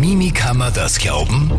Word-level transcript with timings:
Mimi 0.00 0.30
kann 0.30 0.56
man 0.56 0.72
das 0.72 0.98
glauben? 0.98 1.50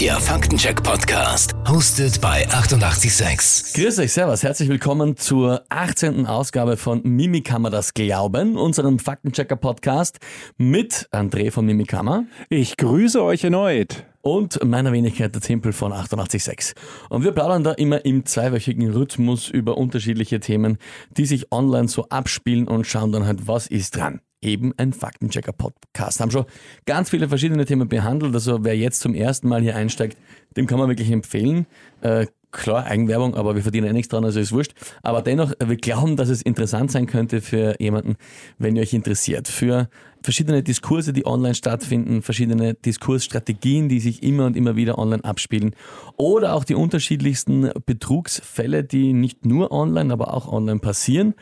Der 0.00 0.18
Faktencheck-Podcast, 0.18 1.52
hostet 1.68 2.18
bei 2.18 2.48
886. 2.48 3.74
Grüß 3.74 3.98
euch, 3.98 4.10
Servus, 4.10 4.42
herzlich 4.42 4.70
willkommen 4.70 5.18
zur 5.18 5.64
18. 5.68 6.24
Ausgabe 6.24 6.78
von 6.78 7.02
Mimikammer 7.02 7.68
das 7.68 7.92
Glauben, 7.92 8.56
unserem 8.56 8.98
Faktenchecker-Podcast 8.98 10.18
mit 10.56 11.10
André 11.12 11.50
von 11.50 11.66
Mimikammer 11.66 12.24
Ich 12.48 12.78
grüße 12.78 13.22
euch 13.22 13.44
erneut. 13.44 14.06
und 14.22 14.64
meiner 14.64 14.92
Wenigkeit 14.92 15.34
der 15.34 15.42
Tempel 15.42 15.74
von 15.74 15.92
886. 15.92 16.72
Und 17.10 17.22
wir 17.22 17.32
plaudern 17.32 17.64
da 17.64 17.72
immer 17.72 18.06
im 18.06 18.24
zweiwöchigen 18.24 18.90
Rhythmus 18.90 19.50
über 19.50 19.76
unterschiedliche 19.76 20.40
Themen, 20.40 20.78
die 21.18 21.26
sich 21.26 21.52
online 21.52 21.88
so 21.88 22.08
abspielen 22.08 22.66
und 22.66 22.86
schauen 22.86 23.12
dann 23.12 23.26
halt, 23.26 23.46
was 23.46 23.66
ist 23.66 23.96
dran. 23.96 24.22
Eben 24.44 24.72
ein 24.76 24.92
Faktenchecker-Podcast. 24.92 26.20
Haben 26.20 26.30
schon 26.30 26.44
ganz 26.84 27.10
viele 27.10 27.28
verschiedene 27.28 27.64
Themen 27.64 27.88
behandelt. 27.88 28.34
Also 28.34 28.62
wer 28.62 28.76
jetzt 28.76 29.00
zum 29.00 29.14
ersten 29.14 29.48
Mal 29.48 29.62
hier 29.62 29.74
einsteigt, 29.74 30.18
dem 30.56 30.66
kann 30.66 30.78
man 30.78 30.88
wirklich 30.88 31.10
empfehlen. 31.10 31.66
Äh, 32.02 32.26
klar, 32.52 32.84
Eigenwerbung, 32.84 33.34
aber 33.34 33.54
wir 33.54 33.62
verdienen 33.62 33.86
ja 33.86 33.92
nichts 33.92 34.08
dran, 34.08 34.24
also 34.24 34.38
ist 34.38 34.52
wurscht. 34.52 34.72
Aber 35.02 35.22
dennoch, 35.22 35.52
wir 35.64 35.76
glauben, 35.76 36.16
dass 36.16 36.28
es 36.28 36.42
interessant 36.42 36.90
sein 36.92 37.06
könnte 37.06 37.40
für 37.40 37.74
jemanden, 37.80 38.16
wenn 38.58 38.76
ihr 38.76 38.82
euch 38.82 38.94
interessiert. 38.94 39.48
Für 39.48 39.88
verschiedene 40.22 40.62
Diskurse, 40.62 41.12
die 41.12 41.26
online 41.26 41.54
stattfinden, 41.54 42.22
verschiedene 42.22 42.74
Diskursstrategien, 42.74 43.88
die 43.88 44.00
sich 44.00 44.22
immer 44.22 44.46
und 44.46 44.56
immer 44.56 44.76
wieder 44.76 44.98
online 44.98 45.24
abspielen. 45.24 45.74
Oder 46.16 46.54
auch 46.54 46.64
die 46.64 46.74
unterschiedlichsten 46.74 47.70
Betrugsfälle, 47.86 48.84
die 48.84 49.12
nicht 49.12 49.44
nur 49.44 49.72
online, 49.72 50.12
aber 50.12 50.32
auch 50.32 50.50
online 50.50 50.80
passieren. 50.80 51.34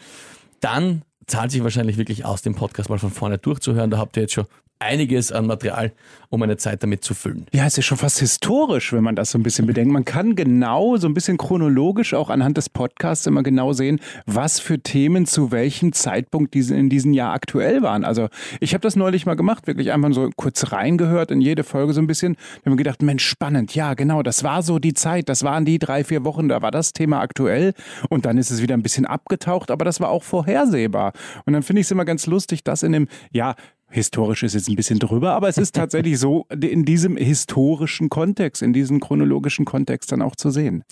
Dann 0.60 1.02
zahlt 1.26 1.50
sich 1.50 1.62
wahrscheinlich 1.62 1.96
wirklich 1.96 2.24
aus, 2.24 2.42
den 2.42 2.54
Podcast 2.54 2.88
mal 2.90 2.98
von 2.98 3.10
vorne 3.10 3.38
durchzuhören. 3.38 3.90
Da 3.90 3.98
habt 3.98 4.16
ihr 4.16 4.22
jetzt 4.22 4.34
schon 4.34 4.46
einiges 4.82 5.32
an 5.32 5.46
Material, 5.46 5.92
um 6.28 6.42
eine 6.42 6.56
Zeit 6.56 6.82
damit 6.82 7.04
zu 7.04 7.14
füllen. 7.14 7.46
Ja, 7.52 7.66
ist 7.66 7.82
schon 7.84 7.98
fast 7.98 8.18
historisch, 8.18 8.92
wenn 8.92 9.04
man 9.04 9.16
das 9.16 9.30
so 9.30 9.38
ein 9.38 9.42
bisschen 9.42 9.66
bedenkt. 9.66 9.92
Man 9.92 10.04
kann 10.04 10.34
genau, 10.34 10.96
so 10.96 11.06
ein 11.06 11.14
bisschen 11.14 11.36
chronologisch 11.36 12.14
auch 12.14 12.30
anhand 12.30 12.56
des 12.56 12.68
Podcasts 12.68 13.26
immer 13.26 13.42
genau 13.42 13.72
sehen, 13.72 14.00
was 14.26 14.58
für 14.58 14.78
Themen 14.78 15.26
zu 15.26 15.50
welchem 15.50 15.92
Zeitpunkt 15.92 16.54
diese 16.54 16.74
in 16.74 16.88
diesem 16.88 17.12
Jahr 17.12 17.34
aktuell 17.34 17.82
waren. 17.82 18.04
Also 18.04 18.28
ich 18.60 18.72
habe 18.74 18.80
das 18.82 18.96
neulich 18.96 19.26
mal 19.26 19.34
gemacht, 19.34 19.66
wirklich 19.66 19.92
einfach 19.92 20.12
so 20.12 20.30
kurz 20.36 20.72
reingehört 20.72 21.30
in 21.30 21.40
jede 21.40 21.64
Folge 21.64 21.92
so 21.92 22.00
ein 22.00 22.06
bisschen. 22.06 22.34
Da 22.34 22.66
haben 22.66 22.72
wir 22.72 22.76
gedacht, 22.84 23.02
Mensch, 23.02 23.24
spannend, 23.24 23.74
ja 23.74 23.94
genau, 23.94 24.22
das 24.22 24.42
war 24.42 24.62
so 24.62 24.78
die 24.78 24.94
Zeit, 24.94 25.28
das 25.28 25.42
waren 25.42 25.64
die 25.64 25.78
drei, 25.78 26.02
vier 26.04 26.24
Wochen, 26.24 26.48
da 26.48 26.62
war 26.62 26.70
das 26.70 26.92
Thema 26.92 27.20
aktuell 27.20 27.74
und 28.08 28.24
dann 28.24 28.38
ist 28.38 28.50
es 28.50 28.62
wieder 28.62 28.74
ein 28.74 28.82
bisschen 28.82 29.06
abgetaucht, 29.06 29.70
aber 29.70 29.84
das 29.84 30.00
war 30.00 30.08
auch 30.08 30.22
vorhersehbar. 30.22 31.12
Und 31.44 31.52
dann 31.52 31.62
finde 31.62 31.80
ich 31.80 31.86
es 31.86 31.90
immer 31.90 32.04
ganz 32.04 32.26
lustig, 32.26 32.64
dass 32.64 32.82
in 32.82 32.92
dem, 32.92 33.08
ja, 33.32 33.54
Historisch 33.92 34.42
ist 34.42 34.54
jetzt 34.54 34.68
ein 34.68 34.74
bisschen 34.74 34.98
drüber, 34.98 35.34
aber 35.34 35.48
es 35.48 35.58
ist 35.58 35.74
tatsächlich 35.74 36.18
so 36.18 36.46
in 36.50 36.84
diesem 36.84 37.16
historischen 37.16 38.08
Kontext, 38.08 38.62
in 38.62 38.72
diesem 38.72 39.00
chronologischen 39.00 39.66
Kontext 39.66 40.10
dann 40.12 40.22
auch 40.22 40.34
zu 40.34 40.50
sehen. 40.50 40.82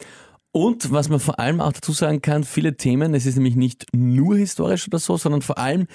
Und 0.53 0.93
was 0.93 1.09
man 1.09 1.21
vor 1.21 1.39
allem 1.39 1.61
auch 1.61 1.73
dazu 1.73 1.93
sagen 1.93 2.21
kann, 2.23 2.45
viele 2.45 2.77
Themen, 2.77 3.15
es 3.15 3.25
ist 3.25 3.37
nämlich 3.37 3.56
nicht 3.56 3.87
nur 3.95 4.37
historisch 4.37 4.87
oder 4.89 4.98
so, 4.98 5.17
sondern 5.17 5.43
vor 5.43 5.59
allem 5.59 5.87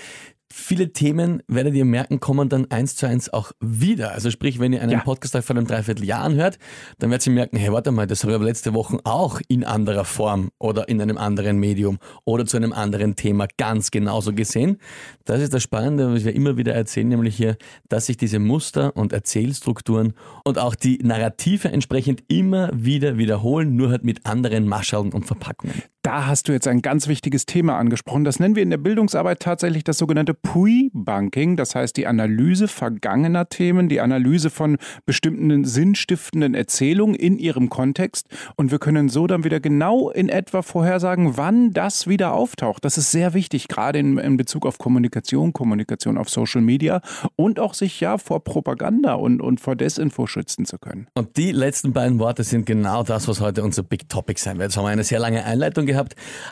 viele 0.51 0.93
Themen, 0.93 1.41
werdet 1.47 1.73
ihr 1.75 1.85
merken, 1.85 2.19
kommen 2.19 2.49
dann 2.49 2.69
eins 2.71 2.95
zu 2.95 3.07
eins 3.07 3.31
auch 3.33 3.51
wieder. 3.59 4.11
Also 4.13 4.31
sprich, 4.31 4.59
wenn 4.59 4.73
ihr 4.73 4.81
einen 4.81 4.91
Ja. 4.91 4.99
Podcast 4.99 5.35
von 5.45 5.57
einem 5.57 5.67
Dreivierteljahr 5.67 6.21
anhört, 6.23 6.59
dann 6.99 7.09
werdet 7.09 7.25
ihr 7.27 7.33
merken, 7.33 7.57
hey, 7.57 7.71
warte 7.71 7.91
mal, 7.91 8.07
das 8.07 8.23
habe 8.23 8.31
ich 8.31 8.35
aber 8.35 8.45
letzte 8.45 8.73
Woche 8.73 8.99
auch 9.03 9.41
in 9.47 9.63
anderer 9.63 10.05
Form 10.05 10.49
oder 10.59 10.87
in 10.87 11.01
einem 11.01 11.17
anderen 11.17 11.57
Medium 11.57 11.97
oder 12.25 12.45
zu 12.45 12.57
einem 12.57 12.73
anderen 12.73 13.15
Thema 13.15 13.47
ganz 13.57 13.91
genauso 13.91 14.33
gesehen. 14.33 14.77
Das 15.25 15.41
ist 15.41 15.53
das 15.53 15.63
Spannende, 15.63 16.13
was 16.13 16.23
wir 16.25 16.35
immer 16.35 16.57
wieder 16.57 16.73
erzählen, 16.73 17.07
nämlich 17.07 17.35
hier, 17.35 17.57
dass 17.89 18.05
sich 18.05 18.17
diese 18.17 18.39
Muster 18.39 18.95
und 18.95 19.13
Erzählstrukturen 19.13 20.13
und 20.43 20.59
auch 20.59 20.75
die 20.75 20.99
Narrative 21.03 21.69
entsprechend 21.69 22.23
immer 22.27 22.69
wieder 22.73 23.17
wiederholen, 23.17 23.75
nur 23.75 23.89
halt 23.89 24.03
mit 24.03 24.25
anderen 24.25 24.67
Maschallen 24.67 25.11
und 25.11 25.25
Verpackungen. 25.25 25.81
Da 26.05 26.27
hast 26.27 26.47
du 26.47 26.51
jetzt 26.51 26.67
ein 26.67 26.83
ganz 26.83 27.07
wichtiges 27.07 27.47
Thema 27.47 27.79
angesprochen. 27.79 28.25
Das 28.25 28.39
nennen 28.39 28.55
wir 28.55 28.61
in 28.61 28.69
der 28.69 28.77
Bildungsarbeit 28.77 29.39
tatsächlich 29.39 29.83
das 29.83 29.97
sogenannte 29.97 30.35
Pre-Bunking, 30.35 31.57
das 31.57 31.73
heißt 31.73 31.97
die 31.97 32.05
Analyse 32.05 32.67
vergangener 32.67 33.49
Themen, 33.49 33.89
die 33.89 34.01
Analyse 34.01 34.51
von 34.51 34.77
bestimmten 35.07 35.65
sinnstiftenden 35.65 36.53
Erzählungen 36.53 37.15
in 37.15 37.39
ihrem 37.39 37.69
Kontext. 37.69 38.27
Und 38.55 38.69
wir 38.69 38.77
können 38.77 39.09
so 39.09 39.25
dann 39.25 39.43
wieder 39.43 39.59
genau 39.59 40.11
in 40.11 40.29
etwa 40.29 40.61
vorhersagen, 40.61 41.37
wann 41.37 41.71
das 41.71 42.05
wieder 42.05 42.33
auftaucht. 42.33 42.85
Das 42.85 42.99
ist 42.99 43.09
sehr 43.09 43.33
wichtig, 43.33 43.67
gerade 43.67 43.97
in, 43.97 44.19
in 44.19 44.37
Bezug 44.37 44.67
auf 44.67 44.77
Kommunikation, 44.77 45.53
Kommunikation 45.53 46.19
auf 46.19 46.29
Social 46.29 46.61
Media 46.61 47.01
und 47.35 47.59
auch 47.59 47.73
sich 47.73 47.99
ja 47.99 48.19
vor 48.19 48.43
Propaganda 48.43 49.15
und, 49.15 49.41
und 49.41 49.59
vor 49.59 49.75
Desinfo 49.75 50.27
schützen 50.27 50.65
zu 50.65 50.77
können. 50.77 51.07
Und 51.15 51.35
die 51.37 51.51
letzten 51.51 51.93
beiden 51.93 52.19
Worte 52.19 52.43
sind 52.43 52.67
genau 52.67 53.01
das, 53.01 53.27
was 53.27 53.41
heute 53.41 53.63
unser 53.63 53.81
Big 53.81 54.07
Topic 54.07 54.39
sein 54.39 54.59
wird. 54.59 54.69
Jetzt 54.69 54.77
haben 54.77 54.85
wir 54.85 54.91
eine 54.91 55.03
sehr 55.03 55.17
lange 55.17 55.43
Einleitung 55.43 55.87
gehabt, 55.87 55.94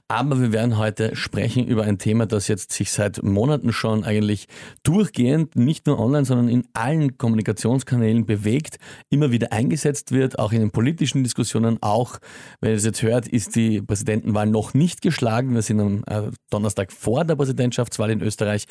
aber 0.08 0.40
wir 0.40 0.52
werden 0.52 0.78
heute 0.78 1.16
sprechen 1.16 1.68
über 1.68 1.84
ein 1.84 1.98
Thema, 1.98 2.26
das 2.26 2.48
jetzt 2.48 2.72
sich 2.72 2.92
seit 2.92 3.24
Monaten 3.24 3.74
schon 3.74 4.04
eigentlich 4.04 4.48
durchgehend, 4.84 5.56
nicht 5.56 5.88
nur 5.88 6.00
online, 6.00 6.26
sondern 6.26 6.50
in 6.50 6.64
allen 6.74 7.18
Kommunikationskanälen 7.18 8.26
bewegt, 8.26 8.78
immer 9.10 9.32
wieder 9.32 9.52
eingesetzt 9.52 10.12
wird, 10.12 10.40
auch 10.40 10.52
in 10.52 10.60
den 10.60 10.72
politischen 10.72 11.24
Diskussionen, 11.24 11.78
auch, 11.82 12.20
wenn 12.62 12.72
ihr 12.72 12.78
es 12.78 12.86
jetzt 12.86 13.02
hört, 13.02 13.28
ist 13.28 13.56
die 13.56 13.82
Präsidentenwahl 13.82 14.48
noch 14.48 14.74
nicht 14.74 15.02
geschlagen. 15.02 15.54
Wir 15.54 15.62
sind 15.62 15.80
am 15.80 16.04
äh, 16.08 16.32
Donnerstag 16.50 16.92
vor 16.92 17.26
der 17.26 17.36
Präsidentschaftswahl 17.36 18.12
in 18.12 18.22
Österreich. 18.22 18.66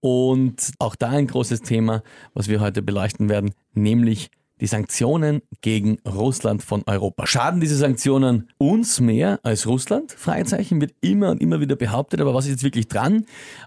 Und 0.00 0.72
auch 0.78 0.96
da 0.96 1.10
ein 1.10 1.26
großes 1.26 1.62
Thema, 1.62 2.02
was 2.34 2.48
wir 2.48 2.60
heute 2.60 2.82
beleuchten 2.82 3.28
werden, 3.28 3.52
nämlich 3.74 4.30
die 4.60 4.66
Sanktionen 4.66 5.42
gegen 5.60 5.98
Russland 6.06 6.62
von 6.62 6.82
Europa. 6.86 7.26
Schaden 7.26 7.60
diese 7.60 7.76
Sanktionen 7.76 8.48
uns 8.58 9.00
mehr 9.00 9.40
als 9.42 9.66
Russland? 9.66 10.12
Fragezeichen 10.12 10.80
wird 10.80 10.94
immer 11.00 11.30
und 11.30 11.40
immer 11.40 11.60
wieder 11.60 11.76
behauptet, 11.76 12.20
aber 12.20 12.34
was 12.34 12.46
ist 12.46 12.52
jetzt 12.52 12.64
wirklich 12.64 12.88
dran? 12.88 13.24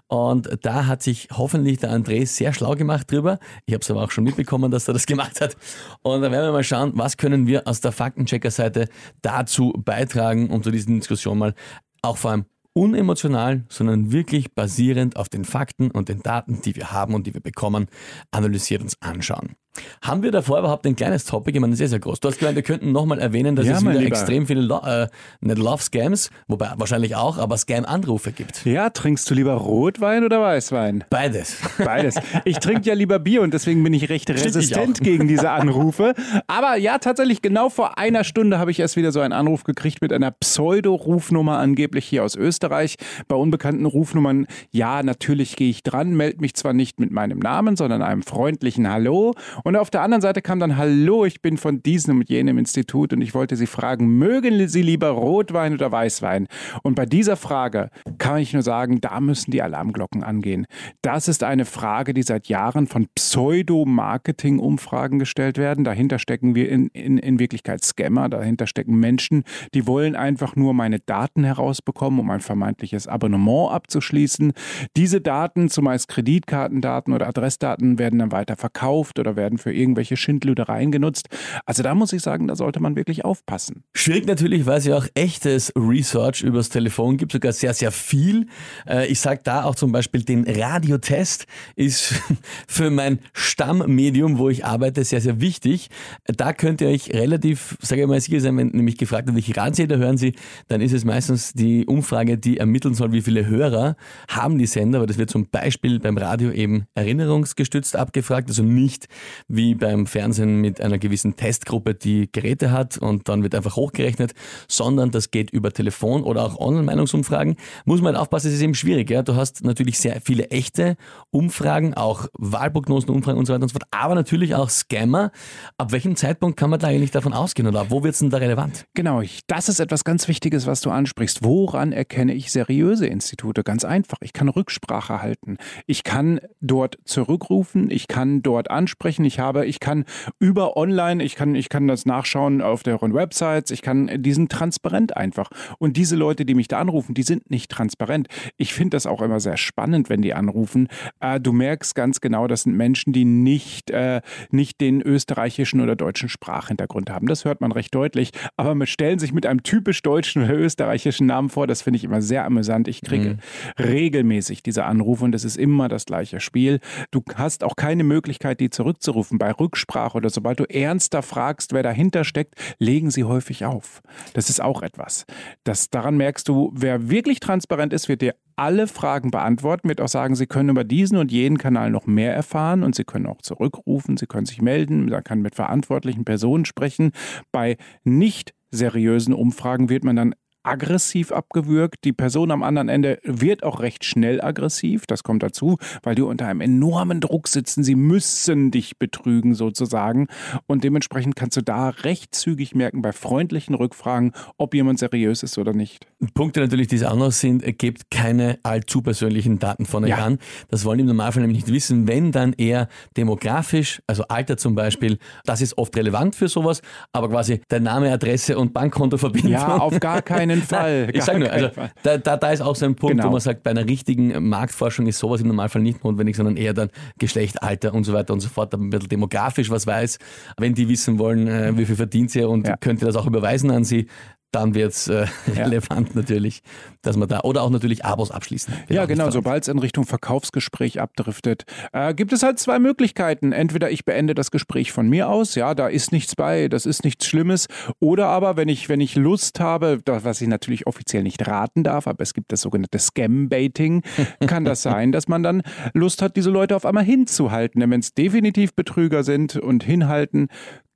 Und 0.08 0.58
da 0.62 0.86
hat 0.86 1.02
sich 1.02 1.28
hoffentlich 1.32 1.78
der 1.78 1.90
André 1.92 2.26
sehr 2.26 2.52
schlau 2.52 2.74
gemacht 2.74 3.10
drüber. 3.10 3.38
Ich 3.66 3.74
habe 3.74 3.82
es 3.82 3.90
aber 3.90 4.02
auch 4.02 4.10
schon 4.10 4.24
mitbekommen, 4.24 4.70
dass 4.70 4.88
er 4.88 4.94
das 4.94 5.06
gemacht 5.06 5.40
hat. 5.40 5.56
Und 6.02 6.22
da 6.22 6.30
werden 6.30 6.46
wir 6.46 6.52
mal 6.52 6.64
schauen, 6.64 6.92
was 6.94 7.16
können 7.16 7.46
wir 7.46 7.66
aus 7.66 7.80
der 7.80 7.92
Faktenchecker-Seite 7.92 8.88
dazu 9.22 9.72
beitragen, 9.76 10.50
um 10.50 10.62
zu 10.62 10.70
diesen 10.70 11.00
Diskussionen 11.00 11.38
mal 11.38 11.54
auch 12.02 12.16
vor 12.16 12.32
allem 12.32 12.44
unemotional, 12.74 13.64
sondern 13.68 14.12
wirklich 14.12 14.54
basierend 14.54 15.16
auf 15.16 15.28
den 15.28 15.44
Fakten 15.44 15.90
und 15.90 16.08
den 16.08 16.22
Daten, 16.22 16.62
die 16.62 16.74
wir 16.74 16.92
haben 16.92 17.14
und 17.14 17.26
die 17.26 17.34
wir 17.34 17.40
bekommen, 17.40 17.86
analysiert 18.30 18.82
uns 18.82 19.00
anschauen. 19.00 19.56
Haben 20.02 20.22
wir 20.22 20.30
davor 20.30 20.58
überhaupt 20.58 20.86
ein 20.86 20.96
kleines 20.96 21.24
Topic? 21.24 21.54
Ich 21.56 21.60
meine, 21.60 21.74
sehr, 21.76 21.88
sehr 21.88 21.98
groß. 21.98 22.20
Du 22.20 22.28
hast 22.28 22.38
gemeint, 22.38 22.56
wir 22.56 22.62
könnten 22.62 22.92
nochmal 22.92 23.18
erwähnen, 23.18 23.56
dass 23.56 23.66
Ja, 23.66 23.76
es 23.76 23.82
wieder 23.82 23.94
Lieber. 23.94 24.06
extrem 24.06 24.46
viele 24.46 24.60
Lo 24.60 24.80
äh, 24.84 25.08
nicht 25.40 25.58
Love-Scams, 25.58 26.30
wobei 26.46 26.72
wahrscheinlich 26.76 27.16
auch, 27.16 27.38
aber 27.38 27.56
Scam-Anrufe 27.56 28.32
gibt. 28.32 28.64
Ja, 28.66 28.90
trinkst 28.90 29.30
du 29.30 29.34
lieber 29.34 29.54
Rotwein 29.54 30.24
oder 30.24 30.40
Weißwein? 30.42 31.04
Beides. 31.08 31.56
Beides. 31.78 32.16
Ich 32.44 32.58
trinke 32.58 32.88
ja 32.88 32.94
lieber 32.94 33.18
Bier 33.18 33.42
und 33.42 33.54
deswegen 33.54 33.82
bin 33.82 33.94
ich 33.94 34.08
recht 34.08 34.28
ich 34.28 34.44
resistent 34.44 35.00
auch. 35.00 35.04
gegen 35.04 35.26
diese 35.28 35.50
Anrufe. 35.50 36.14
Aber 36.46 36.76
ja, 36.76 36.98
tatsächlich, 36.98 37.40
genau 37.40 37.68
vor 37.70 37.96
einer 37.98 38.24
Stunde 38.24 38.58
habe 38.58 38.70
ich 38.70 38.78
erst 38.80 38.96
wieder 38.96 39.10
so 39.12 39.20
einen 39.20 39.32
Anruf 39.32 39.64
gekriegt 39.64 40.02
mit 40.02 40.12
einer 40.12 40.30
Pseudo-Rufnummer, 40.32 41.58
angeblich 41.58 42.04
hier 42.06 42.24
aus 42.24 42.34
Österreich. 42.34 42.96
Bei 43.28 43.36
unbekannten 43.36 43.86
Rufnummern, 43.86 44.46
ja, 44.70 45.02
natürlich 45.02 45.56
gehe 45.56 45.70
ich 45.70 45.82
dran, 45.82 46.14
melde 46.14 46.40
mich 46.40 46.54
zwar 46.54 46.72
nicht 46.72 46.98
mit 47.00 47.10
meinem 47.10 47.38
Namen, 47.38 47.76
sondern 47.76 48.02
einem 48.02 48.22
freundlichen 48.22 48.90
Hallo. 48.90 49.32
Und 49.64 49.76
auf 49.76 49.90
der 49.90 50.02
anderen 50.02 50.22
Seite 50.22 50.42
kam 50.42 50.60
dann, 50.60 50.76
Hallo, 50.76 51.24
ich 51.24 51.42
bin 51.42 51.56
von 51.56 51.82
diesem 51.82 52.20
und 52.20 52.28
jenem 52.28 52.58
Institut 52.58 53.12
und 53.12 53.20
ich 53.20 53.34
wollte 53.34 53.56
Sie 53.56 53.66
fragen, 53.66 54.18
mögen 54.18 54.68
Sie 54.68 54.82
lieber 54.82 55.08
Rotwein 55.08 55.74
oder 55.74 55.90
Weißwein? 55.92 56.48
Und 56.82 56.94
bei 56.94 57.06
dieser 57.06 57.36
Frage 57.36 57.90
kann 58.18 58.38
ich 58.38 58.52
nur 58.52 58.62
sagen, 58.62 59.00
da 59.00 59.20
müssen 59.20 59.50
die 59.50 59.62
Alarmglocken 59.62 60.22
angehen. 60.22 60.66
Das 61.02 61.28
ist 61.28 61.44
eine 61.44 61.64
Frage, 61.64 62.14
die 62.14 62.22
seit 62.22 62.48
Jahren 62.48 62.86
von 62.86 63.06
Pseudo-Marketing-Umfragen 63.14 65.18
gestellt 65.18 65.58
werden. 65.58 65.84
Dahinter 65.84 66.18
stecken 66.18 66.54
wir 66.54 66.68
in, 66.68 66.88
in, 66.88 67.18
in 67.18 67.38
Wirklichkeit 67.38 67.84
Scammer, 67.84 68.28
dahinter 68.28 68.66
stecken 68.66 68.98
Menschen, 68.98 69.44
die 69.74 69.86
wollen 69.86 70.16
einfach 70.16 70.56
nur 70.56 70.74
meine 70.74 71.00
Daten 71.00 71.44
herausbekommen, 71.44 72.20
um 72.20 72.30
ein 72.30 72.40
vermeintliches 72.40 73.08
Abonnement 73.08 73.72
abzuschließen. 73.72 74.52
Diese 74.96 75.20
Daten, 75.20 75.68
zumeist 75.68 76.08
Kreditkartendaten 76.08 77.12
oder 77.12 77.28
Adressdaten, 77.28 77.98
werden 77.98 78.18
dann 78.18 78.32
weiter 78.32 78.56
verkauft 78.56 79.18
oder 79.18 79.36
werden 79.36 79.51
für 79.58 79.72
irgendwelche 79.72 80.16
Schindludereien 80.16 80.90
genutzt. 80.90 81.28
Also 81.66 81.82
da 81.82 81.94
muss 81.94 82.12
ich 82.12 82.22
sagen, 82.22 82.48
da 82.48 82.56
sollte 82.56 82.80
man 82.80 82.96
wirklich 82.96 83.24
aufpassen. 83.24 83.84
Schwierig 83.94 84.26
natürlich, 84.26 84.66
weil 84.66 84.78
es 84.78 84.86
ja 84.86 84.96
auch 84.96 85.06
echtes 85.14 85.72
Research 85.76 86.42
übers 86.42 86.68
Telefon 86.68 87.16
gibt, 87.16 87.32
sogar 87.32 87.52
sehr, 87.52 87.74
sehr 87.74 87.92
viel. 87.92 88.46
Äh, 88.86 89.06
Ich 89.06 89.20
sage 89.20 89.40
da 89.44 89.64
auch 89.64 89.74
zum 89.74 89.92
Beispiel, 89.92 90.22
den 90.22 90.44
Radiotest 90.48 91.46
ist 91.76 92.14
für 92.66 92.90
mein 92.90 93.18
Stammmedium, 93.32 94.38
wo 94.38 94.48
ich 94.48 94.64
arbeite, 94.64 95.04
sehr, 95.04 95.20
sehr 95.20 95.40
wichtig. 95.40 95.88
Da 96.24 96.52
könnt 96.52 96.80
ihr 96.80 96.88
euch 96.88 97.10
relativ, 97.10 97.76
sage 97.80 98.02
ich 98.02 98.08
mal, 98.08 98.20
sicher 98.20 98.40
sein, 98.40 98.56
wenn 98.56 98.68
nämlich 98.68 98.98
gefragt 98.98 99.26
wird, 99.26 99.36
welche 99.36 99.56
Radiosender 99.56 99.98
hören 99.98 100.16
Sie, 100.16 100.34
dann 100.68 100.80
ist 100.80 100.92
es 100.92 101.04
meistens 101.04 101.52
die 101.52 101.86
Umfrage, 101.86 102.38
die 102.38 102.58
ermitteln 102.58 102.94
soll, 102.94 103.12
wie 103.12 103.22
viele 103.22 103.46
Hörer 103.46 103.96
haben 104.28 104.58
die 104.58 104.66
Sender, 104.66 104.98
aber 104.98 105.06
das 105.06 105.18
wird 105.18 105.30
zum 105.30 105.48
Beispiel 105.48 105.98
beim 106.00 106.16
Radio 106.18 106.50
eben 106.50 106.86
erinnerungsgestützt 106.94 107.96
abgefragt, 107.96 108.48
also 108.48 108.62
nicht 108.62 109.06
wie 109.48 109.74
beim 109.74 110.06
Fernsehen 110.06 110.60
mit 110.60 110.80
einer 110.80 110.98
gewissen 110.98 111.36
Testgruppe, 111.36 111.94
die 111.94 112.30
Geräte 112.30 112.70
hat 112.70 112.98
und 112.98 113.28
dann 113.28 113.42
wird 113.42 113.54
einfach 113.54 113.76
hochgerechnet, 113.76 114.32
sondern 114.68 115.10
das 115.10 115.30
geht 115.30 115.50
über 115.50 115.72
Telefon 115.72 116.22
oder 116.22 116.44
auch 116.44 116.58
Online-Meinungsumfragen. 116.58 117.56
Muss 117.84 118.00
man 118.00 118.14
halt 118.14 118.22
aufpassen, 118.22 118.48
es 118.48 118.54
ist 118.54 118.62
eben 118.62 118.74
schwierig. 118.74 119.10
Ja? 119.10 119.22
Du 119.22 119.36
hast 119.36 119.64
natürlich 119.64 119.98
sehr 119.98 120.20
viele 120.20 120.50
echte 120.50 120.96
Umfragen, 121.30 121.94
auch 121.94 122.28
Wahlprognosen, 122.38 123.10
Umfragen 123.10 123.38
und 123.38 123.46
so 123.46 123.52
weiter 123.52 123.62
und 123.62 123.68
so 123.68 123.74
fort, 123.74 123.88
aber 123.90 124.14
natürlich 124.14 124.54
auch 124.54 124.70
Scammer. 124.70 125.32
Ab 125.78 125.92
welchem 125.92 126.16
Zeitpunkt 126.16 126.58
kann 126.58 126.70
man 126.70 126.78
da 126.78 126.88
eigentlich 126.88 127.10
davon 127.10 127.32
ausgehen 127.32 127.68
oder 127.68 127.90
wo 127.90 128.02
wird 128.02 128.14
es 128.14 128.20
denn 128.20 128.30
da 128.30 128.38
relevant? 128.38 128.86
Genau, 128.94 129.22
das 129.46 129.68
ist 129.68 129.80
etwas 129.80 130.04
ganz 130.04 130.28
Wichtiges, 130.28 130.66
was 130.66 130.80
du 130.80 130.90
ansprichst. 130.90 131.44
Woran 131.44 131.92
erkenne 131.92 132.34
ich 132.34 132.52
seriöse 132.52 133.06
Institute? 133.06 133.62
Ganz 133.62 133.84
einfach. 133.84 134.18
Ich 134.20 134.32
kann 134.32 134.48
Rücksprache 134.48 135.22
halten. 135.22 135.56
Ich 135.86 136.04
kann 136.04 136.40
dort 136.60 136.98
zurückrufen. 137.04 137.90
Ich 137.90 138.08
kann 138.08 138.42
dort 138.42 138.70
ansprechen. 138.70 139.24
Ich 139.32 139.38
habe, 139.38 139.64
ich 139.64 139.80
kann 139.80 140.04
über 140.40 140.76
online, 140.76 141.24
ich 141.24 141.36
kann, 141.36 141.54
ich 141.54 141.70
kann 141.70 141.88
das 141.88 142.04
nachschauen 142.04 142.60
auf 142.60 142.82
deren 142.82 143.14
Websites. 143.14 143.70
Ich 143.70 143.80
kann, 143.80 144.10
die 144.22 144.34
sind 144.34 144.52
transparent 144.52 145.16
einfach. 145.16 145.48
Und 145.78 145.96
diese 145.96 146.16
Leute, 146.16 146.44
die 146.44 146.54
mich 146.54 146.68
da 146.68 146.78
anrufen, 146.78 147.14
die 147.14 147.22
sind 147.22 147.50
nicht 147.50 147.70
transparent. 147.70 148.28
Ich 148.58 148.74
finde 148.74 148.96
das 148.96 149.06
auch 149.06 149.22
immer 149.22 149.40
sehr 149.40 149.56
spannend, 149.56 150.10
wenn 150.10 150.20
die 150.20 150.34
anrufen. 150.34 150.88
Äh, 151.20 151.40
du 151.40 151.52
merkst 151.54 151.94
ganz 151.94 152.20
genau, 152.20 152.46
das 152.46 152.64
sind 152.64 152.76
Menschen, 152.76 153.14
die 153.14 153.24
nicht, 153.24 153.90
äh, 153.90 154.20
nicht 154.50 154.82
den 154.82 155.00
österreichischen 155.00 155.80
oder 155.80 155.96
deutschen 155.96 156.28
Sprachhintergrund 156.28 157.08
haben. 157.08 157.26
Das 157.26 157.46
hört 157.46 157.62
man 157.62 157.72
recht 157.72 157.94
deutlich. 157.94 158.32
Aber 158.58 158.86
stellen 158.86 159.18
sich 159.18 159.32
mit 159.32 159.46
einem 159.46 159.62
typisch 159.62 160.02
deutschen 160.02 160.44
oder 160.44 160.58
österreichischen 160.58 161.26
Namen 161.26 161.48
vor. 161.48 161.66
Das 161.66 161.80
finde 161.80 161.96
ich 161.96 162.04
immer 162.04 162.20
sehr 162.20 162.44
amüsant. 162.44 162.86
Ich 162.86 163.00
kriege 163.00 163.30
mhm. 163.30 163.82
regelmäßig 163.82 164.62
diese 164.62 164.84
Anrufe 164.84 165.24
und 165.24 165.34
es 165.34 165.44
ist 165.44 165.56
immer 165.56 165.88
das 165.88 166.04
gleiche 166.04 166.38
Spiel. 166.38 166.80
Du 167.10 167.22
hast 167.34 167.64
auch 167.64 167.76
keine 167.76 168.04
Möglichkeit, 168.04 168.60
die 168.60 168.68
zurückzurufen 168.68 169.21
bei 169.30 169.50
Rücksprache 169.50 170.16
oder 170.16 170.30
sobald 170.30 170.60
du 170.60 170.64
ernster 170.64 171.22
fragst, 171.22 171.72
wer 171.72 171.82
dahinter 171.82 172.24
steckt, 172.24 172.54
legen 172.78 173.10
sie 173.10 173.24
häufig 173.24 173.64
auf. 173.64 174.02
Das 174.34 174.50
ist 174.50 174.60
auch 174.60 174.82
etwas. 174.82 175.24
Das, 175.64 175.90
daran 175.90 176.16
merkst 176.16 176.48
du, 176.48 176.72
wer 176.74 177.10
wirklich 177.10 177.40
transparent 177.40 177.92
ist, 177.92 178.08
wird 178.08 178.22
dir 178.22 178.34
alle 178.56 178.86
Fragen 178.86 179.30
beantworten, 179.30 179.88
wird 179.88 180.00
auch 180.00 180.08
sagen, 180.08 180.34
Sie 180.34 180.46
können 180.46 180.68
über 180.68 180.84
diesen 180.84 181.16
und 181.18 181.32
jeden 181.32 181.58
Kanal 181.58 181.90
noch 181.90 182.06
mehr 182.06 182.34
erfahren 182.34 182.82
und 182.82 182.94
Sie 182.94 183.04
können 183.04 183.26
auch 183.26 183.42
zurückrufen, 183.42 184.16
Sie 184.16 184.26
können 184.26 184.46
sich 184.46 184.60
melden, 184.60 185.06
man 185.06 185.24
kann 185.24 185.40
mit 185.40 185.54
verantwortlichen 185.54 186.24
Personen 186.24 186.64
sprechen. 186.64 187.12
Bei 187.50 187.76
nicht 188.04 188.54
seriösen 188.70 189.34
Umfragen 189.34 189.88
wird 189.88 190.04
man 190.04 190.16
dann 190.16 190.34
aggressiv 190.62 191.32
abgewürgt. 191.32 192.04
Die 192.04 192.12
Person 192.12 192.50
am 192.50 192.62
anderen 192.62 192.88
Ende 192.88 193.18
wird 193.24 193.62
auch 193.62 193.80
recht 193.80 194.04
schnell 194.04 194.40
aggressiv. 194.40 195.06
Das 195.06 195.22
kommt 195.22 195.42
dazu, 195.42 195.78
weil 196.02 196.14
die 196.14 196.22
unter 196.22 196.46
einem 196.46 196.60
enormen 196.60 197.20
Druck 197.20 197.48
sitzen. 197.48 197.82
Sie 197.82 197.94
müssen 197.94 198.70
dich 198.70 198.98
betrügen 198.98 199.54
sozusagen. 199.54 200.28
Und 200.66 200.84
dementsprechend 200.84 201.36
kannst 201.36 201.56
du 201.56 201.62
da 201.62 201.88
recht 201.90 202.34
zügig 202.34 202.74
merken 202.74 203.02
bei 203.02 203.12
freundlichen 203.12 203.74
Rückfragen, 203.74 204.32
ob 204.56 204.74
jemand 204.74 204.98
seriös 204.98 205.42
ist 205.42 205.58
oder 205.58 205.72
nicht. 205.72 206.06
Punkte 206.34 206.60
natürlich, 206.60 206.88
die 206.88 206.96
es 206.96 207.04
anders 207.04 207.40
sind, 207.40 207.62
gebt 207.78 208.10
keine 208.10 208.58
allzu 208.62 209.02
persönlichen 209.02 209.58
Daten 209.58 209.86
von 209.86 210.04
euch 210.04 210.10
ja. 210.10 210.18
an. 210.18 210.38
Das 210.68 210.84
wollen 210.84 211.00
im 211.00 211.06
Normalfall 211.06 211.42
nämlich 211.42 211.64
nicht 211.64 211.74
wissen. 211.74 212.06
Wenn, 212.06 212.32
dann 212.32 212.52
eher 212.52 212.88
demografisch, 213.16 214.02
also 214.06 214.24
Alter 214.28 214.56
zum 214.56 214.74
Beispiel. 214.74 215.18
Das 215.44 215.60
ist 215.60 215.76
oft 215.78 215.96
relevant 215.96 216.36
für 216.36 216.48
sowas, 216.48 216.82
aber 217.12 217.28
quasi 217.28 217.60
der 217.70 217.80
Name, 217.80 218.12
Adresse 218.12 218.58
und 218.58 218.72
Bankkontoverbindung. 218.72 219.52
Ja, 219.52 219.76
auf 219.78 219.98
gar 220.00 220.22
keinen 220.22 220.51
keinen 220.52 220.62
Fall. 220.68 221.10
ich 221.12 221.22
sage 221.22 221.40
nur, 221.40 221.50
also 221.50 221.70
da, 222.02 222.18
da, 222.18 222.36
da, 222.36 222.50
ist 222.50 222.60
auch 222.60 222.76
so 222.76 222.86
ein 222.86 222.94
Punkt, 222.94 223.16
genau. 223.16 223.28
wo 223.28 223.32
man 223.32 223.40
sagt, 223.40 223.62
bei 223.62 223.70
einer 223.70 223.86
richtigen 223.86 224.48
Marktforschung 224.48 225.06
ist 225.06 225.18
sowas 225.18 225.40
im 225.40 225.48
Normalfall 225.48 225.82
nicht 225.82 226.04
notwendig, 226.04 226.36
sondern 226.36 226.56
eher 226.56 226.74
dann 226.74 226.90
Geschlecht, 227.18 227.62
Alter 227.62 227.94
und 227.94 228.04
so 228.04 228.12
weiter 228.12 228.32
und 228.32 228.40
so 228.40 228.48
fort, 228.48 228.74
ein 228.74 228.90
bisschen 228.90 229.08
demografisch 229.08 229.70
was 229.70 229.86
weiß. 229.86 230.18
Wenn 230.58 230.74
die 230.74 230.88
wissen 230.88 231.18
wollen, 231.18 231.48
äh, 231.48 231.76
wie 231.76 231.84
viel 231.84 231.96
verdient 231.96 232.30
sie 232.30 232.42
und 232.44 232.66
ja. 232.66 232.76
könnt 232.76 233.02
ihr 233.02 233.06
das 233.06 233.16
auch 233.16 233.26
überweisen 233.26 233.70
an 233.70 233.84
sie, 233.84 234.06
dann 234.52 234.74
wird 234.74 234.92
es 234.92 235.08
äh, 235.08 235.26
ja. 235.46 235.64
relevant 235.64 236.14
natürlich, 236.14 236.62
dass 237.00 237.16
man 237.16 237.28
da 237.28 237.40
oder 237.40 237.62
auch 237.62 237.70
natürlich 237.70 238.04
Abos 238.04 238.30
abschließen. 238.30 238.72
Ja, 238.88 239.06
genau, 239.06 239.30
sobald 239.30 239.62
es 239.62 239.68
in 239.68 239.78
Richtung 239.78 240.04
Verkaufsgespräch 240.04 241.00
abdriftet, 241.00 241.64
äh, 241.92 242.14
gibt 242.14 242.32
es 242.32 242.42
halt 242.42 242.58
zwei 242.58 242.78
Möglichkeiten. 242.78 243.52
Entweder 243.52 243.90
ich 243.90 244.04
beende 244.04 244.34
das 244.34 244.50
Gespräch 244.50 244.92
von 244.92 245.08
mir 245.08 245.28
aus, 245.28 245.54
ja, 245.54 245.74
da 245.74 245.88
ist 245.88 246.12
nichts 246.12 246.36
bei, 246.36 246.68
das 246.68 246.86
ist 246.86 247.02
nichts 247.04 247.26
Schlimmes, 247.26 247.66
oder 247.98 248.28
aber 248.28 248.56
wenn 248.56 248.68
ich 248.68 248.88
wenn 248.88 249.00
ich 249.00 249.16
Lust 249.16 249.58
habe, 249.58 250.00
was 250.04 250.40
ich 250.40 250.48
natürlich 250.48 250.86
offiziell 250.86 251.22
nicht 251.22 251.46
raten 251.46 251.82
darf, 251.82 252.06
aber 252.06 252.22
es 252.22 252.34
gibt 252.34 252.52
das 252.52 252.60
sogenannte 252.60 252.98
Scam-Baiting, 252.98 254.02
kann 254.46 254.64
das 254.64 254.82
sein, 254.82 255.12
dass 255.12 255.28
man 255.28 255.42
dann 255.42 255.62
Lust 255.94 256.20
hat, 256.22 256.36
diese 256.36 256.50
Leute 256.50 256.76
auf 256.76 256.84
einmal 256.84 257.04
hinzuhalten. 257.04 257.80
Denn 257.80 257.90
wenn 257.90 258.00
es 258.00 258.12
definitiv 258.12 258.74
Betrüger 258.74 259.24
sind 259.24 259.56
und 259.56 259.82
hinhalten, 259.82 260.48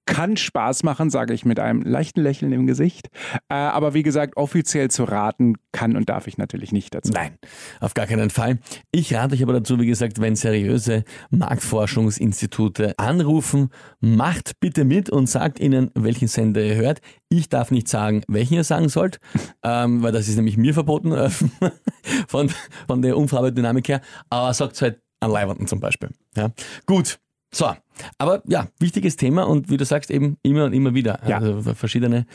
kann 0.06 0.36
Spaß 0.36 0.84
machen, 0.84 1.10
sage 1.10 1.34
ich 1.34 1.44
mit 1.44 1.60
einem 1.60 1.82
leichten 1.82 2.22
Lächeln 2.22 2.52
im 2.52 2.66
Gesicht. 2.66 3.10
Äh, 3.48 3.54
aber 3.54 3.92
wie 3.92 4.02
gesagt, 4.02 4.36
offiziell 4.36 4.90
zu 4.90 5.04
raten 5.04 5.54
kann 5.72 5.96
und 5.96 6.08
darf 6.08 6.26
ich 6.26 6.38
natürlich 6.38 6.72
nicht 6.72 6.94
dazu. 6.94 7.12
Nein, 7.12 7.36
auf 7.80 7.94
gar 7.94 8.06
keinen 8.06 8.30
Fall. 8.30 8.58
Ich 8.92 9.12
rate 9.12 9.34
euch 9.34 9.42
aber 9.42 9.52
dazu, 9.52 9.78
wie 9.80 9.86
gesagt, 9.86 10.20
wenn 10.20 10.36
seriöse 10.36 11.04
Marktforschungsinstitute 11.30 12.94
anrufen, 12.98 13.68
macht 14.00 14.58
bitte 14.60 14.84
mit 14.84 15.10
und 15.10 15.28
sagt 15.28 15.60
ihnen, 15.60 15.90
welchen 15.94 16.28
Sender 16.28 16.62
ihr 16.62 16.76
hört. 16.76 17.00
Ich 17.28 17.48
darf 17.48 17.70
nicht 17.70 17.88
sagen, 17.88 18.22
welchen 18.28 18.54
ihr 18.54 18.64
sagen 18.64 18.88
sollt, 18.88 19.18
ähm, 19.62 20.02
weil 20.02 20.12
das 20.12 20.28
ist 20.28 20.36
nämlich 20.36 20.56
mir 20.56 20.72
verboten 20.72 21.12
äh, 21.12 21.30
von, 22.28 22.50
von 22.86 23.02
der 23.02 23.16
Umfragedynamik 23.16 23.88
her. 23.88 24.00
Aber 24.30 24.54
sagt 24.54 24.74
es 24.74 24.82
halt 24.82 25.00
an 25.20 25.30
Leibwanden 25.30 25.66
zum 25.66 25.80
Beispiel. 25.80 26.10
Ja. 26.36 26.50
Gut, 26.86 27.18
so, 27.56 27.72
aber 28.18 28.42
ja, 28.46 28.66
wichtiges 28.78 29.16
Thema 29.16 29.44
und 29.44 29.70
wie 29.70 29.78
du 29.78 29.86
sagst, 29.86 30.10
eben 30.10 30.36
immer 30.42 30.66
und 30.66 30.74
immer 30.74 30.92
wieder. 30.92 31.20
Ja. 31.26 31.38
Also 31.38 31.74
verschiedene 31.74 32.26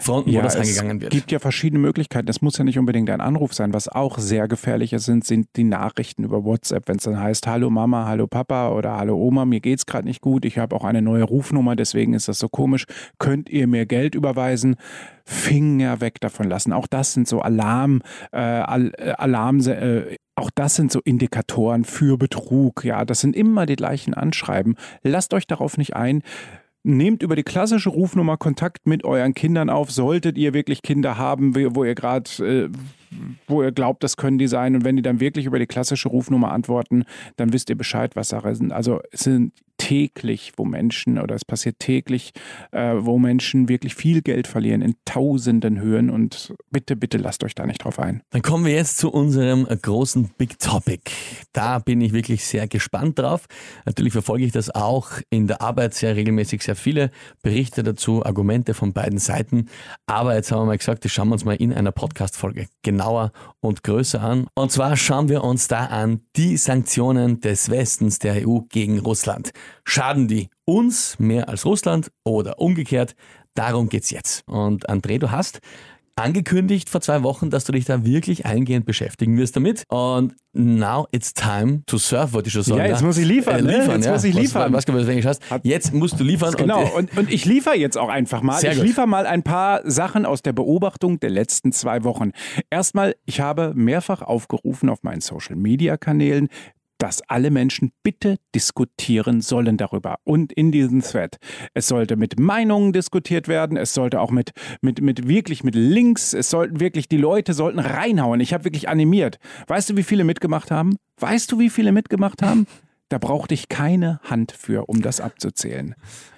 Fronten, 0.00 0.28
ja, 0.28 0.40
wo 0.40 0.44
das 0.44 0.54
angegangen 0.54 1.00
wird. 1.00 1.14
Es 1.14 1.18
gibt 1.18 1.32
ja 1.32 1.38
verschiedene 1.38 1.80
Möglichkeiten. 1.80 2.28
Es 2.28 2.42
muss 2.42 2.58
ja 2.58 2.64
nicht 2.64 2.78
unbedingt 2.78 3.08
ein 3.08 3.22
Anruf 3.22 3.54
sein. 3.54 3.72
Was 3.72 3.88
auch 3.88 4.18
sehr 4.18 4.48
gefährlich 4.48 4.92
ist, 4.92 5.06
sind, 5.06 5.24
sind 5.24 5.48
die 5.56 5.64
Nachrichten 5.64 6.24
über 6.24 6.44
WhatsApp. 6.44 6.88
Wenn 6.88 6.98
es 6.98 7.04
dann 7.04 7.18
heißt, 7.18 7.46
hallo 7.46 7.70
Mama, 7.70 8.04
hallo 8.04 8.26
Papa 8.26 8.68
oder 8.68 8.98
hallo 8.98 9.16
Oma, 9.16 9.46
mir 9.46 9.60
geht's 9.60 9.86
gerade 9.86 10.06
nicht 10.06 10.20
gut, 10.20 10.44
ich 10.44 10.58
habe 10.58 10.76
auch 10.76 10.84
eine 10.84 11.00
neue 11.00 11.22
Rufnummer, 11.22 11.74
deswegen 11.74 12.12
ist 12.12 12.28
das 12.28 12.38
so 12.38 12.50
komisch. 12.50 12.84
Könnt 13.18 13.48
ihr 13.48 13.66
mir 13.68 13.86
Geld 13.86 14.14
überweisen? 14.14 14.76
Finger 15.24 16.02
weg 16.02 16.20
davon 16.20 16.50
lassen. 16.50 16.74
Auch 16.74 16.86
das 16.86 17.14
sind 17.14 17.26
so 17.26 17.40
Alarm, 17.40 18.02
äh, 18.30 18.36
Alarm, 18.38 19.60
äh, 19.60 20.16
auch 20.36 20.50
das 20.54 20.74
sind 20.76 20.92
so 20.92 21.00
Indikatoren 21.00 21.84
für 21.84 22.18
Betrug. 22.18 22.84
Ja, 22.84 23.04
das 23.04 23.20
sind 23.20 23.34
immer 23.34 23.66
die 23.66 23.76
gleichen 23.76 24.14
Anschreiben. 24.14 24.76
Lasst 25.02 25.34
euch 25.34 25.46
darauf 25.46 25.78
nicht 25.78 25.96
ein. 25.96 26.22
Nehmt 26.84 27.22
über 27.22 27.34
die 27.34 27.42
klassische 27.42 27.88
Rufnummer 27.88 28.36
Kontakt 28.36 28.86
mit 28.86 29.04
euren 29.04 29.34
Kindern 29.34 29.70
auf. 29.70 29.90
Solltet 29.90 30.38
ihr 30.38 30.54
wirklich 30.54 30.82
Kinder 30.82 31.18
haben, 31.18 31.54
wo 31.74 31.82
ihr 31.82 31.96
gerade, 31.96 32.30
äh, 32.44 32.68
wo 33.48 33.62
ihr 33.62 33.72
glaubt, 33.72 34.04
das 34.04 34.16
können 34.16 34.38
die 34.38 34.46
sein. 34.46 34.76
Und 34.76 34.84
wenn 34.84 34.94
die 34.94 35.02
dann 35.02 35.18
wirklich 35.18 35.46
über 35.46 35.58
die 35.58 35.66
klassische 35.66 36.08
Rufnummer 36.08 36.52
antworten, 36.52 37.04
dann 37.36 37.52
wisst 37.52 37.70
ihr 37.70 37.76
Bescheid, 37.76 38.14
was 38.14 38.28
Sache 38.28 38.54
sind. 38.54 38.72
Also 38.72 39.00
es 39.10 39.20
sind 39.20 39.52
täglich, 39.78 40.52
wo 40.56 40.64
Menschen, 40.64 41.18
oder 41.18 41.34
es 41.34 41.44
passiert 41.44 41.78
täglich, 41.78 42.32
äh, 42.72 42.94
wo 42.98 43.18
Menschen 43.18 43.68
wirklich 43.68 43.94
viel 43.94 44.22
Geld 44.22 44.46
verlieren 44.46 44.82
in 44.82 44.94
tausenden 45.04 45.80
Höhen 45.80 46.10
und 46.10 46.54
bitte, 46.70 46.96
bitte 46.96 47.18
lasst 47.18 47.44
euch 47.44 47.54
da 47.54 47.66
nicht 47.66 47.84
drauf 47.84 47.98
ein. 47.98 48.22
Dann 48.30 48.42
kommen 48.42 48.64
wir 48.64 48.74
jetzt 48.74 48.98
zu 48.98 49.10
unserem 49.10 49.66
großen 49.66 50.30
Big 50.38 50.58
Topic. 50.58 51.10
Da 51.52 51.78
bin 51.78 52.00
ich 52.00 52.12
wirklich 52.12 52.44
sehr 52.44 52.68
gespannt 52.68 53.18
drauf. 53.18 53.46
Natürlich 53.84 54.12
verfolge 54.12 54.44
ich 54.44 54.52
das 54.52 54.74
auch 54.74 55.10
in 55.30 55.46
der 55.46 55.62
Arbeit 55.62 55.94
sehr 55.94 56.16
regelmäßig, 56.16 56.62
sehr 56.62 56.76
viele 56.76 57.10
Berichte 57.42 57.82
dazu, 57.82 58.24
Argumente 58.24 58.74
von 58.74 58.92
beiden 58.92 59.18
Seiten. 59.18 59.68
Aber 60.06 60.34
jetzt 60.34 60.52
haben 60.52 60.62
wir 60.62 60.66
mal 60.66 60.78
gesagt, 60.78 61.04
das 61.04 61.12
schauen 61.12 61.28
wir 61.28 61.34
uns 61.34 61.44
mal 61.44 61.56
in 61.56 61.72
einer 61.72 61.92
Podcast-Folge 61.92 62.66
genauer 62.82 63.32
und 63.60 63.82
größer 63.82 64.20
an. 64.20 64.46
Und 64.54 64.72
zwar 64.72 64.96
schauen 64.96 65.28
wir 65.28 65.44
uns 65.44 65.68
da 65.68 65.86
an 65.86 66.20
die 66.36 66.56
Sanktionen 66.56 67.40
des 67.40 67.70
Westens 67.70 68.18
der 68.18 68.46
EU 68.46 68.60
gegen 68.68 68.98
Russland. 68.98 69.52
Schaden 69.84 70.28
die 70.28 70.48
uns 70.64 71.18
mehr 71.18 71.48
als 71.48 71.64
Russland 71.64 72.10
oder 72.24 72.58
umgekehrt? 72.60 73.14
Darum 73.54 73.88
geht's 73.88 74.10
jetzt. 74.10 74.46
Und 74.46 74.88
André, 74.88 75.18
du 75.18 75.30
hast 75.30 75.60
angekündigt 76.16 76.88
vor 76.88 77.02
zwei 77.02 77.22
Wochen, 77.22 77.50
dass 77.50 77.64
du 77.64 77.72
dich 77.72 77.84
da 77.84 78.04
wirklich 78.04 78.46
eingehend 78.46 78.86
beschäftigen 78.86 79.36
wirst 79.36 79.54
damit. 79.54 79.84
Und 79.88 80.34
now 80.54 81.06
it's 81.12 81.34
time 81.34 81.82
to 81.84 81.98
surf, 81.98 82.32
wollte 82.32 82.48
ich 82.48 82.54
schon 82.54 82.62
sagen. 82.62 82.80
Ja, 82.80 82.86
jetzt 82.86 83.02
muss 83.02 83.18
ich 83.18 83.26
liefern. 83.26 83.58
Äh, 83.58 83.62
ne? 83.62 83.78
liefern 83.78 83.96
jetzt 83.96 84.06
ja. 84.06 84.12
muss 84.12 84.24
ich 84.24 84.34
liefern. 84.34 84.72
Was, 84.72 84.88
was, 84.88 84.94
was 84.94 85.08
Englisch 85.08 85.26
hast. 85.26 85.42
Jetzt 85.62 85.92
musst 85.92 86.18
du 86.18 86.24
liefern. 86.24 86.54
Genau, 86.56 86.80
und, 86.80 87.12
und, 87.12 87.18
und 87.18 87.32
ich 87.32 87.44
liefere 87.44 87.76
jetzt 87.76 87.98
auch 87.98 88.08
einfach 88.08 88.40
mal. 88.40 88.58
Sehr 88.58 88.72
ich 88.72 88.82
liefere 88.82 89.06
mal 89.06 89.26
ein 89.26 89.42
paar 89.42 89.82
Sachen 89.84 90.24
aus 90.24 90.40
der 90.40 90.54
Beobachtung 90.54 91.20
der 91.20 91.30
letzten 91.30 91.72
zwei 91.72 92.02
Wochen. 92.04 92.32
Erstmal, 92.70 93.14
ich 93.26 93.40
habe 93.40 93.72
mehrfach 93.74 94.22
aufgerufen 94.22 94.88
auf 94.88 95.02
meinen 95.02 95.20
Social-Media-Kanälen, 95.20 96.48
dass 96.98 97.22
alle 97.28 97.50
Menschen 97.50 97.92
bitte 98.02 98.36
diskutieren 98.54 99.40
sollen 99.40 99.76
darüber 99.76 100.16
und 100.24 100.52
in 100.52 100.72
diesem 100.72 101.02
Thread. 101.02 101.36
Es 101.74 101.88
sollte 101.88 102.16
mit 102.16 102.38
Meinungen 102.38 102.92
diskutiert 102.92 103.48
werden, 103.48 103.76
es 103.76 103.94
sollte 103.94 104.20
auch 104.20 104.30
mit, 104.30 104.52
mit, 104.80 105.00
mit 105.00 105.28
wirklich 105.28 105.64
mit 105.64 105.74
Links, 105.74 106.32
es 106.32 106.50
sollten 106.50 106.80
wirklich, 106.80 107.08
die 107.08 107.16
Leute 107.16 107.54
sollten 107.54 107.78
reinhauen. 107.78 108.40
Ich 108.40 108.52
habe 108.52 108.64
wirklich 108.64 108.88
animiert. 108.88 109.38
Weißt 109.66 109.90
du, 109.90 109.96
wie 109.96 110.02
viele 110.02 110.24
mitgemacht 110.24 110.70
haben? 110.70 110.96
Weißt 111.18 111.50
du, 111.52 111.58
wie 111.58 111.70
viele 111.70 111.92
mitgemacht 111.92 112.42
haben? 112.42 112.66
da 113.08 113.18
brauchte 113.18 113.54
ich 113.54 113.68
keine 113.68 114.20
Hand 114.22 114.52
für, 114.52 114.88
um 114.88 115.02
das 115.02 115.20
abzuzählen. 115.20 115.94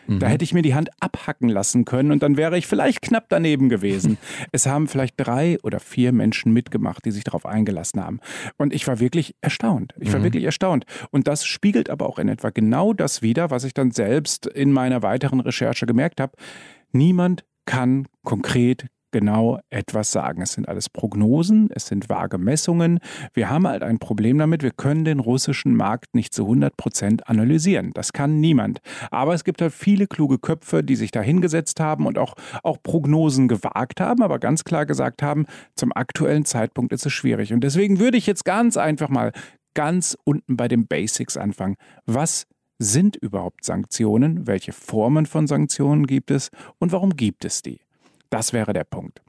Da 0.08 0.26
hätte 0.26 0.42
ich 0.42 0.54
mir 0.54 0.62
die 0.62 0.74
Hand 0.74 0.88
abhacken 1.00 1.50
lassen 1.50 1.84
können 1.84 2.12
und 2.12 2.22
dann 2.22 2.38
wäre 2.38 2.56
ich 2.56 2.66
vielleicht 2.66 3.02
knapp 3.02 3.26
daneben 3.28 3.68
gewesen. 3.68 4.16
es 4.52 4.66
haben 4.66 4.88
vielleicht 4.88 5.14
drei 5.18 5.58
oder 5.62 5.80
vier 5.80 6.12
Menschen 6.12 6.52
mitgemacht, 6.52 7.04
die 7.04 7.10
sich 7.10 7.24
darauf 7.24 7.44
eingelassen 7.44 8.02
haben. 8.02 8.20
Und 8.56 8.72
ich 8.72 8.86
war 8.86 9.00
wirklich 9.00 9.34
erstaunt. 9.42 9.94
Ich 10.00 10.10
war 10.12 10.20
mhm. 10.20 10.24
wirklich 10.24 10.44
erstaunt. 10.44 10.86
Und 11.10 11.28
das 11.28 11.44
spiegelt 11.44 11.90
aber 11.90 12.06
auch 12.06 12.18
in 12.18 12.28
etwa 12.28 12.48
genau 12.48 12.94
das 12.94 13.20
wider, 13.20 13.50
was 13.50 13.64
ich 13.64 13.74
dann 13.74 13.90
selbst 13.90 14.46
in 14.46 14.72
meiner 14.72 15.02
weiteren 15.02 15.40
Recherche 15.40 15.84
gemerkt 15.84 16.22
habe. 16.22 16.32
Niemand 16.90 17.44
kann 17.66 18.08
konkret 18.24 18.86
genau 19.10 19.60
etwas 19.70 20.12
sagen. 20.12 20.42
Es 20.42 20.52
sind 20.52 20.68
alles 20.68 20.88
Prognosen, 20.88 21.68
es 21.74 21.86
sind 21.86 22.08
vage 22.08 22.38
Messungen. 22.38 23.00
Wir 23.34 23.50
haben 23.50 23.66
halt 23.66 23.82
ein 23.82 23.98
Problem 23.98 24.38
damit, 24.38 24.62
wir 24.62 24.70
können 24.70 25.04
den 25.04 25.20
russischen 25.20 25.74
Markt 25.74 26.14
nicht 26.14 26.34
zu 26.34 26.42
100 26.44 26.76
Prozent 26.76 27.28
analysieren. 27.28 27.92
Das 27.94 28.12
kann 28.12 28.40
niemand. 28.40 28.80
Aber 29.10 29.34
es 29.34 29.44
gibt 29.44 29.62
halt 29.62 29.72
viele 29.72 30.06
kluge 30.06 30.38
Köpfe, 30.38 30.82
die 30.82 30.96
sich 30.96 31.10
da 31.10 31.20
hingesetzt 31.20 31.80
haben 31.80 32.06
und 32.06 32.18
auch, 32.18 32.34
auch 32.62 32.82
Prognosen 32.82 33.48
gewagt 33.48 34.00
haben, 34.00 34.22
aber 34.22 34.38
ganz 34.38 34.64
klar 34.64 34.86
gesagt 34.86 35.22
haben, 35.22 35.46
zum 35.74 35.92
aktuellen 35.92 36.44
Zeitpunkt 36.44 36.92
ist 36.92 37.06
es 37.06 37.12
schwierig. 37.12 37.52
Und 37.52 37.62
deswegen 37.62 37.98
würde 37.98 38.16
ich 38.16 38.26
jetzt 38.26 38.44
ganz 38.44 38.76
einfach 38.76 39.08
mal 39.08 39.32
ganz 39.74 40.16
unten 40.24 40.56
bei 40.56 40.68
den 40.68 40.86
Basics 40.86 41.36
anfangen. 41.36 41.76
Was 42.06 42.46
sind 42.78 43.16
überhaupt 43.16 43.64
Sanktionen? 43.64 44.46
Welche 44.46 44.72
Formen 44.72 45.26
von 45.26 45.46
Sanktionen 45.46 46.06
gibt 46.06 46.30
es? 46.30 46.50
Und 46.78 46.92
warum 46.92 47.16
gibt 47.16 47.44
es 47.44 47.62
die? 47.62 47.80
Das 48.30 48.52
wäre 48.52 48.72
der 48.72 48.84
Punkt. 48.84 49.22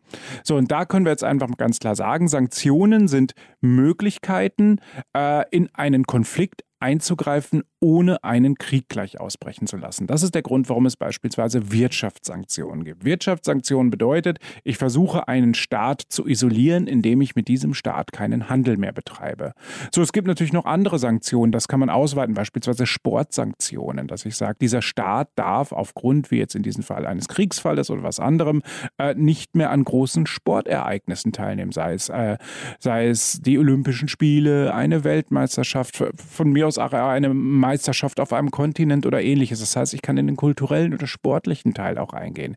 So, 0.43 0.55
und 0.55 0.71
da 0.71 0.85
können 0.85 1.05
wir 1.05 1.11
jetzt 1.11 1.23
einfach 1.23 1.47
ganz 1.57 1.79
klar 1.79 1.95
sagen, 1.95 2.27
Sanktionen 2.27 3.07
sind 3.07 3.33
Möglichkeiten, 3.61 4.79
äh, 5.15 5.47
in 5.51 5.69
einen 5.73 6.05
Konflikt 6.05 6.63
einzugreifen, 6.79 7.63
ohne 7.81 8.23
einen 8.23 8.55
Krieg 8.55 8.89
gleich 8.89 9.19
ausbrechen 9.19 9.67
zu 9.67 9.77
lassen. 9.77 10.07
Das 10.07 10.23
ist 10.23 10.35
der 10.35 10.41
Grund, 10.41 10.69
warum 10.69 10.85
es 10.85 10.95
beispielsweise 10.95 11.71
Wirtschaftssanktionen 11.71 12.83
gibt. 12.83 13.05
Wirtschaftssanktionen 13.05 13.89
bedeutet, 13.89 14.39
ich 14.63 14.77
versuche 14.77 15.27
einen 15.27 15.53
Staat 15.53 16.03
zu 16.07 16.25
isolieren, 16.25 16.87
indem 16.87 17.21
ich 17.21 17.35
mit 17.35 17.47
diesem 17.47 17.73
Staat 17.73 18.11
keinen 18.11 18.49
Handel 18.49 18.77
mehr 18.77 18.91
betreibe. 18.91 19.53
So, 19.93 20.01
es 20.01 20.13
gibt 20.13 20.27
natürlich 20.27 20.53
noch 20.53 20.65
andere 20.65 20.99
Sanktionen, 20.99 21.51
das 21.51 21.67
kann 21.67 21.79
man 21.79 21.89
ausweiten, 21.89 22.33
beispielsweise 22.33 22.85
Sportsanktionen, 22.85 24.07
dass 24.07 24.25
ich 24.25 24.35
sage, 24.35 24.57
dieser 24.61 24.81
Staat 24.81 25.29
darf 25.35 25.71
aufgrund, 25.71 26.31
wie 26.31 26.37
jetzt 26.37 26.55
in 26.55 26.63
diesem 26.63 26.83
Fall 26.83 27.05
eines 27.05 27.27
Kriegsfalles 27.27 27.89
oder 27.89 28.03
was 28.03 28.19
anderem, 28.19 28.61
äh, 28.97 29.15
nicht 29.15 29.55
mehr 29.55 29.71
an 29.71 29.83
großen 29.83 30.25
Sportereignissen 30.27 31.31
teilnehmen, 31.31 31.71
sei 31.71 31.93
es, 31.93 32.09
äh, 32.09 32.37
sei 32.79 33.07
es 33.07 33.41
die 33.41 33.57
Olympischen 33.57 34.07
Spiele, 34.07 34.73
eine 34.73 35.03
Weltmeisterschaft, 35.03 36.03
von 36.15 36.51
mir 36.51 36.68
aus 36.69 36.77
auch 36.77 36.93
eine 36.93 37.33
Meisterschaft 37.33 38.19
auf 38.19 38.31
einem 38.31 38.51
Kontinent 38.51 39.05
oder 39.05 39.21
ähnliches. 39.21 39.59
Das 39.59 39.75
heißt, 39.75 39.93
ich 39.93 40.01
kann 40.01 40.17
in 40.17 40.27
den 40.27 40.35
kulturellen 40.35 40.93
oder 40.93 41.07
sportlichen 41.07 41.73
Teil 41.73 41.97
auch 41.97 42.13
eingehen. 42.13 42.55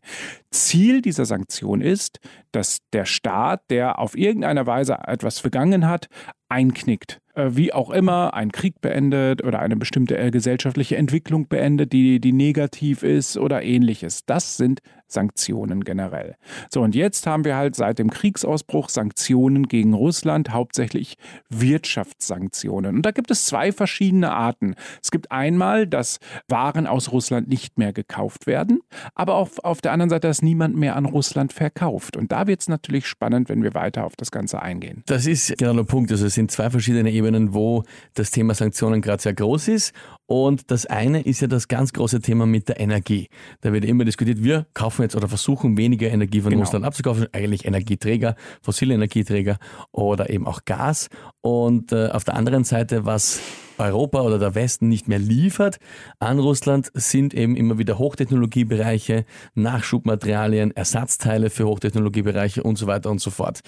Ziel 0.51 1.01
dieser 1.01 1.25
Sanktion 1.25 1.81
ist, 1.81 2.19
dass 2.51 2.79
der 2.93 3.05
Staat, 3.05 3.61
der 3.69 3.99
auf 3.99 4.17
irgendeine 4.17 4.65
Weise 4.65 4.97
etwas 5.05 5.39
vergangen 5.39 5.87
hat, 5.87 6.07
einknickt. 6.49 7.19
Äh, 7.35 7.49
wie 7.53 7.73
auch 7.73 7.89
immer, 7.89 8.33
einen 8.33 8.51
Krieg 8.51 8.79
beendet 8.79 9.43
oder 9.43 9.59
eine 9.59 9.75
bestimmte 9.75 10.17
äh, 10.17 10.29
gesellschaftliche 10.29 10.97
Entwicklung 10.97 11.47
beendet, 11.47 11.91
die, 11.91 12.19
die 12.19 12.31
negativ 12.31 13.01
ist 13.01 13.37
oder 13.37 13.63
ähnliches. 13.63 14.25
Das 14.25 14.57
sind 14.57 14.79
Sanktionen 15.13 15.83
generell. 15.83 16.35
So, 16.69 16.81
und 16.81 16.95
jetzt 16.95 17.27
haben 17.27 17.45
wir 17.45 17.55
halt 17.55 17.75
seit 17.75 17.99
dem 17.99 18.09
Kriegsausbruch 18.09 18.89
Sanktionen 18.89 19.67
gegen 19.67 19.93
Russland, 19.93 20.51
hauptsächlich 20.51 21.15
Wirtschaftssanktionen. 21.49 22.97
Und 22.97 23.05
da 23.05 23.11
gibt 23.11 23.31
es 23.31 23.45
zwei 23.45 23.71
verschiedene 23.71 24.31
Arten. 24.31 24.75
Es 25.01 25.11
gibt 25.11 25.31
einmal, 25.31 25.87
dass 25.87 26.19
Waren 26.47 26.87
aus 26.87 27.11
Russland 27.11 27.47
nicht 27.47 27.77
mehr 27.77 27.93
gekauft 27.93 28.47
werden, 28.47 28.81
aber 29.15 29.35
auch 29.35 29.49
auf 29.63 29.81
der 29.81 29.91
anderen 29.91 30.09
Seite, 30.09 30.27
dass 30.27 30.41
niemand 30.41 30.75
mehr 30.75 30.95
an 30.95 31.05
Russland 31.05 31.53
verkauft. 31.53 32.17
Und 32.17 32.31
da 32.31 32.47
wird 32.47 32.61
es 32.61 32.67
natürlich 32.67 33.07
spannend, 33.07 33.49
wenn 33.49 33.63
wir 33.63 33.73
weiter 33.73 34.05
auf 34.05 34.15
das 34.15 34.31
Ganze 34.31 34.61
eingehen. 34.61 35.03
Das 35.05 35.25
ist 35.25 35.57
genau 35.57 35.73
der 35.73 35.83
Punkt. 35.83 36.11
Also 36.11 36.25
es 36.25 36.33
sind 36.33 36.51
zwei 36.51 36.69
verschiedene 36.69 37.11
Ebenen, 37.11 37.53
wo 37.53 37.83
das 38.15 38.31
Thema 38.31 38.53
Sanktionen 38.53 39.01
gerade 39.01 39.21
sehr 39.21 39.33
groß 39.33 39.67
ist. 39.67 39.93
Und 40.33 40.71
das 40.71 40.87
eine 40.87 41.21
ist 41.21 41.41
ja 41.41 41.47
das 41.47 41.67
ganz 41.67 41.93
große 41.93 42.19
Thema 42.19 42.47
mit 42.47 42.67
der 42.67 42.79
Energie. 42.79 43.27
Da 43.61 43.71
wird 43.71 43.85
immer 43.85 44.03
diskutiert, 44.03 44.43
wir 44.43 44.65
kaufen 44.73 45.03
jetzt 45.03 45.15
oder 45.15 45.27
versuchen 45.27 45.77
weniger 45.77 46.09
Energie 46.09 46.41
von 46.41 46.49
genau. 46.49 46.63
Russland 46.63 46.85
abzukaufen, 46.85 47.27
eigentlich 47.33 47.65
Energieträger, 47.65 48.35
fossile 48.59 48.95
Energieträger 48.95 49.59
oder 49.91 50.31
eben 50.31 50.47
auch 50.47 50.65
Gas. 50.65 51.09
Und 51.41 51.91
äh, 51.91 52.07
auf 52.07 52.23
der 52.23 52.33
anderen 52.33 52.63
Seite, 52.63 53.05
was 53.05 53.41
Europa 53.77 54.21
oder 54.21 54.39
der 54.39 54.55
Westen 54.55 54.89
nicht 54.89 55.07
mehr 55.07 55.19
liefert 55.19 55.77
an 56.17 56.39
Russland, 56.39 56.89
sind 56.95 57.35
eben 57.35 57.55
immer 57.55 57.77
wieder 57.77 57.99
Hochtechnologiebereiche, 57.99 59.25
Nachschubmaterialien, 59.53 60.75
Ersatzteile 60.75 61.51
für 61.51 61.67
Hochtechnologiebereiche 61.67 62.63
und 62.63 62.79
so 62.79 62.87
weiter 62.87 63.11
und 63.11 63.21
so 63.21 63.29
fort. 63.29 63.59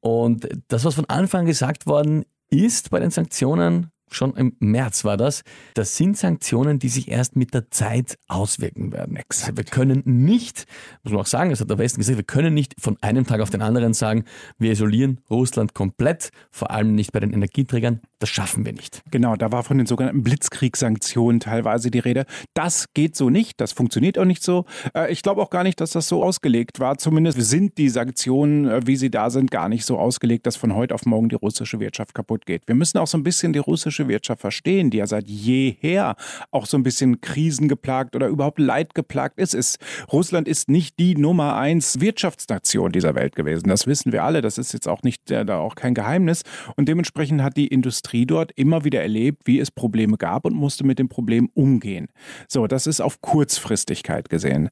Und 0.00 0.46
das, 0.68 0.84
was 0.84 0.94
von 0.94 1.06
Anfang 1.06 1.46
gesagt 1.46 1.86
worden 1.86 2.26
ist 2.50 2.90
bei 2.90 3.00
den 3.00 3.10
Sanktionen, 3.10 3.92
schon 4.14 4.34
im 4.36 4.56
März 4.58 5.04
war 5.04 5.16
das, 5.16 5.42
das 5.74 5.96
sind 5.96 6.16
Sanktionen, 6.16 6.78
die 6.78 6.88
sich 6.88 7.08
erst 7.08 7.36
mit 7.36 7.54
der 7.54 7.70
Zeit 7.70 8.18
auswirken 8.28 8.92
werden. 8.92 9.16
Exakt. 9.16 9.56
Wir 9.56 9.64
können 9.64 10.02
nicht, 10.04 10.66
muss 11.02 11.12
man 11.12 11.22
auch 11.22 11.26
sagen, 11.26 11.50
das 11.50 11.60
hat 11.60 11.70
der 11.70 11.78
Westen 11.78 12.00
gesagt, 12.00 12.18
wir 12.18 12.24
können 12.24 12.54
nicht 12.54 12.74
von 12.80 12.96
einem 13.00 13.26
Tag 13.26 13.40
auf 13.40 13.50
den 13.50 13.62
anderen 13.62 13.94
sagen, 13.94 14.24
wir 14.58 14.72
isolieren 14.72 15.20
Russland 15.30 15.74
komplett, 15.74 16.30
vor 16.50 16.70
allem 16.70 16.94
nicht 16.94 17.12
bei 17.12 17.20
den 17.20 17.32
Energieträgern. 17.32 18.00
Das 18.18 18.28
schaffen 18.28 18.64
wir 18.64 18.72
nicht. 18.72 19.02
Genau, 19.10 19.34
da 19.36 19.50
war 19.50 19.64
von 19.64 19.78
den 19.78 19.86
sogenannten 19.86 20.22
Blitzkriegssanktionen 20.22 21.40
teilweise 21.40 21.90
die 21.90 21.98
Rede. 21.98 22.24
Das 22.54 22.92
geht 22.94 23.16
so 23.16 23.30
nicht, 23.30 23.60
das 23.60 23.72
funktioniert 23.72 24.18
auch 24.18 24.24
nicht 24.24 24.42
so. 24.42 24.64
Äh, 24.94 25.12
ich 25.12 25.22
glaube 25.22 25.42
auch 25.42 25.50
gar 25.50 25.64
nicht, 25.64 25.80
dass 25.80 25.90
das 25.90 26.06
so 26.08 26.22
ausgelegt 26.22 26.78
war. 26.78 26.98
Zumindest 26.98 27.40
sind 27.40 27.78
die 27.78 27.88
Sanktionen, 27.88 28.68
äh, 28.68 28.86
wie 28.86 28.96
sie 28.96 29.10
da 29.10 29.30
sind, 29.30 29.50
gar 29.50 29.68
nicht 29.68 29.84
so 29.84 29.98
ausgelegt, 29.98 30.46
dass 30.46 30.56
von 30.56 30.74
heute 30.74 30.94
auf 30.94 31.04
morgen 31.04 31.28
die 31.28 31.34
russische 31.34 31.80
Wirtschaft 31.80 32.14
kaputt 32.14 32.46
geht. 32.46 32.62
Wir 32.66 32.74
müssen 32.74 32.98
auch 32.98 33.06
so 33.06 33.18
ein 33.18 33.24
bisschen 33.24 33.52
die 33.52 33.58
russische 33.58 34.01
Wirtschaft 34.08 34.40
verstehen, 34.40 34.90
die 34.90 34.98
ja 34.98 35.06
seit 35.06 35.28
jeher 35.28 36.16
auch 36.50 36.66
so 36.66 36.76
ein 36.76 36.82
bisschen 36.82 37.20
krisengeplagt 37.20 38.16
oder 38.16 38.28
überhaupt 38.28 38.58
leidgeplagt 38.58 39.38
ist. 39.38 39.54
ist. 39.54 39.78
Russland 40.12 40.48
ist 40.48 40.68
nicht 40.68 40.98
die 40.98 41.16
Nummer 41.16 41.56
eins 41.56 42.00
Wirtschaftsnation 42.00 42.92
dieser 42.92 43.14
Welt 43.14 43.36
gewesen. 43.36 43.68
Das 43.68 43.86
wissen 43.86 44.12
wir 44.12 44.24
alle. 44.24 44.40
Das 44.42 44.58
ist 44.58 44.72
jetzt 44.72 44.88
auch 44.88 45.02
nicht 45.02 45.30
äh, 45.30 45.44
da 45.44 45.58
auch 45.58 45.74
kein 45.74 45.94
Geheimnis. 45.94 46.42
Und 46.76 46.88
dementsprechend 46.88 47.42
hat 47.42 47.56
die 47.56 47.68
Industrie 47.68 48.26
dort 48.26 48.52
immer 48.52 48.84
wieder 48.84 49.02
erlebt, 49.02 49.42
wie 49.46 49.58
es 49.58 49.70
Probleme 49.70 50.16
gab 50.16 50.44
und 50.44 50.54
musste 50.54 50.84
mit 50.84 50.98
dem 50.98 51.08
Problem 51.08 51.48
umgehen. 51.54 52.08
So, 52.48 52.66
das 52.66 52.86
ist 52.86 53.00
auf 53.00 53.20
Kurzfristigkeit 53.20 54.28
gesehen. 54.28 54.68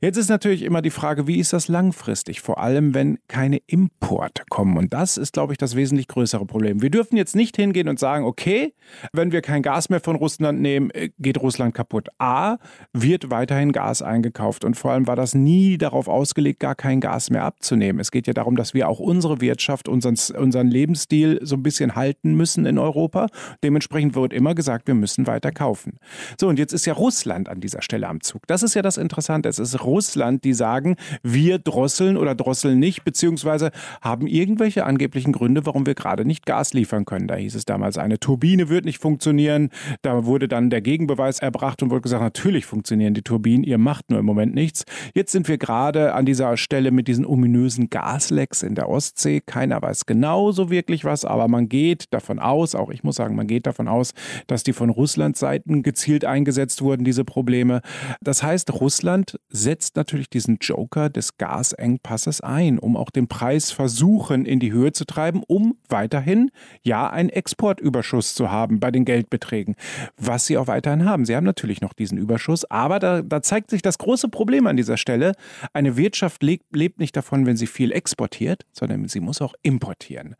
Jetzt 0.00 0.16
ist 0.16 0.28
natürlich 0.28 0.62
immer 0.62 0.82
die 0.82 0.90
Frage, 0.90 1.26
wie 1.26 1.38
ist 1.38 1.52
das 1.52 1.68
langfristig? 1.68 2.40
Vor 2.40 2.58
allem, 2.58 2.94
wenn 2.94 3.18
keine 3.28 3.58
Importe 3.66 4.44
kommen. 4.48 4.76
Und 4.76 4.92
das 4.92 5.16
ist, 5.16 5.32
glaube 5.32 5.52
ich, 5.52 5.58
das 5.58 5.76
wesentlich 5.76 6.08
größere 6.08 6.46
Problem. 6.46 6.82
Wir 6.82 6.90
dürfen 6.90 7.16
jetzt 7.16 7.36
nicht 7.36 7.56
hingehen 7.56 7.88
und 7.88 7.98
sagen, 7.98 8.24
okay, 8.24 8.63
wenn 9.12 9.32
wir 9.32 9.40
kein 9.40 9.62
Gas 9.62 9.88
mehr 9.88 10.00
von 10.00 10.16
Russland 10.16 10.60
nehmen, 10.60 10.90
äh, 10.90 11.08
geht 11.18 11.40
Russland 11.40 11.74
kaputt. 11.74 12.08
A, 12.18 12.58
wird 12.92 13.30
weiterhin 13.30 13.72
Gas 13.72 14.02
eingekauft. 14.02 14.64
Und 14.64 14.76
vor 14.76 14.92
allem 14.92 15.06
war 15.06 15.16
das 15.16 15.34
nie 15.34 15.78
darauf 15.78 16.06
ausgelegt, 16.08 16.60
gar 16.60 16.74
kein 16.74 17.00
Gas 17.00 17.30
mehr 17.30 17.44
abzunehmen. 17.44 17.98
Es 18.00 18.10
geht 18.10 18.26
ja 18.26 18.34
darum, 18.34 18.56
dass 18.56 18.74
wir 18.74 18.88
auch 18.88 19.00
unsere 19.00 19.40
Wirtschaft, 19.40 19.88
unseren, 19.88 20.16
unseren 20.36 20.68
Lebensstil 20.68 21.40
so 21.42 21.56
ein 21.56 21.62
bisschen 21.62 21.94
halten 21.94 22.34
müssen 22.34 22.66
in 22.66 22.74
in 22.74 22.78
Europa. 22.78 23.28
Dementsprechend 23.62 24.14
wird 24.16 24.32
immer 24.32 24.54
gesagt, 24.54 24.88
wir 24.88 24.94
müssen 24.94 25.26
weiter 25.26 25.52
kaufen. 25.52 25.98
So, 26.38 26.48
und 26.48 26.58
jetzt 26.58 26.72
ist 26.72 26.86
ja 26.86 26.92
Russland 26.92 27.48
an 27.48 27.60
dieser 27.60 27.82
Stelle 27.82 28.08
am 28.08 28.20
Zug. 28.20 28.46
Das 28.48 28.62
ist 28.62 28.74
ja 28.74 28.82
das 28.82 28.96
Interessante. 28.96 29.48
Es 29.48 29.60
ist 29.60 29.82
Russland, 29.84 30.44
die 30.44 30.54
sagen, 30.54 30.96
wir 31.22 31.58
drosseln 31.58 32.16
oder 32.16 32.34
drosseln 32.34 32.78
nicht, 32.80 33.04
beziehungsweise 33.04 33.70
haben 34.02 34.26
irgendwelche 34.26 34.84
angeblichen 34.84 35.32
Gründe, 35.32 35.64
warum 35.66 35.86
wir 35.86 35.94
gerade 35.94 36.24
nicht 36.24 36.46
Gas 36.46 36.74
liefern 36.74 37.04
können. 37.04 37.28
Da 37.28 37.36
hieß 37.36 37.54
es 37.54 37.64
damals, 37.64 37.96
eine 37.96 38.18
Turbine 38.18 38.53
wird 38.68 38.84
nicht 38.84 38.98
funktionieren. 38.98 39.70
Da 40.02 40.24
wurde 40.24 40.48
dann 40.48 40.70
der 40.70 40.80
Gegenbeweis 40.80 41.38
erbracht 41.38 41.82
und 41.82 41.90
wurde 41.90 42.02
gesagt, 42.02 42.22
natürlich 42.22 42.66
funktionieren 42.66 43.14
die 43.14 43.22
Turbinen, 43.22 43.64
ihr 43.64 43.78
macht 43.78 44.10
nur 44.10 44.18
im 44.18 44.26
Moment 44.26 44.54
nichts. 44.54 44.84
Jetzt 45.14 45.32
sind 45.32 45.48
wir 45.48 45.58
gerade 45.58 46.14
an 46.14 46.26
dieser 46.26 46.56
Stelle 46.56 46.90
mit 46.90 47.08
diesen 47.08 47.26
ominösen 47.26 47.90
Gaslecks 47.90 48.62
in 48.62 48.74
der 48.74 48.88
Ostsee. 48.88 49.40
Keiner 49.44 49.82
weiß 49.82 50.06
genau 50.06 50.52
so 50.52 50.70
wirklich 50.70 51.04
was, 51.04 51.24
aber 51.24 51.48
man 51.48 51.68
geht 51.68 52.12
davon 52.12 52.38
aus, 52.38 52.64
aus, 52.64 52.74
auch 52.74 52.90
ich 52.90 53.02
muss 53.02 53.16
sagen, 53.16 53.34
man 53.34 53.46
geht 53.46 53.66
davon 53.66 53.88
aus, 53.88 54.12
dass 54.46 54.62
die 54.62 54.72
von 54.72 54.88
Russlands 54.88 55.40
Seiten 55.40 55.82
gezielt 55.82 56.24
eingesetzt 56.24 56.82
wurden, 56.82 57.04
diese 57.04 57.24
Probleme. 57.24 57.82
Das 58.20 58.42
heißt, 58.42 58.72
Russland 58.80 59.38
setzt 59.50 59.96
natürlich 59.96 60.30
diesen 60.30 60.58
Joker 60.60 61.10
des 61.10 61.36
Gasengpasses 61.36 62.40
ein, 62.40 62.78
um 62.78 62.96
auch 62.96 63.10
den 63.10 63.28
Preis 63.28 63.70
versuchen 63.70 64.46
in 64.46 64.60
die 64.60 64.72
Höhe 64.72 64.92
zu 64.92 65.04
treiben, 65.04 65.42
um 65.46 65.76
weiterhin 65.88 66.50
ja 66.82 67.10
einen 67.10 67.28
Exportüberschuss 67.28 68.33
Zu 68.34 68.50
haben 68.50 68.80
bei 68.80 68.90
den 68.90 69.04
Geldbeträgen, 69.04 69.76
was 70.16 70.46
sie 70.46 70.58
auch 70.58 70.66
weiterhin 70.66 71.04
haben. 71.04 71.24
Sie 71.24 71.36
haben 71.36 71.44
natürlich 71.44 71.80
noch 71.80 71.92
diesen 71.92 72.18
Überschuss, 72.18 72.64
aber 72.70 72.98
da, 72.98 73.22
da 73.22 73.42
zeigt 73.42 73.70
sich 73.70 73.82
das 73.82 73.98
große 73.98 74.28
Problem 74.28 74.66
an 74.66 74.76
dieser 74.76 74.96
Stelle. 74.96 75.32
Eine 75.72 75.96
Wirtschaft 75.96 76.42
lebt, 76.42 76.64
lebt 76.74 76.98
nicht 76.98 77.16
davon, 77.16 77.46
wenn 77.46 77.56
sie 77.56 77.66
viel 77.66 77.92
exportiert, 77.92 78.64
sondern 78.72 79.08
sie 79.08 79.20
muss 79.20 79.40
auch 79.40 79.54
importieren. 79.62 80.34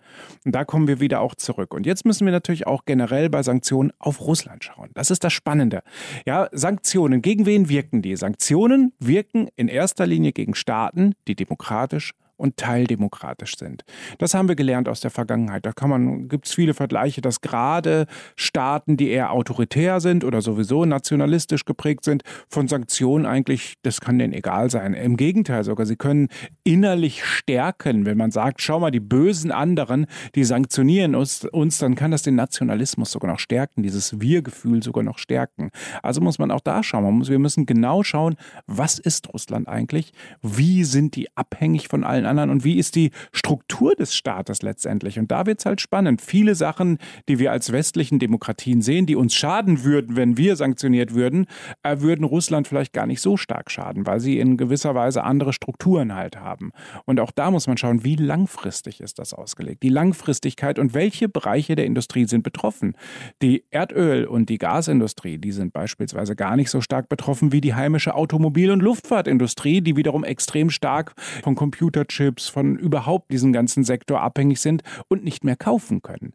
Und 0.45 0.55
da 0.55 0.65
kommen 0.65 0.89
wir 0.89 1.01
wieder 1.01 1.21
auch 1.21 1.35
zurück. 1.35 1.75
Und 1.75 1.87
jetzt 1.87 2.05
müssen 2.05 2.25
wir 2.27 2.33
natürlich 2.33 2.67
auch 2.67 2.85
generell 2.85 3.31
bei 3.31 3.43
Sanktionen 3.43 3.93
auf 3.99 4.21
Russland 4.21 4.65
schauen. 4.65 4.91
Das 4.95 5.11
ist 5.11 5.25
das 5.25 5.33
Spannende. 5.33 5.83
Ja, 6.27 6.49
Sanktionen, 6.53 7.23
gegen 7.23 7.47
wen 7.47 7.69
wirken 7.69 8.03
die? 8.03 8.17
Sanktionen 8.17 8.93
wirken 8.99 9.49
in 9.57 9.69
erster 9.69 10.07
Linie 10.07 10.33
gegen 10.33 10.55
Staaten, 10.55 11.15
die 11.29 11.37
demokratisch 11.37 12.13
und 12.45 12.59
teildemokratisch 12.59 13.57
sind. 13.57 13.85
Das 14.19 14.35
haben 14.35 14.49
wir 14.49 14.55
gelernt 14.55 14.87
aus 14.87 15.01
der 15.01 15.11
Vergangenheit. 15.11 15.65
Da 15.65 15.73
kann 15.73 15.89
man, 15.89 16.29
gibt 16.29 16.47
es 16.47 16.53
viele 16.53 16.75
Vergleiche, 16.75 17.23
dass 17.23 17.41
gerade 17.41 18.07
Staaten, 18.37 18.99
die 18.99 19.09
eher 19.09 19.33
autoritär 19.33 20.01
sind 20.01 20.25
oder 20.25 20.43
sowieso 20.43 20.85
nationalistisch 20.85 21.65
geprägt 21.65 22.05
sind, 22.05 22.23
von 22.51 22.69
Sanktionen 22.69 23.25
eigentlich, 23.25 23.77
das 23.83 24.03
kann 24.03 24.19
denen 24.19 24.35
egal 24.35 24.69
sein. 24.69 24.93
Im 24.93 25.17
Gegenteil 25.17 25.65
sogar, 25.65 25.87
sie 25.87 25.97
können 25.97 26.29
innerlich 26.65 27.25
stärken. 27.25 28.05
Wenn 28.05 28.19
man 28.19 28.31
sagt, 28.31 28.61
schau 28.61 28.79
mal, 28.79 28.91
die 28.91 29.01
bösen 29.01 29.51
anderen, 29.51 30.05
die 30.35 30.45
sanktionieren 30.45 31.15
uns, 31.15 31.47
uns 31.47 31.79
dann 31.79 31.95
kann 31.95 32.11
das 32.11 32.23
den 32.23 32.35
Nationalismus 32.35 33.11
sogar 33.11 33.31
noch 33.31 33.39
stärken, 33.39 33.83
dieses 33.83 34.21
Wir-Gefühl 34.21 34.83
sogar 34.83 35.03
noch 35.03 35.17
stärken. 35.17 35.71
Also 36.03 36.21
muss 36.21 36.39
man 36.39 36.51
auch 36.51 36.61
da 36.61 36.83
schauen. 36.83 37.27
Wir 37.27 37.39
müssen 37.39 37.65
genau 37.65 38.03
schauen, 38.03 38.37
was 38.67 38.99
ist 38.99 39.33
Russland 39.33 39.67
eigentlich? 39.67 40.13
Wie 40.43 40.85
sind 40.85 41.17
die 41.17 41.35
abhängig 41.35 41.89
von 41.89 42.05
allen 42.05 42.27
anderen 42.27 42.34
und 42.39 42.65
wie 42.65 42.79
ist 42.79 42.95
die 42.97 43.11
Struktur 43.33 43.95
des 43.95 44.15
Staates 44.15 44.63
letztendlich? 44.63 45.19
Und 45.19 45.31
da 45.31 45.47
wird 45.47 45.61
es 45.61 45.67
halt 45.67 45.81
spannend. 45.81 46.21
Viele 46.21 46.55
Sachen, 46.55 46.99
die 47.29 47.39
wir 47.39 47.53
als 47.53 47.73
westlichen 47.73 48.19
Demokratien 48.19 48.83
sehen, 48.83 49.07
die 49.07 49.17
uns 49.17 49.35
schaden 49.35 49.85
würden, 49.85 50.17
wenn 50.17 50.37
wir 50.37 50.57
sanktioniert 50.57 51.15
würden, 51.15 51.47
äh, 51.83 52.01
würden 52.01 52.25
Russland 52.25 52.69
vielleicht 52.69 52.93
gar 52.93 53.07
nicht 53.07 53.21
so 53.21 53.37
stark 53.37 53.71
schaden, 53.71 54.07
weil 54.07 54.21
sie 54.21 54.39
in 54.39 54.57
gewisser 54.57 54.95
Weise 54.95 55.25
andere 55.25 55.53
Strukturen 55.53 56.15
halt 56.15 56.37
haben. 56.37 56.73
Und 57.05 57.21
auch 57.21 57.31
da 57.31 57.51
muss 57.51 57.67
man 57.67 57.77
schauen, 57.77 58.05
wie 58.05 58.17
langfristig 58.17 59.01
ist 59.01 59.19
das 59.19 59.35
ausgelegt? 59.35 59.83
Die 59.83 59.89
Langfristigkeit 59.89 60.79
und 60.79 60.95
welche 60.95 61.29
Bereiche 61.29 61.75
der 61.75 61.87
Industrie 61.87 62.27
sind 62.27 62.43
betroffen? 62.43 62.97
Die 63.43 63.65
Erdöl- 63.71 64.27
und 64.27 64.49
die 64.49 64.59
Gasindustrie, 64.59 65.39
die 65.39 65.53
sind 65.53 65.73
beispielsweise 65.73 66.37
gar 66.37 66.57
nicht 66.57 66.71
so 66.71 66.81
stark 66.81 67.09
betroffen 67.09 67.53
wie 67.53 67.61
die 67.61 67.75
heimische 67.75 68.15
Automobil- 68.15 68.71
und 68.71 68.81
Luftfahrtindustrie, 68.81 69.81
die 69.81 69.97
wiederum 69.97 70.25
extrem 70.25 70.71
stark 70.71 71.15
von 71.43 71.55
Computer 71.55 72.07
Chips, 72.15 72.49
von 72.49 72.77
überhaupt 72.77 73.33
diesem 73.33 73.53
ganzen 73.53 73.85
Sektor 73.85 74.21
abhängig 74.21 74.61
sind 74.61 74.83
und 75.09 75.25
nicht 75.25 75.45
mehr 75.45 75.57
kaufen 75.57 76.03
können. 76.03 76.33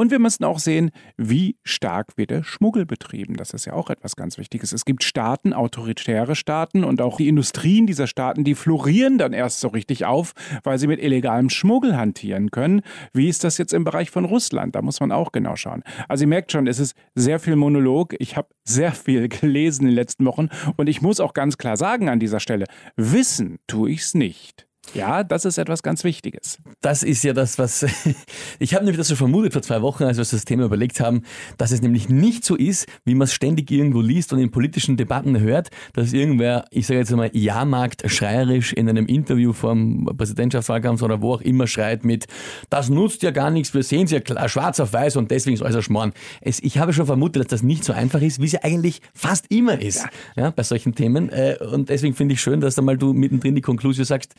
Und 0.00 0.10
wir 0.10 0.18
müssen 0.18 0.44
auch 0.44 0.58
sehen, 0.58 0.92
wie 1.18 1.58
stark 1.62 2.16
wird 2.16 2.30
der 2.30 2.42
Schmuggel 2.42 2.86
betrieben. 2.86 3.34
Das 3.36 3.52
ist 3.52 3.66
ja 3.66 3.74
auch 3.74 3.90
etwas 3.90 4.16
ganz 4.16 4.38
Wichtiges. 4.38 4.72
Es 4.72 4.86
gibt 4.86 5.04
Staaten, 5.04 5.52
autoritäre 5.52 6.36
Staaten 6.36 6.84
und 6.84 7.02
auch 7.02 7.18
die 7.18 7.28
Industrien 7.28 7.86
dieser 7.86 8.06
Staaten, 8.06 8.42
die 8.42 8.54
florieren 8.54 9.18
dann 9.18 9.34
erst 9.34 9.60
so 9.60 9.68
richtig 9.68 10.06
auf, 10.06 10.32
weil 10.64 10.78
sie 10.78 10.86
mit 10.86 11.02
illegalem 11.02 11.50
Schmuggel 11.50 11.98
hantieren 11.98 12.50
können. 12.50 12.80
Wie 13.12 13.28
ist 13.28 13.44
das 13.44 13.58
jetzt 13.58 13.74
im 13.74 13.84
Bereich 13.84 14.10
von 14.10 14.24
Russland? 14.24 14.74
Da 14.74 14.80
muss 14.80 15.00
man 15.00 15.12
auch 15.12 15.32
genau 15.32 15.54
schauen. 15.56 15.82
Also 16.08 16.24
ihr 16.24 16.28
merkt 16.28 16.50
schon, 16.50 16.66
es 16.66 16.78
ist 16.78 16.96
sehr 17.14 17.38
viel 17.38 17.56
Monolog. 17.56 18.14
Ich 18.20 18.38
habe 18.38 18.48
sehr 18.64 18.92
viel 18.92 19.28
gelesen 19.28 19.82
in 19.82 19.88
den 19.88 19.96
letzten 19.96 20.24
Wochen 20.24 20.48
und 20.78 20.88
ich 20.88 21.02
muss 21.02 21.20
auch 21.20 21.34
ganz 21.34 21.58
klar 21.58 21.76
sagen 21.76 22.08
an 22.08 22.20
dieser 22.20 22.40
Stelle, 22.40 22.64
wissen 22.96 23.58
tue 23.66 23.90
ich 23.90 24.00
es 24.00 24.14
nicht. 24.14 24.69
Ja, 24.94 25.22
das 25.24 25.44
ist 25.44 25.58
etwas 25.58 25.82
ganz 25.82 26.04
Wichtiges. 26.04 26.58
Das 26.80 27.02
ist 27.02 27.22
ja 27.22 27.32
das, 27.32 27.58
was 27.58 27.86
ich 28.58 28.74
habe 28.74 28.84
nämlich 28.84 28.98
das 28.98 29.08
so 29.08 29.16
vermutet 29.16 29.52
vor 29.52 29.62
zwei 29.62 29.82
Wochen, 29.82 30.04
als 30.04 30.16
wir 30.16 30.22
uns 30.22 30.30
das 30.30 30.44
Thema 30.44 30.64
überlegt 30.64 31.00
haben, 31.00 31.22
dass 31.58 31.70
es 31.70 31.82
nämlich 31.82 32.08
nicht 32.08 32.44
so 32.44 32.56
ist, 32.56 32.86
wie 33.04 33.14
man 33.14 33.26
es 33.26 33.32
ständig 33.32 33.70
irgendwo 33.70 34.00
liest 34.00 34.32
und 34.32 34.40
in 34.40 34.50
politischen 34.50 34.96
Debatten 34.96 35.38
hört, 35.40 35.70
dass 35.92 36.12
irgendwer, 36.12 36.64
ich 36.70 36.86
sage 36.86 37.00
jetzt 37.00 37.12
einmal, 37.12 37.30
Jahrmarkt 37.32 38.10
schreierisch 38.10 38.72
in 38.72 38.88
einem 38.88 39.06
Interview 39.06 39.52
vom 39.52 40.10
Präsidentschaftswahlkampf 40.16 41.02
oder 41.02 41.22
wo 41.22 41.34
auch 41.34 41.40
immer 41.40 41.66
schreit 41.66 42.04
mit, 42.04 42.26
das 42.68 42.88
nutzt 42.88 43.22
ja 43.22 43.30
gar 43.30 43.50
nichts, 43.50 43.72
wir 43.74 43.82
sehen 43.82 44.04
es 44.04 44.10
ja 44.10 44.20
klar, 44.20 44.48
schwarz 44.48 44.80
auf 44.80 44.92
weiß 44.92 45.16
und 45.16 45.30
deswegen 45.30 45.54
ist 45.54 45.62
alles 45.62 45.84
Schmarrn. 45.84 46.12
Es, 46.40 46.60
ich 46.60 46.78
habe 46.78 46.92
schon 46.92 47.06
vermutet, 47.06 47.42
dass 47.42 47.48
das 47.48 47.62
nicht 47.62 47.84
so 47.84 47.92
einfach 47.92 48.20
ist, 48.22 48.40
wie 48.40 48.46
es 48.46 48.52
ja 48.52 48.60
eigentlich 48.62 49.00
fast 49.14 49.46
immer 49.50 49.80
ist, 49.80 50.04
ja. 50.36 50.44
ja 50.44 50.50
bei 50.50 50.62
solchen 50.62 50.94
Themen. 50.94 51.30
Äh, 51.30 51.56
und 51.72 51.88
deswegen 51.88 52.14
finde 52.14 52.34
ich 52.34 52.40
schön, 52.40 52.60
dass 52.60 52.74
da 52.74 52.82
mal 52.82 52.98
du 52.98 53.12
mittendrin 53.12 53.54
die 53.54 53.60
Konklusion 53.60 54.04
sagst, 54.04 54.34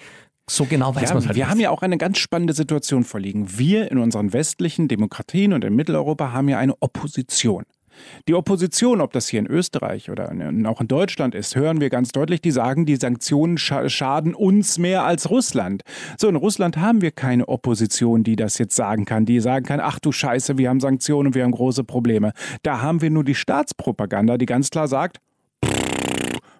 so 0.50 0.65
genau 0.65 0.95
weiß 0.95 1.10
ja, 1.10 1.15
man 1.15 1.25
halt 1.25 1.36
Wir 1.36 1.43
nicht. 1.43 1.51
haben 1.51 1.60
ja 1.60 1.69
auch 1.69 1.82
eine 1.82 1.97
ganz 1.97 2.17
spannende 2.17 2.54
Situation 2.54 3.04
vorliegen. 3.04 3.58
Wir 3.58 3.91
in 3.91 3.97
unseren 3.97 4.34
westlichen 4.34 4.88
Demokratien 4.88 5.54
und 5.54 5.63
in 5.63 5.75
Mitteleuropa 5.75 6.32
haben 6.32 6.49
ja 6.49 6.58
eine 6.58 6.75
Opposition. 6.82 7.63
Die 8.27 8.34
Opposition, 8.34 9.01
ob 9.01 9.13
das 9.13 9.27
hier 9.27 9.39
in 9.39 9.47
Österreich 9.47 10.10
oder 10.10 10.32
auch 10.65 10.82
in 10.82 10.88
Deutschland 10.88 11.36
ist, 11.36 11.56
hören 11.56 11.82
wir 11.82 11.89
ganz 11.89 12.10
deutlich, 12.12 12.41
die 12.41 12.51
sagen, 12.51 12.86
die 12.86 12.95
Sanktionen 12.95 13.58
schaden 13.58 14.34
uns 14.34 14.77
mehr 14.77 15.04
als 15.04 15.30
Russland. 15.30 15.84
So, 16.17 16.27
in 16.27 16.36
Russland 16.36 16.77
haben 16.77 17.01
wir 17.01 17.12
keine 17.12 17.47
Opposition, 17.47 18.23
die 18.23 18.36
das 18.36 18.58
jetzt 18.58 18.75
sagen 18.75 19.06
kann, 19.06 19.25
die 19.25 19.39
sagen 19.39 19.65
kann, 19.65 19.80
ach 19.80 19.99
du 19.99 20.12
Scheiße, 20.12 20.58
wir 20.58 20.69
haben 20.69 20.80
Sanktionen, 20.80 21.27
und 21.27 21.36
wir 21.36 21.43
haben 21.43 21.51
große 21.51 21.84
Probleme. 21.84 22.32
Da 22.63 22.82
haben 22.82 23.01
wir 23.01 23.10
nur 23.10 23.23
die 23.23 23.36
Staatspropaganda, 23.36 24.38
die 24.38 24.45
ganz 24.45 24.69
klar 24.69 24.88
sagt, 24.88 25.19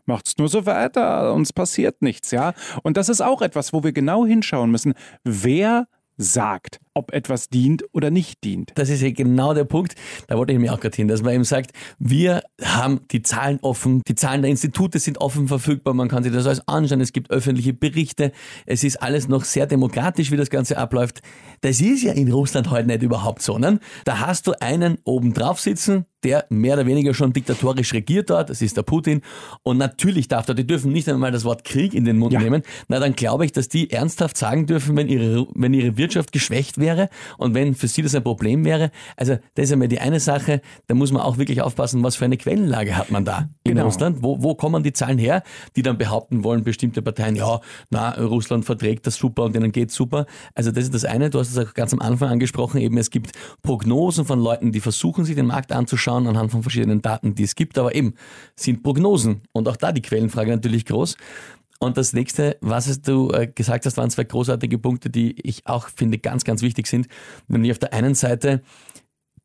macht's 0.06 0.38
nur 0.38 0.50
so 0.50 0.66
weiter, 0.66 1.34
uns 1.34 1.54
passiert 1.54 2.02
nichts, 2.02 2.32
ja. 2.32 2.54
Und 2.84 2.98
das 2.98 3.10
ist 3.10 3.22
auch 3.22 3.42
etwas, 3.42 3.74
wo 3.74 3.84
wir 3.84 3.92
genau 3.92 4.26
hinschauen 4.26 4.72
müssen. 4.72 4.94
Wer 5.24 5.88
sagt, 6.18 6.80
ob 6.94 7.14
etwas 7.14 7.50
dient 7.50 7.84
oder 7.94 8.12
nicht 8.12 8.44
dient. 8.44 8.72
Das 8.76 8.90
ist 8.90 9.02
ja 9.02 9.12
genau 9.12 9.54
der 9.54 9.64
Punkt, 9.64 9.96
da 10.28 10.38
wollte 10.38 10.54
ich 10.54 10.60
mir 10.60 10.74
auch 10.74 10.80
gerade 10.80 10.96
hin, 10.96 11.08
dass 11.08 11.22
man 11.22 11.34
eben 11.34 11.44
sagt, 11.44 11.72
wir 12.00 12.44
haben 12.62 13.02
die 13.12 13.22
Zahlen 13.22 13.60
offen, 13.62 14.02
die 14.08 14.16
Zahlen 14.16 14.42
der 14.42 14.52
Institute 14.52 15.00
sind 15.00 15.20
offen 15.20 15.48
verfügbar, 15.48 15.94
man 15.94 16.08
kann 16.08 16.24
sich 16.24 16.34
das 16.34 16.46
alles 16.46 16.68
anschauen, 16.68 17.02
es 17.02 17.14
gibt 17.14 17.32
öffentliche 17.32 17.74
Berichte, 17.74 18.32
es 18.66 18.84
ist 18.84 19.02
alles 19.02 19.28
noch 19.28 19.44
sehr 19.44 19.66
demokratisch, 19.66 20.32
wie 20.32 20.38
das 20.38 20.50
Ganze 20.50 20.78
abläuft. 20.78 21.22
Das 21.62 21.80
ist 21.80 22.04
ja 22.04 22.14
in 22.14 22.32
Russland 22.32 22.70
heute 22.70 22.88
nicht 22.88 23.04
überhaupt 23.04 23.42
so, 23.42 23.58
ne? 23.58 23.80
Da 24.06 24.20
hast 24.20 24.48
du 24.48 24.54
einen 24.60 24.98
oben 25.04 25.34
drauf 25.34 25.60
sitzen, 25.60 26.06
der 26.24 26.46
mehr 26.50 26.76
oder 26.76 26.86
weniger 26.86 27.14
schon 27.14 27.34
diktatorisch 27.34 27.94
regiert 27.94 28.30
dort, 28.30 28.50
das 28.50 28.62
ist 28.62 28.78
der 28.78 28.84
Putin. 28.84 29.22
Und 29.64 29.78
natürlich 29.78 30.28
darf 30.28 30.48
er, 30.48 30.54
die 30.54 30.68
dürfen 30.68 30.92
nicht 30.92 31.10
einmal 31.10 31.32
das 31.32 31.46
Wort 31.46 31.64
Krieg 31.64 31.94
in 31.94 32.06
den 32.06 32.18
Mund 32.18 32.34
ja. 32.34 32.40
nehmen. 32.40 32.64
Na, 32.88 33.00
dann 33.00 33.14
glaube 33.14 33.46
ich, 33.46 33.52
dass 33.52 33.70
die 33.70 33.92
ernsthaft 33.92 34.38
sagen 34.38 34.66
dürfen, 34.66 34.96
wenn 34.96 35.08
ihre, 35.08 35.48
wenn 35.56 35.74
ihre 35.74 35.98
Wirtschaft 35.98 36.32
geschwächt 36.32 36.78
wäre 36.82 37.10
und 37.38 37.54
wenn 37.54 37.74
für 37.76 37.88
sie 37.88 38.02
das 38.02 38.14
ein 38.16 38.24
Problem 38.24 38.66
wäre. 38.66 38.92
Also, 39.16 39.38
das 39.56 39.66
ist 39.66 39.72
einmal 39.72 39.88
die 39.88 40.00
eine 40.00 40.20
Sache, 40.20 40.62
da 40.88 40.96
muss 40.96 41.12
man 41.12 41.22
auch 41.22 41.38
wirklich 41.38 41.62
aufpassen, 41.62 42.04
was 42.04 42.18
für 42.18 42.26
eine 42.26 42.38
Quellenlage 42.38 42.98
hat 42.98 43.12
man 43.12 43.24
da 43.24 43.50
in 43.64 43.76
genau. 43.76 43.86
Russland. 43.86 44.18
Wo, 44.22 44.42
wo 44.44 44.56
kommen 44.56 44.84
die 44.84 44.94
Zahlen 44.94 45.18
her, 45.18 45.44
die 45.76 45.82
dann 45.82 45.98
behaupten 45.98 46.44
wollen, 46.44 46.64
bestimmte 46.64 47.02
Parteien, 47.02 47.36
ja, 47.36 47.62
na, 47.90 48.12
Russland 48.16 48.66
verträgt 48.66 49.08
das 49.08 49.16
super 49.16 49.44
und 49.44 49.56
denen 49.56 49.72
geht's 49.72 49.96
super. 49.96 50.26
Also, 50.56 50.72
das 50.72 50.86
ist 50.86 50.94
das 50.94 51.06
eine. 51.06 51.30
Du 51.30 51.40
hast 51.40 51.56
es 51.56 51.58
auch 51.58 51.74
ganz 51.74 51.94
am 51.94 52.02
Anfang 52.02 52.30
angesprochen, 52.30 52.82
eben 52.82 52.98
es 52.98 53.10
gibt 53.10 53.32
Prognosen 53.62 54.26
von 54.26 54.40
Leuten, 54.40 54.72
die 54.72 54.82
versuchen, 54.82 55.24
sich 55.24 55.36
den 55.36 55.48
Markt 55.48 55.72
anzuschauen 55.72 56.28
anhand 56.28 56.52
von 56.52 56.64
verschiedenen 56.64 57.02
Daten, 57.02 57.36
die 57.36 57.44
es 57.44 57.56
gibt, 57.56 57.78
aber 57.78 57.96
eben 57.96 58.16
sind 58.56 58.84
Prognosen 58.84 59.42
und 59.52 59.68
auch 59.68 59.78
da 59.78 59.92
die 59.92 60.02
Quellenfrage 60.02 60.52
natürlich 60.52 60.86
groß. 60.86 61.18
Und 61.82 61.98
das 61.98 62.14
nächste, 62.14 62.58
was 62.62 63.02
du 63.02 63.32
äh, 63.32 63.48
gesagt 63.48 63.88
hast, 63.88 63.98
waren 63.98 64.12
zwei 64.12 64.24
großartige 64.24 64.78
Punkte, 64.78 65.10
die 65.10 65.36
ich 65.42 65.66
auch 65.66 65.88
finde 65.90 66.20
ganz, 66.20 66.44
ganz 66.44 66.62
wichtig 66.62 66.86
sind. 66.86 67.08
Nämlich 67.48 67.72
auf 67.72 67.80
der 67.80 67.92
einen 67.92 68.14
Seite 68.14 68.62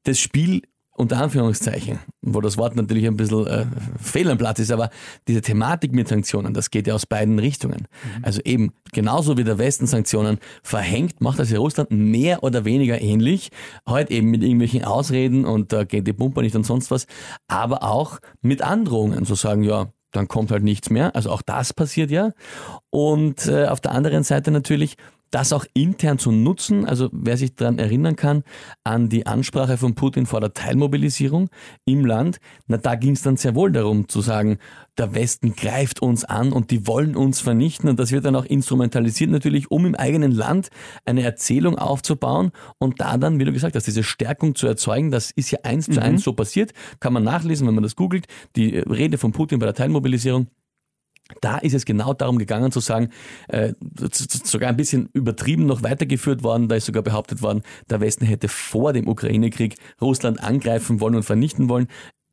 das 0.03 0.19
Spiel 0.19 0.61
unter 0.93 1.17
Anführungszeichen, 1.17 1.99
wo 2.21 2.43
das 2.43 2.59
Wort 2.59 2.77
natürlich 2.77 3.07
ein 3.07 3.17
bisschen 3.17 3.47
äh, 3.47 3.65
fehl 3.99 4.31
am 4.31 4.37
Platz 4.37 4.59
ist, 4.59 4.71
aber 4.71 4.91
diese 5.27 5.41
Thematik 5.41 5.93
mit 5.93 6.09
Sanktionen, 6.09 6.53
das 6.53 6.71
geht 6.71 6.87
ja 6.87 6.95
aus 6.95 7.07
beiden 7.07 7.39
Richtungen. 7.39 7.87
Mhm. 8.19 8.25
Also 8.25 8.43
eben 8.45 8.73
genauso 8.93 9.39
wie 9.39 9.45
der 9.45 9.57
Westen 9.57 9.87
Sanktionen 9.87 10.39
verhängt, 10.63 11.23
macht 11.23 11.39
das 11.39 11.51
ja 11.51 11.59
Russland 11.59 11.91
mehr 11.91 12.43
oder 12.43 12.67
weniger 12.67 13.01
ähnlich. 13.01 13.51
Heute 13.89 14.13
eben 14.13 14.31
mit 14.31 14.43
irgendwelchen 14.43 14.85
Ausreden 14.85 15.47
und 15.47 15.73
da 15.73 15.83
äh, 15.83 15.87
geht 15.87 16.07
die 16.07 16.13
Pumper 16.13 16.43
nicht 16.43 16.55
und 16.55 16.65
sonst 16.65 16.91
was, 16.91 17.07
aber 17.49 17.83
auch 17.83 18.19
mit 18.43 18.61
Androhungen 18.61 19.25
zu 19.25 19.35
sagen, 19.37 19.63
ja, 19.63 19.91
dann 20.17 20.29
kommt 20.29 20.51
halt 20.51 20.65
nichts 20.65 20.91
mehr. 20.91 21.15
Also 21.15 21.31
auch 21.31 21.43
das 21.43 21.73
passiert 21.73 22.11
ja. 22.11 22.33
Und 22.91 23.47
äh, 23.47 23.67
auf 23.67 23.81
der 23.81 23.93
anderen 23.93 24.25
Seite 24.25 24.51
natürlich 24.51 24.97
das 25.31 25.53
auch 25.53 25.65
intern 25.75 26.19
zu 26.19 26.33
nutzen. 26.33 26.85
Also 26.87 27.09
wer 27.13 27.37
sich 27.37 27.55
daran 27.55 27.79
erinnern 27.79 28.17
kann, 28.17 28.43
an 28.85 29.09
die 29.09 29.27
Ansprache 29.27 29.77
von 29.77 29.95
Putin 29.95 30.27
vor 30.27 30.41
der 30.41 30.55
Teilmobilisierung 30.55 31.51
im 31.85 32.05
Land, 32.05 32.39
na 32.67 32.77
da 32.77 32.95
ging 32.95 33.13
es 33.13 33.23
dann 33.23 33.37
sehr 33.37 33.55
wohl 33.55 33.73
darum 33.73 34.09
zu 34.09 34.21
sagen, 34.21 34.59
der 34.99 35.15
Westen 35.15 35.55
greift 35.55 36.01
uns 36.01 36.25
an 36.25 36.53
und 36.53 36.71
die 36.71 36.87
wollen 36.87 37.17
uns 37.17 37.41
vernichten. 37.41 37.89
Und 37.89 38.01
das 38.01 38.13
wird 38.13 38.25
dann 38.25 38.37
auch 38.37 38.47
instrumentalisiert 38.47 39.31
natürlich, 39.31 39.71
um 39.71 39.85
im 39.85 39.95
eigenen 39.95 40.33
Land 40.33 40.69
eine 41.05 41.23
Erzählung 41.23 41.79
aufzubauen 41.79 42.51
und 42.79 43.01
da 43.01 43.19
dann, 43.19 43.39
wie 43.39 43.45
du 43.45 43.53
gesagt 43.53 43.77
hast, 43.77 43.87
diese 43.87 44.03
Stärkung 44.03 44.55
zu 44.55 44.67
erzeugen. 44.67 45.11
Das 45.11 45.31
ist 45.31 45.51
ja 45.51 45.59
eins 45.65 45.89
mhm. 45.89 45.93
zu 45.93 46.03
eins 46.03 46.25
so 46.25 46.33
passiert. 46.33 46.73
Kann 47.01 47.13
man 47.13 47.25
nachlesen, 47.25 47.67
wenn 47.67 47.75
man 47.75 47.83
das 47.83 47.97
googelt. 47.97 48.27
Die 48.57 48.79
Rede 48.79 49.19
von 49.19 49.33
Putin 49.33 49.59
bei 49.59 49.67
der 49.67 49.75
Teilmobilisierung 49.75 50.49
Da 51.41 51.59
ist 51.59 51.75
es 51.75 51.85
genau 51.85 52.15
darum 52.15 52.39
gegangen 52.39 52.71
zu 52.71 52.81
sagen, 52.81 53.11
äh, 53.49 53.73
sogar 54.45 54.69
ein 54.69 54.77
bisschen 54.77 55.09
übertrieben 55.13 55.67
noch 55.67 55.83
weitergeführt 55.83 56.43
worden, 56.43 56.69
da 56.69 56.77
ist 56.77 56.87
sogar 56.87 57.03
behauptet 57.03 57.43
worden, 57.43 57.63
der 57.91 58.01
Westen 58.01 58.25
hätte 58.25 58.49
vor 58.49 58.93
dem 58.93 59.09
Ukraine-Krieg 59.09 59.77
Russland 60.01 60.43
angreifen 60.43 61.01
wollen 61.01 61.17
und 61.17 61.25
vernichten 61.25 61.69
wollen. 61.69 61.89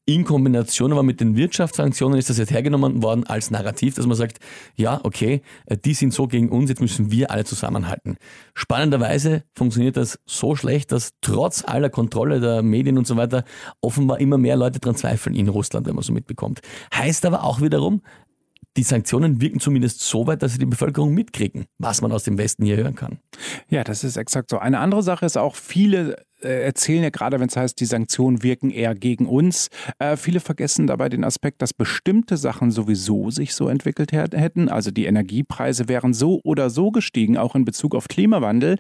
In 0.06 0.26
Kombination 0.26 0.92
aber 0.92 1.02
mit 1.02 1.22
den 1.22 1.38
Wirtschaftssanktionen 1.38 2.20
ist 2.20 2.30
das 2.30 2.38
jetzt 2.38 2.52
hergenommen 2.52 3.02
worden 3.02 3.26
als 3.26 3.52
Narrativ, 3.52 3.96
dass 3.96 4.06
man 4.06 4.18
sagt, 4.18 4.40
ja, 4.76 5.00
okay, 5.04 5.42
äh, 5.66 5.78
die 5.78 5.94
sind 5.94 6.14
so 6.14 6.28
gegen 6.28 6.50
uns, 6.50 6.70
jetzt 6.70 6.82
müssen 6.82 7.10
wir 7.10 7.32
alle 7.32 7.46
zusammenhalten. 7.46 8.18
Spannenderweise 8.54 9.44
funktioniert 9.56 9.96
das 9.96 10.20
so 10.26 10.58
schlecht, 10.58 10.92
dass 10.92 11.14
trotz 11.22 11.64
aller 11.66 11.90
Kontrolle 11.90 12.42
der 12.42 12.64
Medien 12.64 12.98
und 12.98 13.08
so 13.08 13.16
weiter 13.16 13.46
offenbar 13.80 14.20
immer 14.20 14.38
mehr 14.38 14.58
Leute 14.58 14.82
daran 14.82 14.98
zweifeln 14.98 15.38
in 15.38 15.48
Russland, 15.48 15.88
wenn 15.88 15.96
man 15.96 16.04
so 16.04 16.12
mitbekommt. 16.12 16.60
Heißt 16.94 17.26
aber 17.26 17.46
auch 17.46 17.62
wiederum, 17.62 18.02
die 18.76 18.84
Sanktionen 18.84 19.40
wirken 19.40 19.60
zumindest 19.60 20.02
so 20.02 20.26
weit, 20.26 20.42
dass 20.42 20.54
sie 20.54 20.60
die 20.60 20.66
Bevölkerung 20.66 21.14
mitkriegen, 21.14 21.66
was 21.78 22.02
man 22.02 22.12
aus 22.12 22.24
dem 22.24 22.38
Westen 22.38 22.66
hier 22.66 22.78
hören 22.78 22.96
kann. 22.96 23.20
Ja, 23.70 23.84
das 23.84 24.04
ist 24.04 24.18
exakt 24.18 24.50
so. 24.50 24.58
Eine 24.58 24.80
andere 24.80 25.04
Sache 25.04 25.26
ist 25.26 25.38
auch, 25.38 25.56
viele 25.56 26.26
erzählen 26.44 27.04
ja 27.04 27.10
gerade, 27.10 27.40
wenn 27.40 27.48
es 27.48 27.56
heißt, 27.56 27.80
die 27.80 27.86
Sanktionen 27.86 28.44
wirken 28.44 28.70
eher 28.70 28.96
gegen 28.96 29.26
uns. 29.26 29.70
Äh, 30.00 30.18
viele 30.18 30.40
vergessen 30.40 30.88
dabei 30.88 31.10
den 31.10 31.24
Aspekt, 31.24 31.62
dass 31.62 31.74
bestimmte 31.74 32.38
Sachen 32.38 32.72
sowieso 32.72 33.30
sich 33.32 33.56
so 33.56 33.68
entwickelt 33.68 34.12
hätten. 34.12 34.70
Also 34.70 34.92
die 34.92 35.06
Energiepreise 35.06 35.88
wären 35.88 36.14
so 36.14 36.42
oder 36.44 36.70
so 36.70 36.92
gestiegen, 36.92 37.38
auch 37.38 37.56
in 37.56 37.66
Bezug 37.66 37.96
auf 37.96 38.08
Klimawandel. 38.08 38.78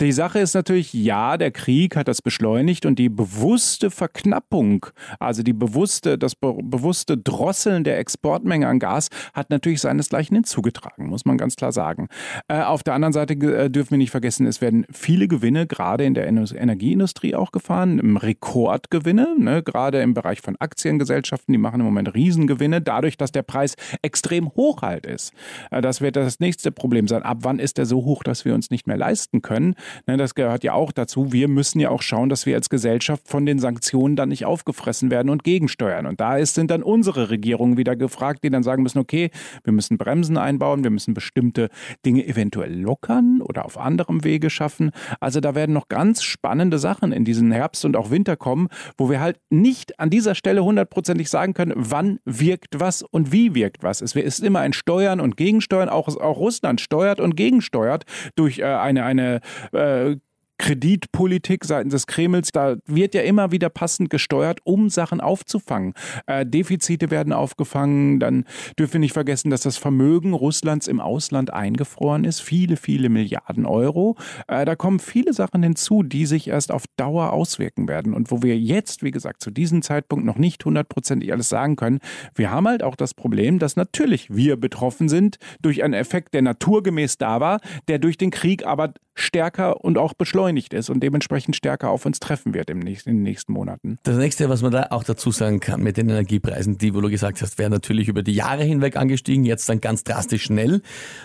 Die 0.00 0.12
Sache 0.12 0.38
ist 0.40 0.54
natürlich, 0.54 0.92
ja, 0.92 1.36
der 1.36 1.50
Krieg 1.50 1.96
hat 1.96 2.08
das 2.08 2.22
beschleunigt 2.22 2.86
und 2.86 2.98
die 2.98 3.08
bewusste 3.08 3.90
Verknappung, 3.90 4.86
also 5.18 5.42
die 5.42 5.52
bewusste, 5.52 6.18
das 6.18 6.34
be 6.34 6.56
bewusste 6.62 7.16
Drosseln 7.16 7.84
der 7.84 7.98
Exportmenge 7.98 8.68
an 8.68 8.78
Gas 8.78 9.08
hat 9.34 9.50
natürlich 9.50 9.80
seinesgleichen 9.80 10.34
hinzugetragen, 10.34 11.06
muss 11.06 11.24
man 11.24 11.38
ganz 11.38 11.56
klar 11.56 11.72
sagen. 11.72 12.08
Äh, 12.48 12.62
auf 12.62 12.82
der 12.82 12.94
anderen 12.94 13.12
Seite 13.12 13.34
äh, 13.34 13.70
dürfen 13.70 13.92
wir 13.92 13.98
nicht 13.98 14.10
vergessen, 14.10 14.46
es 14.46 14.60
werden 14.60 14.86
viele 14.92 15.28
Gewinne 15.28 15.66
gerade 15.66 16.04
in 16.04 16.14
der 16.14 16.26
Energieindustrie 16.26 17.05
Industrie 17.06 17.36
auch 17.36 17.52
gefahren, 17.52 18.16
Rekordgewinne, 18.16 19.36
ne, 19.38 19.62
gerade 19.62 20.00
im 20.00 20.12
Bereich 20.12 20.40
von 20.40 20.56
Aktiengesellschaften, 20.58 21.52
die 21.52 21.58
machen 21.58 21.78
im 21.78 21.86
Moment 21.86 22.12
Riesengewinne, 22.12 22.80
dadurch, 22.80 23.16
dass 23.16 23.30
der 23.30 23.44
Preis 23.44 23.76
extrem 24.02 24.48
hoch 24.56 24.82
halt 24.82 25.06
ist. 25.06 25.32
Äh, 25.70 25.82
das 25.82 26.00
wird 26.00 26.16
das 26.16 26.40
nächste 26.40 26.72
Problem 26.72 27.06
sein. 27.06 27.22
Ab 27.22 27.38
wann 27.42 27.60
ist 27.60 27.78
der 27.78 27.86
so 27.86 28.04
hoch, 28.04 28.24
dass 28.24 28.44
wir 28.44 28.54
uns 28.54 28.70
nicht 28.70 28.88
mehr 28.88 28.96
leisten 28.96 29.40
können? 29.40 29.76
Ne, 30.08 30.16
das 30.16 30.34
gehört 30.34 30.64
ja 30.64 30.72
auch 30.72 30.90
dazu. 30.90 31.32
Wir 31.32 31.46
müssen 31.46 31.78
ja 31.78 31.90
auch 31.90 32.02
schauen, 32.02 32.28
dass 32.28 32.44
wir 32.44 32.56
als 32.56 32.70
Gesellschaft 32.70 33.28
von 33.28 33.46
den 33.46 33.60
Sanktionen 33.60 34.16
dann 34.16 34.30
nicht 34.30 34.44
aufgefressen 34.44 35.12
werden 35.12 35.30
und 35.30 35.44
gegensteuern. 35.44 36.06
Und 36.06 36.20
da 36.20 36.38
ist, 36.38 36.56
sind 36.56 36.72
dann 36.72 36.82
unsere 36.82 37.30
Regierungen 37.30 37.76
wieder 37.76 37.94
gefragt, 37.94 38.42
die 38.42 38.50
dann 38.50 38.64
sagen 38.64 38.82
müssen, 38.82 38.98
okay, 38.98 39.30
wir 39.62 39.72
müssen 39.72 39.96
Bremsen 39.96 40.38
einbauen, 40.38 40.82
wir 40.82 40.90
müssen 40.90 41.14
bestimmte 41.14 41.68
Dinge 42.04 42.26
eventuell 42.26 42.74
lockern 42.74 43.42
oder 43.42 43.64
auf 43.64 43.78
anderem 43.78 44.24
Wege 44.24 44.50
schaffen. 44.50 44.90
Also 45.20 45.38
da 45.38 45.54
werden 45.54 45.72
noch 45.72 45.86
ganz 45.86 46.24
spannende 46.24 46.80
Sachen 46.80 46.95
Sachen 46.96 47.12
in 47.12 47.24
diesen 47.24 47.52
Herbst 47.52 47.84
und 47.84 47.96
auch 47.96 48.10
Winter 48.10 48.36
kommen, 48.36 48.68
wo 48.96 49.10
wir 49.10 49.20
halt 49.20 49.38
nicht 49.50 50.00
an 50.00 50.10
dieser 50.10 50.34
Stelle 50.34 50.64
hundertprozentig 50.64 51.28
sagen 51.28 51.54
können, 51.54 51.72
wann 51.76 52.18
wirkt 52.24 52.80
was 52.80 53.02
und 53.02 53.32
wie 53.32 53.54
wirkt 53.54 53.82
was. 53.82 54.00
Es 54.00 54.14
ist 54.14 54.42
immer 54.42 54.60
ein 54.60 54.72
Steuern 54.72 55.20
und 55.20 55.36
Gegensteuern, 55.36 55.88
auch, 55.88 56.08
auch 56.08 56.38
Russland 56.38 56.80
steuert 56.80 57.20
und 57.20 57.36
gegensteuert 57.36 58.04
durch 58.34 58.60
äh, 58.60 58.64
eine, 58.64 59.04
eine 59.04 59.40
äh, 59.72 60.16
Kreditpolitik 60.58 61.64
seitens 61.64 61.92
des 61.92 62.06
Kremls, 62.06 62.50
da 62.52 62.76
wird 62.86 63.14
ja 63.14 63.22
immer 63.22 63.52
wieder 63.52 63.68
passend 63.68 64.10
gesteuert, 64.10 64.60
um 64.64 64.88
Sachen 64.88 65.20
aufzufangen. 65.20 65.94
Äh, 66.26 66.46
Defizite 66.46 67.10
werden 67.10 67.32
aufgefangen, 67.32 68.18
dann 68.20 68.44
dürfen 68.78 68.94
wir 68.94 69.00
nicht 69.00 69.12
vergessen, 69.12 69.50
dass 69.50 69.60
das 69.60 69.76
Vermögen 69.76 70.32
Russlands 70.32 70.88
im 70.88 71.00
Ausland 71.00 71.52
eingefroren 71.52 72.24
ist, 72.24 72.40
viele, 72.40 72.76
viele 72.76 73.08
Milliarden 73.08 73.66
Euro. 73.66 74.16
Äh, 74.48 74.64
da 74.64 74.76
kommen 74.76 74.98
viele 74.98 75.32
Sachen 75.32 75.62
hinzu, 75.62 76.02
die 76.02 76.26
sich 76.26 76.48
erst 76.48 76.72
auf 76.72 76.84
Dauer 76.96 77.32
auswirken 77.32 77.86
werden 77.88 78.14
und 78.14 78.30
wo 78.30 78.42
wir 78.42 78.58
jetzt, 78.58 79.02
wie 79.02 79.10
gesagt, 79.10 79.42
zu 79.42 79.50
diesem 79.50 79.82
Zeitpunkt 79.82 80.24
noch 80.24 80.36
nicht 80.36 80.64
hundertprozentig 80.64 81.32
alles 81.32 81.48
sagen 81.48 81.76
können. 81.76 82.00
Wir 82.34 82.50
haben 82.50 82.66
halt 82.66 82.82
auch 82.82 82.96
das 82.96 83.14
Problem, 83.14 83.58
dass 83.58 83.76
natürlich 83.76 84.34
wir 84.34 84.56
betroffen 84.56 85.08
sind 85.08 85.38
durch 85.60 85.84
einen 85.84 85.94
Effekt, 85.94 86.34
der 86.34 86.42
naturgemäß 86.42 87.18
da 87.18 87.40
war, 87.40 87.60
der 87.88 87.98
durch 87.98 88.16
den 88.16 88.30
Krieg 88.30 88.66
aber 88.66 88.94
stärker 89.14 89.82
und 89.82 89.98
auch 89.98 90.14
beschleunigt 90.14 90.45
ist 90.72 90.90
und 90.90 91.00
dementsprechend 91.02 91.56
stärker 91.56 91.90
auf 91.90 92.06
uns 92.06 92.20
treffen 92.20 92.54
wird 92.54 92.70
im 92.70 92.78
nächsten, 92.78 93.10
in 93.10 93.16
den 93.16 93.22
nächsten 93.22 93.52
Monaten. 93.52 93.98
Das 94.02 94.16
nächste, 94.16 94.48
was 94.48 94.62
man 94.62 94.72
da 94.72 94.88
auch 94.90 95.04
dazu 95.04 95.30
sagen 95.30 95.60
kann 95.60 95.82
mit 95.82 95.96
den 95.96 96.08
Energiepreisen, 96.08 96.78
die, 96.78 96.94
wo 96.94 97.00
du 97.00 97.10
gesagt 97.10 97.42
hast, 97.42 97.58
wären 97.58 97.72
natürlich 97.72 98.08
über 98.08 98.22
die 98.22 98.34
Jahre 98.34 98.64
hinweg 98.64 98.96
angestiegen, 98.96 99.44
jetzt 99.44 99.68
dann 99.68 99.80
ganz 99.80 100.04
drastisch 100.04 100.44
schnell. 100.44 100.82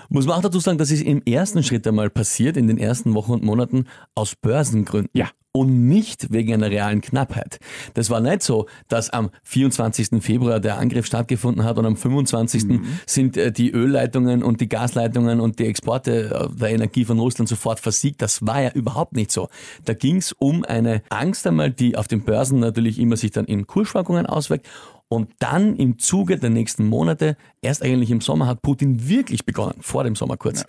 Muss 0.09 0.25
man 0.25 0.37
auch 0.37 0.41
dazu 0.41 0.59
sagen, 0.59 0.77
das 0.77 0.91
ist 0.91 1.03
im 1.03 1.21
ersten 1.23 1.63
Schritt 1.63 1.87
einmal 1.87 2.09
passiert, 2.09 2.57
in 2.57 2.67
den 2.67 2.77
ersten 2.77 3.13
Wochen 3.13 3.33
und 3.33 3.43
Monaten 3.43 3.85
aus 4.15 4.35
Börsengründen. 4.35 5.09
Ja 5.13 5.29
und 5.53 5.87
nicht 5.87 6.31
wegen 6.31 6.53
einer 6.53 6.69
realen 6.69 7.01
Knappheit. 7.01 7.59
Das 7.93 8.09
war 8.09 8.21
nicht 8.21 8.41
so, 8.41 8.67
dass 8.87 9.09
am 9.09 9.31
24. 9.43 10.23
Februar 10.23 10.59
der 10.59 10.77
Angriff 10.77 11.05
stattgefunden 11.05 11.65
hat 11.65 11.77
und 11.77 11.85
am 11.85 11.97
25. 11.97 12.63
Mhm. 12.65 12.85
sind 13.05 13.37
äh, 13.37 13.51
die 13.51 13.71
Ölleitungen 13.71 14.43
und 14.43 14.61
die 14.61 14.69
Gasleitungen 14.69 15.41
und 15.41 15.59
die 15.59 15.65
Exporte 15.65 16.49
äh, 16.53 16.57
der 16.57 16.69
Energie 16.69 17.03
von 17.03 17.19
Russland 17.19 17.49
sofort 17.49 17.79
versiegt. 17.79 18.21
Das 18.21 18.45
war 18.45 18.61
ja 18.61 18.71
überhaupt 18.71 19.13
nicht 19.13 19.31
so. 19.31 19.49
Da 19.83 19.93
ging 19.93 20.17
es 20.17 20.31
um 20.31 20.63
eine 20.63 21.01
Angst 21.09 21.45
einmal, 21.45 21.71
die 21.71 21.97
auf 21.97 22.07
den 22.07 22.23
Börsen 22.23 22.59
natürlich 22.59 22.97
immer 22.99 23.17
sich 23.17 23.31
dann 23.31 23.45
in 23.45 23.67
Kursschwankungen 23.67 24.25
auswirkt 24.25 24.67
und 25.09 25.31
dann 25.39 25.75
im 25.75 25.99
Zuge 25.99 26.37
der 26.37 26.49
nächsten 26.49 26.85
Monate, 26.85 27.35
erst 27.61 27.83
eigentlich 27.83 28.11
im 28.11 28.21
Sommer, 28.21 28.47
hat 28.47 28.61
Putin 28.61 29.09
wirklich 29.09 29.45
begonnen, 29.45 29.81
vor 29.81 30.05
dem 30.05 30.15
Sommer 30.15 30.37
kurz, 30.37 30.61
ja 30.61 30.67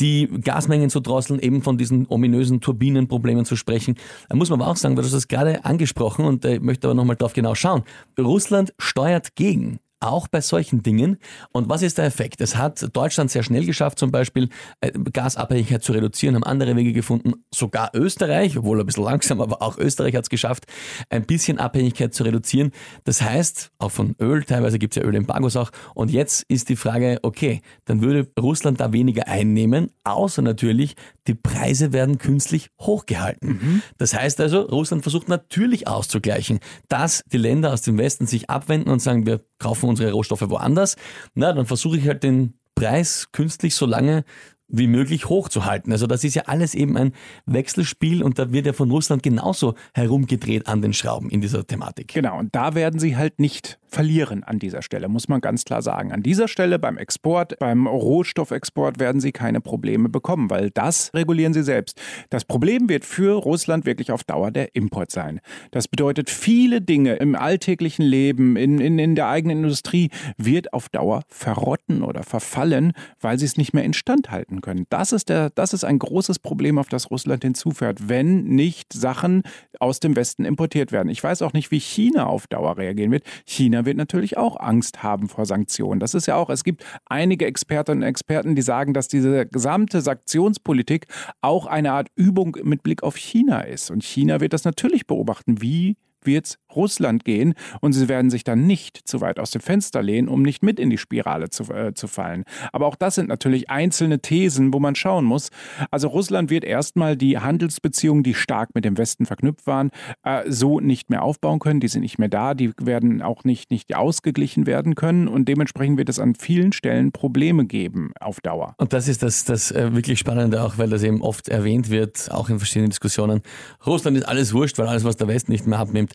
die 0.00 0.28
Gasmengen 0.42 0.90
zu 0.90 1.00
drosseln, 1.00 1.40
eben 1.40 1.62
von 1.62 1.78
diesen 1.78 2.06
ominösen 2.08 2.60
Turbinenproblemen 2.60 3.44
zu 3.44 3.56
sprechen. 3.56 3.96
Da 4.28 4.36
muss 4.36 4.50
man 4.50 4.60
aber 4.60 4.70
auch 4.70 4.76
sagen, 4.76 4.96
weil 4.96 5.02
du 5.02 5.06
hast 5.06 5.14
das 5.14 5.28
gerade 5.28 5.64
angesprochen 5.64 6.24
und 6.24 6.44
ich 6.44 6.60
möchte 6.60 6.86
aber 6.86 6.94
nochmal 6.94 7.16
drauf 7.16 7.32
genau 7.32 7.54
schauen. 7.54 7.82
Russland 8.18 8.74
steuert 8.78 9.34
gegen 9.36 9.78
auch 10.06 10.28
bei 10.28 10.40
solchen 10.40 10.82
Dingen. 10.82 11.18
Und 11.52 11.68
was 11.68 11.82
ist 11.82 11.98
der 11.98 12.04
Effekt? 12.04 12.40
Es 12.40 12.56
hat 12.56 12.96
Deutschland 12.96 13.30
sehr 13.30 13.42
schnell 13.42 13.66
geschafft, 13.66 13.98
zum 13.98 14.10
Beispiel 14.10 14.48
äh, 14.80 14.92
Gasabhängigkeit 14.92 15.82
zu 15.82 15.92
reduzieren, 15.92 16.34
haben 16.34 16.44
andere 16.44 16.76
Wege 16.76 16.92
gefunden. 16.92 17.34
Sogar 17.54 17.90
Österreich, 17.94 18.56
obwohl 18.56 18.80
ein 18.80 18.86
bisschen 18.86 19.04
langsam, 19.04 19.40
aber 19.42 19.62
auch 19.62 19.78
Österreich 19.78 20.14
hat 20.14 20.24
es 20.24 20.30
geschafft, 20.30 20.64
ein 21.10 21.24
bisschen 21.24 21.58
Abhängigkeit 21.58 22.14
zu 22.14 22.24
reduzieren. 22.24 22.72
Das 23.04 23.22
heißt, 23.22 23.72
auch 23.78 23.90
von 23.90 24.14
Öl, 24.20 24.44
teilweise 24.44 24.78
gibt 24.78 24.96
es 24.96 25.02
ja 25.02 25.08
Ölembargos 25.08 25.56
auch. 25.56 25.70
Und 25.94 26.10
jetzt 26.10 26.44
ist 26.48 26.68
die 26.68 26.76
Frage, 26.76 27.18
okay, 27.22 27.60
dann 27.84 28.00
würde 28.02 28.28
Russland 28.38 28.80
da 28.80 28.92
weniger 28.92 29.28
einnehmen, 29.28 29.90
außer 30.04 30.42
natürlich, 30.42 30.94
die 31.26 31.34
Preise 31.34 31.92
werden 31.92 32.18
künstlich 32.18 32.70
hochgehalten. 32.80 33.48
Mhm. 33.48 33.82
Das 33.98 34.14
heißt 34.14 34.40
also, 34.40 34.60
Russland 34.62 35.02
versucht 35.02 35.28
natürlich 35.28 35.88
auszugleichen, 35.88 36.60
dass 36.88 37.22
die 37.32 37.38
Länder 37.38 37.72
aus 37.72 37.82
dem 37.82 37.98
Westen 37.98 38.26
sich 38.26 38.50
abwenden 38.50 38.90
und 38.90 39.00
sagen, 39.00 39.26
wir 39.26 39.40
kaufen 39.58 39.88
unsere 39.88 40.12
Rohstoffe 40.12 40.48
woanders. 40.48 40.96
Na, 41.34 41.52
dann 41.52 41.66
versuche 41.66 41.98
ich 41.98 42.06
halt 42.06 42.22
den 42.22 42.54
Preis 42.74 43.28
künstlich 43.32 43.74
so 43.74 43.86
lange 43.86 44.24
wie 44.68 44.86
möglich 44.86 45.28
hochzuhalten. 45.28 45.92
Also 45.92 46.06
das 46.06 46.24
ist 46.24 46.34
ja 46.34 46.42
alles 46.46 46.74
eben 46.74 46.96
ein 46.96 47.12
Wechselspiel 47.46 48.22
und 48.22 48.38
da 48.38 48.52
wird 48.52 48.66
ja 48.66 48.72
von 48.72 48.90
Russland 48.90 49.22
genauso 49.22 49.74
herumgedreht 49.94 50.66
an 50.66 50.82
den 50.82 50.92
Schrauben 50.92 51.30
in 51.30 51.40
dieser 51.40 51.66
Thematik. 51.66 52.08
Genau, 52.14 52.38
und 52.38 52.54
da 52.54 52.74
werden 52.74 52.98
sie 52.98 53.16
halt 53.16 53.38
nicht 53.38 53.78
verlieren 53.96 54.44
an 54.44 54.58
dieser 54.58 54.82
Stelle, 54.82 55.08
muss 55.08 55.26
man 55.26 55.40
ganz 55.40 55.64
klar 55.64 55.80
sagen. 55.80 56.12
An 56.12 56.22
dieser 56.22 56.48
Stelle 56.48 56.78
beim 56.78 56.98
Export, 56.98 57.58
beim 57.58 57.86
Rohstoffexport 57.86 58.98
werden 58.98 59.22
sie 59.22 59.32
keine 59.32 59.62
Probleme 59.62 60.10
bekommen, 60.10 60.50
weil 60.50 60.70
das 60.70 61.10
regulieren 61.14 61.54
sie 61.54 61.62
selbst. 61.62 61.98
Das 62.28 62.44
Problem 62.44 62.90
wird 62.90 63.06
für 63.06 63.32
Russland 63.38 63.86
wirklich 63.86 64.12
auf 64.12 64.22
Dauer 64.22 64.50
der 64.50 64.74
Import 64.74 65.10
sein. 65.10 65.40
Das 65.70 65.88
bedeutet, 65.88 66.28
viele 66.28 66.82
Dinge 66.82 67.14
im 67.14 67.34
alltäglichen 67.34 68.04
Leben, 68.04 68.56
in, 68.56 68.82
in, 68.82 68.98
in 68.98 69.14
der 69.14 69.28
eigenen 69.28 69.64
Industrie 69.64 70.10
wird 70.36 70.74
auf 70.74 70.90
Dauer 70.90 71.22
verrotten 71.28 72.02
oder 72.02 72.22
verfallen, 72.22 72.92
weil 73.22 73.38
sie 73.38 73.46
es 73.46 73.56
nicht 73.56 73.72
mehr 73.72 73.84
instand 73.84 74.30
halten 74.30 74.60
können. 74.60 74.84
Das 74.90 75.12
ist, 75.12 75.30
der, 75.30 75.48
das 75.48 75.72
ist 75.72 75.84
ein 75.84 75.98
großes 75.98 76.38
Problem, 76.40 76.78
auf 76.78 76.90
das 76.90 77.10
Russland 77.10 77.44
hinzufährt, 77.44 78.10
wenn 78.10 78.44
nicht 78.44 78.92
Sachen 78.92 79.42
aus 79.80 80.00
dem 80.00 80.16
Westen 80.16 80.44
importiert 80.44 80.92
werden. 80.92 81.08
Ich 81.08 81.24
weiß 81.24 81.40
auch 81.40 81.54
nicht, 81.54 81.70
wie 81.70 81.80
China 81.80 82.26
auf 82.26 82.46
Dauer 82.46 82.76
reagieren 82.76 83.10
wird. 83.10 83.24
China 83.46 83.85
wird 83.86 83.96
natürlich 83.96 84.36
auch 84.36 84.60
Angst 84.60 85.02
haben 85.02 85.28
vor 85.28 85.46
Sanktionen. 85.46 86.00
Das 86.00 86.14
ist 86.14 86.26
ja 86.26 86.36
auch, 86.36 86.50
es 86.50 86.64
gibt 86.64 86.84
einige 87.06 87.46
Expertinnen 87.46 88.02
und 88.02 88.08
Experten, 88.08 88.54
die 88.54 88.62
sagen, 88.62 88.92
dass 88.92 89.08
diese 89.08 89.46
gesamte 89.46 90.00
Sanktionspolitik 90.02 91.06
auch 91.40 91.66
eine 91.66 91.92
Art 91.92 92.08
Übung 92.14 92.56
mit 92.62 92.82
Blick 92.82 93.02
auf 93.02 93.16
China 93.16 93.60
ist. 93.60 93.90
Und 93.90 94.02
China 94.04 94.40
wird 94.40 94.52
das 94.52 94.64
natürlich 94.64 95.06
beobachten. 95.06 95.62
Wie 95.62 95.96
wird 96.22 96.46
es 96.46 96.58
Russland 96.76 97.24
gehen 97.24 97.54
und 97.80 97.92
sie 97.92 98.08
werden 98.08 98.30
sich 98.30 98.44
dann 98.44 98.66
nicht 98.66 99.08
zu 99.08 99.20
weit 99.20 99.38
aus 99.38 99.50
dem 99.50 99.60
Fenster 99.60 100.02
lehnen, 100.02 100.28
um 100.28 100.42
nicht 100.42 100.62
mit 100.62 100.78
in 100.78 100.90
die 100.90 100.98
Spirale 100.98 101.50
zu, 101.50 101.64
äh, 101.72 101.94
zu 101.94 102.06
fallen. 102.06 102.44
Aber 102.72 102.86
auch 102.86 102.96
das 102.96 103.16
sind 103.16 103.28
natürlich 103.28 103.70
einzelne 103.70 104.20
Thesen, 104.20 104.72
wo 104.72 104.78
man 104.78 104.94
schauen 104.94 105.24
muss. 105.24 105.50
Also 105.90 106.08
Russland 106.08 106.50
wird 106.50 106.64
erstmal 106.64 107.16
die 107.16 107.38
Handelsbeziehungen, 107.38 108.22
die 108.22 108.34
stark 108.34 108.74
mit 108.74 108.84
dem 108.84 108.98
Westen 108.98 109.26
verknüpft 109.26 109.66
waren, 109.66 109.90
äh, 110.22 110.42
so 110.46 110.80
nicht 110.80 111.10
mehr 111.10 111.22
aufbauen 111.22 111.58
können. 111.58 111.80
Die 111.80 111.88
sind 111.88 112.02
nicht 112.02 112.18
mehr 112.18 112.28
da, 112.28 112.54
die 112.54 112.72
werden 112.80 113.22
auch 113.22 113.44
nicht, 113.44 113.70
nicht 113.70 113.94
ausgeglichen 113.96 114.66
werden 114.66 114.94
können 114.94 115.28
und 115.28 115.48
dementsprechend 115.48 115.98
wird 115.98 116.08
es 116.08 116.18
an 116.18 116.34
vielen 116.34 116.72
Stellen 116.72 117.12
Probleme 117.12 117.66
geben 117.66 118.12
auf 118.20 118.40
Dauer. 118.40 118.74
Und 118.78 118.92
das 118.92 119.08
ist 119.08 119.22
das, 119.22 119.44
das 119.44 119.70
äh, 119.70 119.94
wirklich 119.94 120.18
Spannende 120.18 120.62
auch, 120.62 120.78
weil 120.78 120.90
das 120.90 121.02
eben 121.02 121.22
oft 121.22 121.48
erwähnt 121.48 121.90
wird, 121.90 122.30
auch 122.30 122.48
in 122.48 122.58
verschiedenen 122.58 122.90
Diskussionen. 122.90 123.42
Russland 123.86 124.16
ist 124.16 124.24
alles 124.24 124.52
wurscht, 124.52 124.78
weil 124.78 124.88
alles, 124.88 125.04
was 125.04 125.16
der 125.16 125.28
Westen 125.28 125.52
nicht 125.52 125.66
mehr 125.66 125.78
abnimmt, 125.78 126.12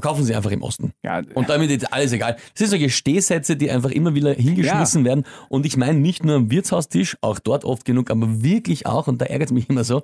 verkaufen 0.00 0.24
sie 0.24 0.34
einfach 0.34 0.50
im 0.50 0.62
Osten. 0.62 0.92
Ja. 1.04 1.20
Und 1.34 1.50
damit 1.50 1.70
ist 1.70 1.92
alles 1.92 2.12
egal. 2.12 2.34
Das 2.34 2.42
sind 2.54 2.68
solche 2.68 2.88
Stehsätze, 2.88 3.56
die 3.56 3.70
einfach 3.70 3.90
immer 3.90 4.14
wieder 4.14 4.32
hingeschmissen 4.32 5.02
ja. 5.02 5.10
werden. 5.10 5.24
Und 5.50 5.66
ich 5.66 5.76
meine 5.76 5.98
nicht 5.98 6.24
nur 6.24 6.36
am 6.36 6.50
Wirtshaustisch, 6.50 7.18
auch 7.20 7.38
dort 7.38 7.64
oft 7.64 7.84
genug, 7.84 8.10
aber 8.10 8.42
wirklich 8.42 8.86
auch, 8.86 9.08
und 9.08 9.20
da 9.20 9.26
ärgert 9.26 9.48
es 9.48 9.52
mich 9.52 9.68
immer 9.68 9.84
so, 9.84 10.02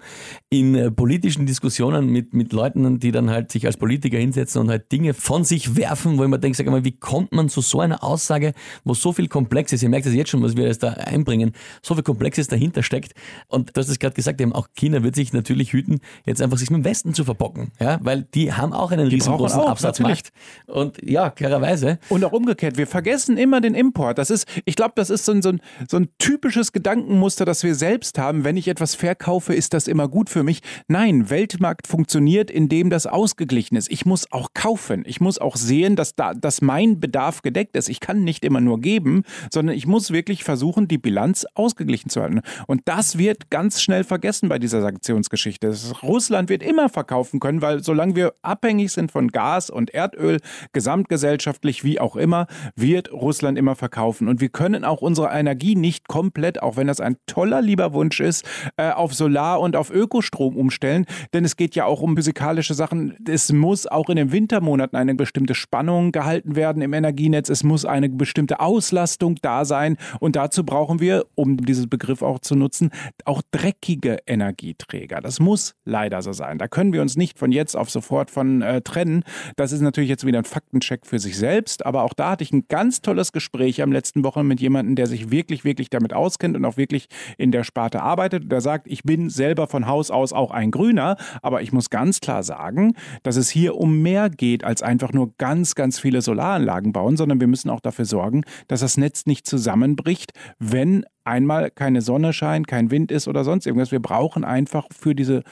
in 0.51 0.75
äh, 0.75 0.91
politischen 0.91 1.47
Diskussionen 1.47 2.09
mit, 2.09 2.35
mit 2.35 2.53
Leuten, 2.53 3.01
die 3.01 3.11
dann 3.11 3.31
halt 3.31 3.51
sich 3.51 3.65
als 3.65 3.79
Politiker 3.79 4.19
hinsetzen 4.19 4.61
und 4.61 4.69
halt 4.69 4.93
Dinge 4.93 5.15
von 5.15 5.45
sich 5.45 5.77
werfen, 5.77 6.19
wo 6.19 6.25
ich 6.25 6.29
mir 6.29 6.39
denke, 6.39 6.57
sag 6.57 6.67
mal, 6.67 6.85
wie 6.85 6.97
kommt 6.97 7.33
man 7.33 7.49
zu 7.49 7.63
so 7.63 7.81
einer 7.81 8.05
Aussage, 8.05 8.53
wo 8.85 8.93
so 8.93 9.13
viel 9.13 9.29
Komplex 9.29 9.73
ist? 9.73 9.83
Ihr 9.83 9.89
merkt 9.89 10.05
das 10.05 10.13
jetzt 10.13 10.29
schon, 10.29 10.43
was 10.43 10.57
wir 10.57 10.67
jetzt 10.67 10.83
da 10.83 10.91
einbringen, 10.91 11.53
so 11.83 11.95
viel 11.95 12.05
Komplexes 12.05 12.49
dahinter 12.49 12.83
steckt. 12.83 13.15
Und 13.49 13.75
du 13.75 13.81
hast 13.81 13.89
es 13.89 13.99
gerade 13.99 14.15
gesagt, 14.15 14.41
eben 14.43 14.53
auch 14.53 14.69
China 14.75 15.03
wird 15.03 15.15
sich 15.15 15.33
natürlich 15.33 15.73
hüten, 15.73 16.01
jetzt 16.27 16.43
einfach 16.43 16.59
sich 16.59 16.71
mit 16.71 16.83
dem 16.83 16.85
Westen 16.85 17.15
zu 17.15 17.25
verbocken, 17.25 17.73
ja, 17.81 17.99
weil 18.03 18.27
die 18.35 18.53
haben 18.53 18.75
auch 18.75 18.91
einen 18.91 19.09
die 19.09 19.17
riesengroßen 19.17 19.61
auch, 19.87 19.91
Absatzmarkt. 19.91 20.33
Und 20.67 20.99
ja, 21.03 21.31
klarerweise. 21.31 21.99
Und 22.09 22.25
auch 22.25 22.33
umgekehrt, 22.33 22.77
wir 22.77 22.87
vergessen 22.87 23.37
immer 23.37 23.61
den 23.61 23.75
Import. 23.75 24.19
Das 24.19 24.31
ist, 24.31 24.47
ich 24.65 24.77
glaube, 24.77 24.93
das 24.97 25.11
ist 25.11 25.25
so 25.25 25.33
ein, 25.33 25.43
so, 25.43 25.51
ein, 25.51 25.61
so 25.89 25.97
ein 25.97 26.09
typisches 26.19 26.73
Gedankenmuster, 26.73 27.45
das 27.45 27.63
wir 27.63 27.75
selbst 27.75 28.19
haben. 28.19 28.45
Wenn 28.45 28.57
ich 28.57 28.69
etwas 28.69 28.95
verkaufe, 28.95 29.55
ist 29.55 29.75
das 29.75 29.89
immer 29.89 30.09
gut 30.09 30.31
für 30.31 30.43
mich. 30.43 30.61
Nein, 30.89 31.31
Weltmarkt 31.31 31.87
funktioniert, 31.87 32.51
indem 32.51 32.91
das 32.91 33.07
ausgeglichen 33.07 33.77
ist. 33.77 33.91
Ich 33.91 34.07
muss 34.07 34.31
auch 34.33 34.51
kaufen. 34.55 35.05
Ich 35.07 35.21
muss 35.21 35.39
auch 35.39 35.57
sehen, 35.57 35.97
dass, 35.97 36.15
da, 36.15 36.35
dass 36.35 36.61
mein 36.61 37.01
Bedarf 37.01 37.43
gedeckt 37.43 37.77
ist. 37.77 37.89
Ich 37.89 38.01
kann 38.01 38.25
nicht 38.25 38.45
immer 38.45 38.61
nur 38.61 38.81
geben, 38.81 39.23
sondern 39.53 39.77
ich 39.77 39.87
muss 39.87 40.11
wirklich 40.11 40.45
versuchen, 40.45 40.89
die 40.89 40.99
Bilanz 40.99 41.47
ausgeglichen 41.55 42.11
zu 42.11 42.23
halten. 42.23 42.41
Und 42.67 42.83
das 42.85 43.19
wird 43.19 43.51
ganz 43.51 43.81
schnell 43.81 44.05
vergessen 44.05 44.49
bei 44.49 44.59
dieser 44.59 44.81
Sanktionsgeschichte. 44.81 45.75
Russland 46.03 46.49
wird 46.49 46.63
immer 46.63 46.89
verkaufen 46.89 47.41
können, 47.41 47.63
weil 47.63 47.83
solange 47.83 48.17
wir 48.17 48.35
abhängig 48.43 48.93
sind 48.93 49.13
von 49.13 49.29
Gas 49.29 49.66
und 49.71 49.91
Erdöl, 49.91 50.39
gesamtgesellschaftlich 50.73 51.85
wie 51.85 52.01
auch 52.01 52.17
immer, 52.17 52.47
wird 52.75 53.13
Russland 53.13 53.59
immer 53.59 53.77
verkaufen. 53.77 54.29
Und 54.29 54.41
wir 54.41 54.49
können 54.49 54.85
auch 54.85 55.03
unsere 55.03 55.29
Energie 55.29 55.77
nicht 55.77 56.09
komplett, 56.09 56.63
auch 56.63 56.77
wenn 56.77 56.87
das 56.87 57.01
ein 57.01 57.17
toller 57.27 57.63
lieber 57.63 57.93
Wunsch 57.93 58.21
ist, 58.21 58.47
äh, 58.77 58.91
auf 58.91 59.15
Solar 59.15 59.61
und 59.61 59.77
auf 59.77 59.91
Ökostrom 59.91 60.57
umstellen. 60.57 61.07
Denn 61.33 61.45
es 61.45 61.57
geht 61.57 61.75
ja 61.75 61.85
auch 61.85 62.01
um 62.01 62.17
physikalische 62.17 62.75
Sachen. 62.75 63.17
Es 63.29 63.53
muss 63.53 63.87
auch 63.87 64.09
in 64.09 64.17
den 64.17 64.33
Wintermonaten 64.33 64.97
eine 64.97 65.15
bestimmte 65.15 65.55
Spannung 65.55 66.13
gehalten 66.13 66.57
werden 66.57 66.83
im 66.83 66.93
Energienetz. 66.93 67.49
Es 67.49 67.65
muss 67.65 67.85
eine 67.85 68.09
bestimmte 68.09 68.61
Auslastung 68.61 69.37
da 69.43 69.65
sein. 69.65 69.97
Und 70.21 70.37
dazu 70.37 70.65
brauchen 70.65 71.01
wir, 71.01 71.27
um 71.35 71.57
diesen 71.57 71.89
Begriff 71.89 72.23
auch 72.23 72.41
zu 72.41 72.55
nutzen, 72.55 72.91
auch 73.25 73.43
dreckige 73.51 74.19
Energieträger. 74.27 75.21
Das 75.21 75.41
muss 75.41 75.75
leider 75.85 76.23
so 76.23 76.33
sein. 76.33 76.59
Da 76.59 76.69
können 76.69 76.93
wir 76.93 77.03
uns 77.03 77.17
nicht 77.17 77.39
von 77.39 77.53
jetzt 77.53 77.77
auf 77.77 77.91
sofort 77.91 78.31
von 78.31 78.63
äh, 78.63 78.81
trennen. 78.83 79.25
Das 79.57 79.73
ist 79.73 79.81
natürlich 79.81 80.11
jetzt 80.11 80.27
wieder 80.27 80.39
ein 80.39 80.45
Faktencheck 80.45 81.07
für 81.07 81.19
sich 81.19 81.37
selbst. 81.39 81.87
Aber 81.87 82.03
auch 82.03 82.13
da 82.13 82.31
hatte 82.31 82.45
ich 82.45 82.53
ein 82.53 82.67
ganz 82.69 83.01
tolles 83.01 83.33
Gespräch 83.33 83.83
am 83.83 83.91
letzten 83.91 84.23
Wochen 84.23 84.47
mit 84.47 84.61
jemandem, 84.61 84.97
der 84.97 85.07
sich 85.07 85.31
wirklich, 85.31 85.65
wirklich 85.65 85.89
damit 85.89 86.13
auskennt 86.13 86.57
und 86.57 86.65
auch 86.67 86.77
wirklich 86.77 87.09
in 87.39 87.53
der 87.53 87.65
Sparte 87.65 88.03
arbeitet. 88.03 88.53
Der 88.53 88.61
sagt, 88.61 88.87
ich 88.87 89.03
bin 89.03 89.31
selber 89.31 89.67
von 89.67 89.87
Haus 89.87 90.11
aus 90.11 90.35
auch 90.35 90.51
ein 90.51 90.71
Grüner, 90.71 91.17
aber 91.41 91.63
ich 91.63 91.73
muss 91.73 91.89
ganz 91.89 92.21
klar 92.21 92.43
sagen, 92.43 92.95
dass 93.23 93.37
es 93.37 93.49
hier 93.49 93.77
um 93.77 94.03
mehr 94.03 94.29
geht 94.29 94.63
als 94.63 94.83
einfach 94.83 95.15
nur 95.15 95.33
ganz, 95.39 95.75
ganz 95.75 95.99
viele 95.99 96.21
Solaranlagen 96.21 96.93
bauen, 96.93 97.17
sondern 97.17 97.41
wir 97.41 97.49
müssen 97.49 97.71
auch 97.71 97.81
dafür 97.81 98.05
sorgen, 98.05 98.45
dass 98.69 98.81
das 98.81 98.99
Netz 98.99 99.25
nicht 99.25 99.47
zusammenbricht, 99.47 100.33
wenn 100.59 101.07
einmal 101.25 101.71
keine 101.71 102.03
Sonne 102.03 102.35
scheint, 102.35 102.69
kein 102.69 102.91
Wind 102.91 103.11
ist 103.11 103.27
oder 103.27 103.43
sonst 103.43 103.67
irgendwas. 103.67 103.91
Wir 103.91 104.01
brauchen 104.01 104.45
einfach 104.45 104.87
für 104.95 105.15
diese 105.15 105.43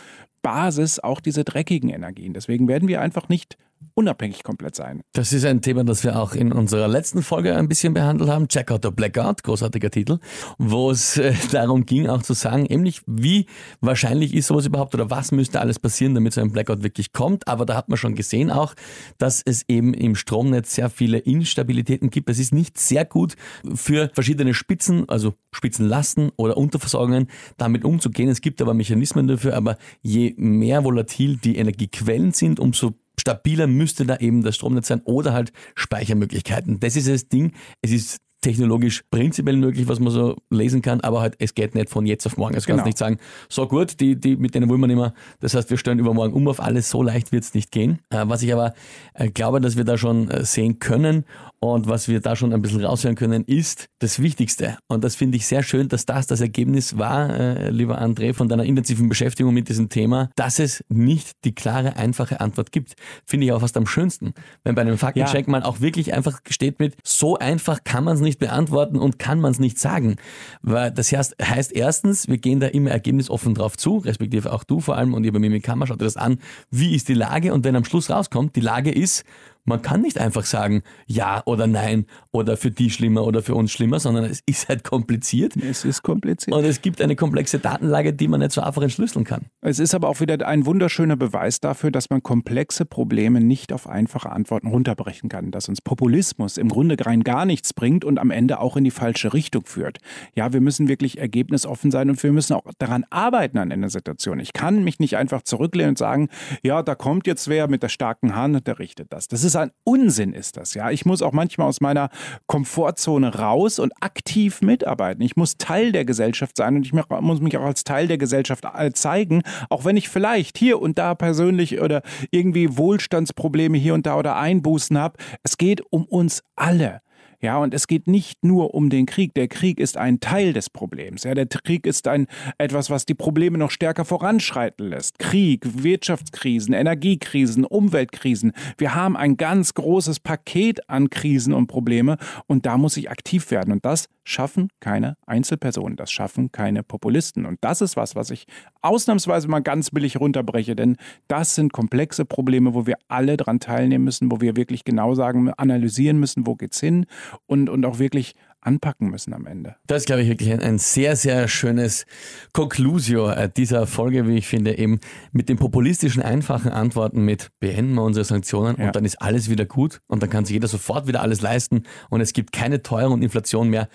Basis 0.43 1.01
auch 1.01 1.21
diese 1.21 1.43
dreckigen 1.43 1.88
Energien. 1.88 2.35
Deswegen 2.35 2.69
werden 2.69 2.87
wir 2.87 3.01
einfach 3.01 3.31
nicht 3.31 3.57
unabhängig 3.94 4.42
komplett 4.42 4.75
sein. 4.75 5.03
Das 5.12 5.33
ist 5.33 5.44
ein 5.44 5.61
Thema, 5.61 5.85
das 5.85 6.05
wir 6.05 6.18
auch 6.18 6.35
in 6.35 6.53
unserer 6.53 6.88
letzten 6.88 7.23
Folge 7.23 7.57
ein 7.57 7.68
bisschen 7.68 7.94
behandelt 7.94 8.31
haben. 8.31 8.49
Check 8.49 8.70
out 8.70 8.83
the 8.83 8.90
Blackout, 8.90 9.42
großartiger 9.42 9.90
Titel, 9.90 10.18
wo 10.59 10.90
es 10.90 11.18
äh, 11.18 11.35
darum 11.53 11.87
ging, 11.87 12.09
auch 12.09 12.23
zu 12.23 12.35
sagen, 12.35 12.66
ähnlich 12.66 13.03
wie 13.07 13.47
wahrscheinlich 13.81 14.35
ist 14.35 14.49
sowas 14.49 14.66
überhaupt 14.66 14.94
oder 14.94 15.11
was 15.11 15.33
müsste 15.33 15.61
alles 15.61 15.79
passieren, 15.79 16.14
damit 16.14 16.33
so 16.33 16.40
ein 16.40 16.51
Blackout 16.51 16.83
wirklich 16.83 17.12
kommt. 17.12 17.47
Aber 17.49 17.66
da 17.66 17.77
hat 17.77 17.88
man 17.88 17.97
schon 17.97 18.14
gesehen 18.14 18.51
auch, 18.51 18.75
dass 19.18 19.42
es 19.44 19.64
eben 19.68 19.94
im 19.94 20.14
Stromnetz 20.14 20.75
sehr 20.75 20.90
viele 20.90 21.18
Instabilitäten 21.18 22.11
gibt. 22.11 22.29
Es 22.31 22.38
ist 22.38 22.53
nicht 22.53 22.79
sehr 22.79 23.05
gut 23.05 23.35
für 23.75 24.11
verschiedene 24.14 24.55
Spitzen, 24.55 25.09
also 25.09 25.35
Spitzenlasten 25.53 26.31
oder 26.37 26.57
Unterversorgungen, 26.57 27.29
damit 27.57 27.85
umzugehen. 27.85 28.29
Es 28.29 28.40
gibt 28.40 28.61
aber 28.61 28.75
Mechanismen 28.75 29.27
dafür, 29.27 29.55
aber 29.55 29.77
je 30.03 30.35
mehr 30.37 30.85
volatil 30.85 31.37
die 31.37 31.57
Energiequellen 31.57 32.33
sind, 32.33 32.61
umso 32.61 32.94
stabiler 33.24 33.66
müsste 33.66 34.04
da 34.04 34.16
eben 34.16 34.42
das 34.42 34.54
Stromnetz 34.54 34.88
sein 34.88 35.00
oder 35.04 35.32
halt 35.32 35.52
Speichermöglichkeiten. 35.74 36.78
Das 36.80 36.94
ist 36.94 37.08
das 37.08 37.28
Ding. 37.28 37.52
Es 37.80 37.90
ist 37.90 38.20
technologisch 38.42 39.02
prinzipiell 39.10 39.56
möglich, 39.56 39.88
was 39.88 40.00
man 40.00 40.12
so 40.12 40.37
lesen 40.50 40.82
kann, 40.82 41.00
aber 41.00 41.22
halt, 41.22 41.34
es 41.38 41.54
geht 41.54 41.74
nicht 41.74 41.88
von 41.88 42.04
jetzt 42.04 42.26
auf 42.26 42.37
morgen. 42.37 42.54
Es 42.54 42.66
genau. 42.66 42.76
kannst 42.76 42.87
nicht 42.87 42.98
sagen, 42.98 43.16
so 43.48 43.66
gut, 43.66 44.00
die, 44.00 44.20
die, 44.20 44.37
mit 44.37 44.54
denen 44.54 44.68
wollen 44.68 44.80
wir 44.80 44.87
nicht 44.87 44.98
mehr. 44.98 45.14
Das 45.40 45.54
heißt, 45.54 45.70
wir 45.70 45.78
stellen 45.78 45.98
übermorgen 45.98 46.34
um 46.34 46.46
auf 46.48 46.60
alles, 46.60 46.90
so 46.90 47.02
leicht 47.02 47.32
wird 47.32 47.44
es 47.44 47.54
nicht 47.54 47.70
gehen. 47.70 48.00
Äh, 48.10 48.24
was 48.26 48.42
ich 48.42 48.52
aber 48.52 48.74
äh, 49.14 49.30
glaube, 49.30 49.62
dass 49.62 49.78
wir 49.78 49.84
da 49.84 49.96
schon 49.96 50.30
äh, 50.30 50.44
sehen 50.44 50.78
können 50.78 51.24
und 51.72 51.88
was 51.88 52.09
wir 52.09 52.20
da 52.20 52.37
schon 52.37 52.53
ein 52.53 52.62
bisschen 52.62 52.85
raushören 52.85 53.16
können, 53.16 53.44
ist 53.44 53.88
das 54.00 54.20
Wichtigste. 54.20 54.77
Und 54.88 55.05
das 55.05 55.14
finde 55.14 55.37
ich 55.37 55.46
sehr 55.46 55.62
schön, 55.62 55.88
dass 55.88 56.05
das 56.05 56.27
das 56.27 56.40
Ergebnis 56.40 56.98
war, 56.98 57.31
äh, 57.31 57.70
lieber 57.70 58.00
André, 58.00 58.35
von 58.35 58.48
deiner 58.48 58.64
intensiven 58.64 59.09
Beschäftigung 59.09 59.55
mit 59.55 59.68
diesem 59.68 59.88
Thema, 59.88 60.31
dass 60.37 60.59
es 60.59 60.85
nicht 60.88 61.33
die 61.44 61.55
klare, 61.55 61.96
einfache 61.96 62.40
Antwort 62.40 62.72
gibt. 62.72 62.94
Finde 63.24 63.46
ich 63.46 63.53
auch 63.53 63.61
fast 63.61 63.77
am 63.77 63.87
schönsten. 63.87 64.35
Wenn 64.64 64.74
bei 64.74 64.83
einem 64.83 64.98
Faktencheck 64.98 65.46
ja. 65.46 65.50
man 65.50 65.62
auch 65.62 65.81
wirklich 65.81 66.12
einfach 66.12 66.40
steht 66.48 66.81
mit, 66.81 66.96
so 67.05 67.38
einfach 67.38 67.85
kann 67.85 68.05
man 68.05 68.16
es 68.16 68.20
nicht 68.20 68.38
beantworten 68.38 68.96
und 68.96 69.18
kann 69.18 69.40
man 69.40 69.53
es 69.53 69.59
nicht 69.59 69.79
sagen. 69.79 70.16
Weil 70.62 70.90
das 70.90 71.12
heißt, 71.12 71.37
heißt 71.40 71.72
erstens, 71.72 72.29
wir 72.29 72.38
gehen 72.38 72.61
da 72.61 72.66
immer 72.66 72.90
ergebnisoffen 72.90 73.55
drauf 73.55 73.77
zu, 73.77 73.98
respektive 73.98 74.53
auch 74.53 74.64
du 74.64 74.81
vor 74.81 74.96
allem 74.96 75.14
und 75.14 75.24
ihr 75.24 75.33
bei 75.33 75.38
mir 75.38 75.50
mit 75.50 75.62
Kammer, 75.62 75.87
schaut 75.87 76.00
dir 76.00 76.05
das 76.05 76.16
an, 76.16 76.38
wie 76.70 76.94
ist 76.94 77.09
die 77.09 77.14
Lage 77.14 77.55
und 77.55 77.64
wenn 77.64 77.77
am 77.77 77.85
Schluss 77.85 78.11
rauskommt, 78.11 78.57
die 78.57 78.61
Lage 78.61 78.90
ist, 78.90 79.24
man 79.64 79.83
kann 79.83 80.03
nicht 80.03 80.18
einfach 80.18 80.44
sagen 80.44 80.83
ja 81.07 81.42
oder 81.46 81.66
nein 81.66 82.07
oder 82.33 82.57
für 82.57 82.70
die 82.70 82.90
schlimmer 82.90 83.24
oder 83.24 83.42
für 83.42 83.55
uns 83.55 83.72
schlimmer, 83.72 83.98
sondern 83.98 84.24
es 84.24 84.40
ist 84.46 84.68
halt 84.68 84.85
kompliziert. 84.85 85.57
Es 85.57 85.85
ist 85.85 86.03
kompliziert. 86.03 86.57
Und 86.57 86.64
es 86.64 86.83
gibt 86.83 87.00
eine 87.00 87.16
komplexe 87.16 87.59
Datenlage, 87.59 88.12
die 88.12 88.29
man 88.29 88.40
nicht 88.40 88.53
so 88.53 88.61
einfach 88.61 88.83
entschlüsseln 88.83 89.24
kann. 89.24 89.46
Es 89.62 89.79
ist 89.79 89.94
aber 89.94 90.09
auch 90.09 90.20
wieder 90.20 90.46
ein 90.46 90.66
wunderschöner 90.66 91.16
Beweis 91.16 91.61
dafür, 91.61 91.90
dass 91.90 92.11
man 92.11 92.22
komplexe 92.22 92.85
Probleme 92.85 93.40
nicht 93.40 93.72
auf 93.72 93.88
einfache 93.88 94.31
Antworten 94.31 94.68
runterbrechen 94.68 95.29
kann, 95.29 95.50
dass 95.50 95.68
uns 95.68 95.81
Populismus 95.81 96.59
im 96.59 96.68
Grunde 96.68 96.96
rein 97.05 97.24
gar 97.24 97.46
nichts 97.46 97.72
bringt 97.72 98.05
und 98.05 98.18
am 98.18 98.31
Ende 98.31 98.61
auch 98.61 98.77
in 98.77 98.85
die 98.85 98.90
falsche 98.90 99.33
Richtung 99.33 99.64
führt. 99.64 99.98
Ja, 100.35 100.53
wir 100.53 100.61
müssen 100.61 100.88
wirklich 100.88 101.18
ergebnisoffen 101.18 101.90
sein 101.90 102.11
und 102.11 102.22
wir 102.22 102.33
müssen 102.33 102.55
auch 102.55 102.64
daran 102.79 103.05
arbeiten 103.11 103.59
an 103.59 103.72
einer 103.72 103.90
Situation. 103.90 104.40
Ich 104.40 104.53
kann 104.53 104.85
mich 104.85 104.98
nicht 104.98 105.16
einfach 105.16 105.42
zurücklehnen 105.42 105.90
und 105.90 105.98
sagen, 105.98 106.29
ja, 106.62 106.83
da 106.83 106.94
kommt 106.94 107.27
jetzt 107.27 107.48
wer 107.48 107.68
mit 107.68 107.83
der 107.83 107.88
starken 107.88 108.35
Hand 108.35 108.57
und 108.57 108.66
der 108.66 108.79
richtet 108.79 109.12
das. 109.12 109.29
Das 109.29 109.44
ist 109.44 109.54
ist 109.55 109.61
ein 109.61 109.71
Unsinn, 109.85 110.33
ist 110.33 110.57
das. 110.57 110.75
Ja, 110.75 110.90
ich 110.90 111.05
muss 111.07 111.23
auch 111.23 111.33
manchmal 111.33 111.69
aus 111.69 111.81
meiner 111.81 112.11
Komfortzone 112.47 113.37
raus 113.37 113.79
und 113.79 113.93
aktiv 114.01 114.61
mitarbeiten. 114.62 115.23
Ich 115.23 115.37
muss 115.37 115.57
Teil 115.59 115.93
der 115.93 116.05
Gesellschaft 116.05 116.57
sein 116.57 116.77
und 116.77 116.87
ich 116.87 116.93
muss 116.93 117.40
mich 117.40 117.57
auch 117.57 117.64
als 117.64 117.85
Teil 117.85 118.09
der 118.09 118.19
Gesellschaft 118.19 118.64
äh, 118.77 118.93
zeigen, 118.93 119.43
auch 119.71 119.85
wenn 119.85 119.97
ich 119.97 120.09
vielleicht 120.09 120.59
hier 120.59 120.81
und 120.81 120.99
da 120.99 121.14
persönlich 121.14 121.81
oder 121.81 122.03
irgendwie 122.31 122.77
Wohlstandsprobleme 122.77 123.79
hier 123.79 123.95
und 123.95 124.07
da 124.07 124.17
oder 124.17 124.37
Einbußen 124.37 124.99
habe. 124.99 125.19
Es 125.43 125.57
geht 125.57 125.83
um 125.90 126.05
uns 126.05 126.43
alle. 126.57 127.04
Ja, 127.44 127.59
und 127.59 127.74
es 127.74 127.88
geht 127.88 128.07
nicht 128.07 128.42
nur 128.42 128.72
um 128.72 128.88
den 128.88 129.04
Krieg. 129.04 129.35
Der 129.35 129.48
Krieg 129.48 129.78
ist 129.78 129.98
ein 129.98 130.18
Teil 130.18 130.54
des 130.54 130.70
Problems. 130.70 131.24
Ja, 131.24 131.35
der 131.35 131.44
Krieg 131.46 131.85
ist 131.85 132.09
ein 132.09 132.26
etwas, 132.57 132.88
was 132.88 133.04
die 133.04 133.12
Probleme 133.12 133.59
noch 133.59 133.70
stärker 133.70 134.07
voranschreiten 134.07 134.88
lässt. 134.88 135.18
Krieg, 135.18 135.61
Wirtschaftskrisen, 135.62 136.72
Energiekrisen, 136.72 137.66
Umweltkrisen. 137.66 138.52
Wir 138.78 138.94
haben 138.94 139.14
ein 139.14 139.37
ganz 139.37 139.74
großes 139.74 140.20
Paket 140.20 140.88
an 140.88 141.11
Krisen 141.11 141.52
und 141.52 141.66
Probleme 141.66 142.16
und 142.46 142.64
da 142.64 142.78
muss 142.78 142.96
ich 142.96 143.11
aktiv 143.11 143.50
werden. 143.50 143.72
Und 143.72 143.85
das 143.85 144.09
schaffen 144.24 144.70
keine 144.80 145.18
Einzelpersonen, 145.26 145.96
das 145.96 146.11
schaffen 146.11 146.50
keine 146.50 146.83
Populisten. 146.83 147.44
Und 147.44 147.59
das 147.61 147.83
ist 147.83 147.94
was, 147.94 148.16
was 148.16 148.30
ich 148.30 148.46
ausnahmsweise 148.80 149.48
mal 149.48 149.61
ganz 149.61 149.90
billig 149.90 150.18
runterbreche, 150.18 150.74
denn 150.74 150.96
das 151.28 151.54
sind 151.54 151.74
komplexe 151.74 152.24
Probleme, 152.24 152.72
wo 152.72 152.87
wir 152.87 152.96
alle 153.09 153.37
dran 153.37 153.61
teilnehmen 153.61 154.04
müssen, 154.04 154.33
wo 154.33 154.40
wir 154.40 154.57
wirklich 154.57 154.85
genau 154.85 155.14
sagen, 155.14 155.52
analysieren 155.52 156.18
müssen, 156.18 156.46
wo 156.46 156.54
geht's 156.54 156.80
hin 156.80 157.04
und, 157.47 157.68
und 157.68 157.85
auch 157.85 157.99
wirklich 157.99 158.35
anpacken 158.61 159.11
müssen 159.11 159.35
am 159.35 159.47
Ende. 159.47 159.77
Das 159.87 160.03
ist, 160.03 160.07
glaube 160.07 160.23
ich, 160.23 160.29
wirklich 160.29 160.51
ein, 160.53 160.61
ein 160.61 160.79
sehr, 160.79 161.16
sehr 161.16 161.49
schönes 161.49 162.07
Conclusio 162.53 163.29
äh, 163.31 163.51
dieser 163.55 163.87
Folge, 163.87 164.27
wie 164.27 164.37
ich 164.37 164.47
finde, 164.47 164.79
eben 164.79 165.01
mit 165.33 165.49
den 165.49 165.59
populistischen, 165.59 166.23
einfachen 166.23 166.70
Antworten 166.70 167.25
mit 167.25 167.51
beenden 167.61 167.94
wir 167.94 168.03
unsere 168.03 168.25
Sanktionen 168.25 168.77
ja. 168.79 168.87
und 168.87 168.97
dann 168.97 169.05
ist 169.05 169.20
alles 169.20 169.51
wieder 169.51 169.66
gut 169.66 170.01
und 170.07 170.23
dann 170.23 170.31
kann 170.31 170.44
sich 170.44 170.55
jeder 170.55 170.68
sofort 170.68 171.07
wieder 171.07 171.20
alles 171.20 171.40
leisten 171.40 171.85
und 172.11 172.20
es 172.20 172.33
gibt 172.33 172.53
keine 172.53 172.83
Teuerung 172.83 173.14
und 173.14 173.23
Inflation 173.23 173.68
mehr. 173.68 173.88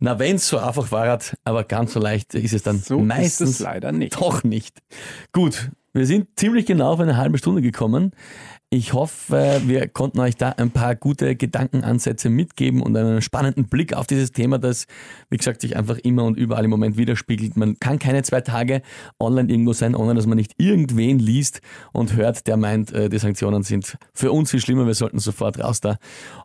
Na, 0.00 0.20
wenn 0.20 0.36
es 0.36 0.46
so 0.46 0.58
einfach 0.58 0.92
war, 0.92 1.18
aber 1.42 1.64
ganz 1.64 1.92
so 1.92 1.98
leicht 1.98 2.34
ist 2.34 2.52
es 2.52 2.62
dann 2.62 2.78
so 2.78 3.00
meistens 3.00 3.50
ist 3.50 3.56
es 3.56 3.60
leider 3.60 3.90
nicht. 3.90 4.14
Doch 4.14 4.44
nicht. 4.44 4.78
Gut, 5.32 5.70
wir 5.92 6.06
sind 6.06 6.28
ziemlich 6.36 6.66
genau 6.66 6.92
auf 6.92 7.00
eine 7.00 7.16
halbe 7.16 7.38
Stunde 7.38 7.62
gekommen. 7.62 8.12
Ich 8.70 8.92
hoffe, 8.92 9.62
wir 9.64 9.88
konnten 9.88 10.20
euch 10.20 10.36
da 10.36 10.50
ein 10.50 10.70
paar 10.70 10.94
gute 10.94 11.34
Gedankenansätze 11.36 12.28
mitgeben 12.28 12.82
und 12.82 12.94
einen 12.98 13.22
spannenden 13.22 13.66
Blick 13.66 13.94
auf 13.94 14.06
dieses 14.06 14.30
Thema, 14.32 14.58
das, 14.58 14.84
wie 15.30 15.38
gesagt, 15.38 15.62
sich 15.62 15.74
einfach 15.74 15.96
immer 15.96 16.24
und 16.24 16.36
überall 16.36 16.64
im 16.64 16.70
Moment 16.70 16.98
widerspiegelt. 16.98 17.56
Man 17.56 17.80
kann 17.80 17.98
keine 17.98 18.22
zwei 18.24 18.42
Tage 18.42 18.82
online 19.18 19.50
irgendwo 19.50 19.72
sein, 19.72 19.94
ohne 19.94 20.14
dass 20.14 20.26
man 20.26 20.36
nicht 20.36 20.52
irgendwen 20.58 21.18
liest 21.18 21.62
und 21.94 22.14
hört, 22.14 22.46
der 22.46 22.58
meint, 22.58 22.92
äh, 22.92 23.08
die 23.08 23.18
Sanktionen 23.18 23.62
sind 23.62 23.96
für 24.12 24.32
uns 24.32 24.50
viel 24.50 24.60
schlimmer, 24.60 24.86
wir 24.86 24.92
sollten 24.92 25.18
sofort 25.18 25.58
raus 25.58 25.80
da. 25.80 25.96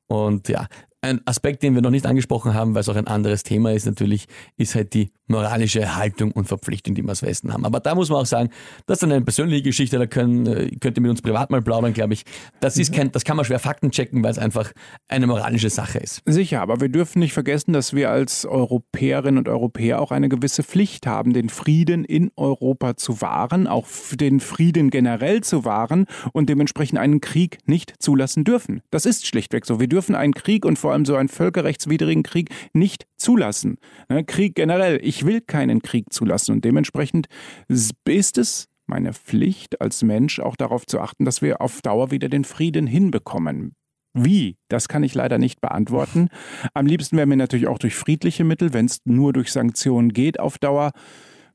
Und 0.08 0.48
ja, 0.48 0.68
ein 1.04 1.22
Aspekt, 1.26 1.63
den 1.63 1.76
wir 1.76 1.82
noch 1.82 1.89
nicht 1.89 2.06
angesprochen 2.06 2.54
haben, 2.54 2.74
weil 2.74 2.82
es 2.82 2.89
auch 2.89 2.96
ein 2.96 3.08
anderes 3.08 3.44
Thema 3.44 3.74
ist, 3.74 3.86
natürlich, 3.86 4.28
ist 4.58 4.76
halt 4.76 4.94
die 4.94 5.12
moralische 5.28 5.96
Haltung 5.96 6.32
und 6.32 6.48
Verpflichtung, 6.48 6.96
die 6.96 7.02
wir 7.02 7.10
als 7.10 7.24
Westen 7.24 7.54
haben. 7.54 7.66
Aber 7.66 7.80
da 7.80 7.96
muss 7.96 8.10
man 8.10 8.20
auch 8.20 8.26
sagen, 8.26 8.50
das 8.86 9.00
ist 9.00 9.04
eine 9.04 9.22
persönliche 9.22 9.63
Geschichte, 9.63 9.98
da 9.98 10.06
können, 10.06 10.46
äh, 10.46 10.70
könnt 10.80 10.98
ihr 10.98 11.02
mit 11.02 11.12
uns 11.12 11.22
privat 11.22 11.50
mal 11.50 11.62
plaudern, 11.62 11.94
glaube 11.94 12.13
ich. 12.13 12.24
Das 12.60 12.78
ist 12.78 12.94
kein, 12.94 13.12
das 13.12 13.24
kann 13.24 13.36
man 13.38 13.46
schwer 13.46 13.60
Fakten 13.60 13.92
checken, 13.92 14.24
weil 14.24 14.32
es 14.32 14.38
einfach 14.38 14.72
eine 15.08 15.28
moralische 15.28 15.70
Sache 15.70 16.00
ist. 16.00 16.22
Sicher, 16.26 16.62
aber 16.62 16.82
wir 16.82 16.89
dürfen 16.89 17.20
nicht 17.20 17.34
vergessen, 17.34 17.74
dass 17.74 17.94
wir 17.94 18.10
als 18.10 18.46
Europäerinnen 18.46 19.38
und 19.38 19.50
Europäer 19.50 20.02
auch 20.02 20.12
eine 20.12 20.30
gewisse 20.30 20.63
Pflicht 20.63 21.08
haben, 21.08 21.34
den 21.34 21.50
Frieden 21.50 22.06
in 22.06 22.32
Europa 22.36 22.96
zu 22.96 23.22
wahren, 23.22 23.68
auch 23.68 23.88
den 24.13 24.39
Frieden 24.39 24.89
generell 24.89 25.42
zu 25.42 25.66
wahren 25.66 26.06
und 26.32 26.50
dementsprechend 26.50 27.00
einen 27.00 27.22
Krieg 27.22 27.58
nicht 27.66 27.94
zulassen 28.00 28.44
dürfen. 28.44 28.82
Das 28.92 29.06
ist 29.06 29.26
schlichtweg 29.26 29.66
so. 29.66 29.80
Wir 29.80 29.88
dürfen 29.88 30.16
einen 30.16 30.34
Krieg 30.34 30.66
und 30.66 30.78
vor 30.78 30.93
allem 30.94 31.06
so 31.06 31.16
einen 31.16 31.30
völkerrechtswidrigen 31.30 32.24
Krieg 32.24 32.50
nicht 32.74 33.06
zulassen. 33.18 33.78
Ne, 34.10 34.24
Krieg 34.24 34.56
generell, 34.56 35.00
ich 35.04 35.26
will 35.26 35.42
keinen 35.42 35.82
Krieg 35.82 36.12
zulassen 36.12 36.54
und 36.54 36.66
dementsprechend 36.66 37.28
ist 37.68 38.38
es 38.38 38.68
meine 38.86 39.14
Pflicht 39.14 39.82
als 39.82 40.04
Mensch 40.04 40.40
auch 40.40 40.56
darauf 40.56 40.86
zu 40.86 41.00
achten, 41.00 41.26
dass 41.26 41.42
wir 41.42 41.62
auf 41.62 41.82
Dauer 41.82 42.12
wieder 42.12 42.30
den 42.30 42.44
Frieden 42.44 42.88
hinbekommen. 42.88 43.76
Wie? 44.14 44.58
Das 44.68 44.88
kann 44.88 45.04
ich 45.04 45.16
leider 45.16 45.40
nicht 45.40 45.60
beantworten. 45.60 46.30
Am 46.74 46.86
liebsten 46.86 47.18
wäre 47.18 47.26
mir 47.26 47.38
natürlich 47.38 47.68
auch 47.68 47.80
durch 47.80 47.96
friedliche 47.96 48.44
Mittel, 48.44 48.74
wenn 48.74 48.86
es 48.86 49.00
nur 49.06 49.34
durch 49.34 49.52
Sanktionen 49.52 50.14
geht 50.14 50.40
auf 50.40 50.60
Dauer. 50.60 50.92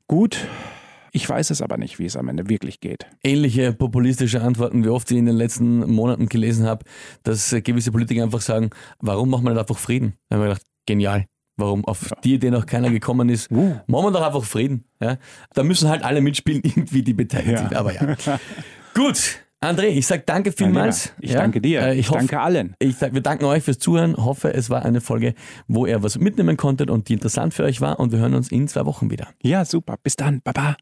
Gut, 0.07 0.47
ich 1.11 1.27
weiß 1.27 1.49
es 1.49 1.61
aber 1.61 1.77
nicht, 1.77 1.99
wie 1.99 2.05
es 2.05 2.15
am 2.15 2.27
Ende 2.29 2.49
wirklich 2.49 2.79
geht. 2.79 3.05
Ähnliche 3.23 3.73
populistische 3.73 4.41
Antworten, 4.41 4.83
wie 4.83 4.89
oft 4.89 5.09
ich 5.11 5.17
in 5.17 5.25
den 5.25 5.35
letzten 5.35 5.91
Monaten 5.91 6.27
gelesen 6.27 6.65
habe, 6.65 6.85
dass 7.23 7.55
gewisse 7.63 7.91
Politiker 7.91 8.23
einfach 8.23 8.41
sagen, 8.41 8.69
warum 8.99 9.29
machen 9.29 9.45
wir 9.45 9.51
nicht 9.51 9.59
einfach 9.59 9.77
Frieden? 9.77 10.13
Da 10.29 10.35
haben 10.35 10.43
wir 10.43 10.49
gedacht, 10.49 10.65
genial. 10.85 11.25
Warum 11.57 11.83
auf 11.85 12.13
die 12.23 12.35
Idee 12.35 12.51
noch 12.51 12.65
keiner 12.65 12.89
gekommen 12.89 13.27
ist, 13.27 13.51
uh. 13.51 13.75
machen 13.85 14.05
wir 14.05 14.11
doch 14.11 14.25
einfach 14.25 14.43
Frieden. 14.45 14.85
Ja? 15.01 15.17
Da 15.53 15.63
müssen 15.63 15.89
halt 15.89 16.03
alle 16.03 16.21
mitspielen, 16.21 16.61
irgendwie 16.63 17.03
die 17.03 17.13
beteiligt 17.13 17.51
ja. 17.51 17.57
sind. 17.57 17.75
Aber 17.75 17.93
ja. 17.93 18.15
Gut, 18.93 19.41
André, 19.61 19.87
ich 19.87 20.07
sage 20.07 20.23
danke 20.25 20.53
vielmals. 20.53 21.13
Ich 21.19 21.31
ja? 21.31 21.41
danke 21.41 21.59
dir. 21.59 21.81
Äh, 21.81 21.93
ich, 21.93 21.99
ich 21.99 22.09
hoffe, 22.09 22.19
danke 22.19 22.39
allen. 22.39 22.75
Ich 22.79 22.95
sag, 22.95 23.13
wir 23.13 23.21
danken 23.21 23.43
euch 23.43 23.63
fürs 23.63 23.77
Zuhören. 23.77 24.15
Hoffe, 24.15 24.53
es 24.53 24.69
war 24.69 24.85
eine 24.85 25.01
Folge, 25.01 25.33
wo 25.67 25.85
ihr 25.85 26.01
was 26.01 26.17
mitnehmen 26.17 26.55
konntet 26.55 26.89
und 26.89 27.09
die 27.09 27.13
interessant 27.13 27.53
für 27.53 27.63
euch 27.63 27.81
war. 27.81 27.99
Und 27.99 28.13
wir 28.13 28.19
hören 28.19 28.35
uns 28.35 28.51
in 28.51 28.69
zwei 28.69 28.85
Wochen 28.85 29.11
wieder. 29.11 29.27
Ja, 29.43 29.65
super. 29.65 29.97
Bis 30.01 30.15
dann. 30.15 30.41
Baba. 30.41 30.77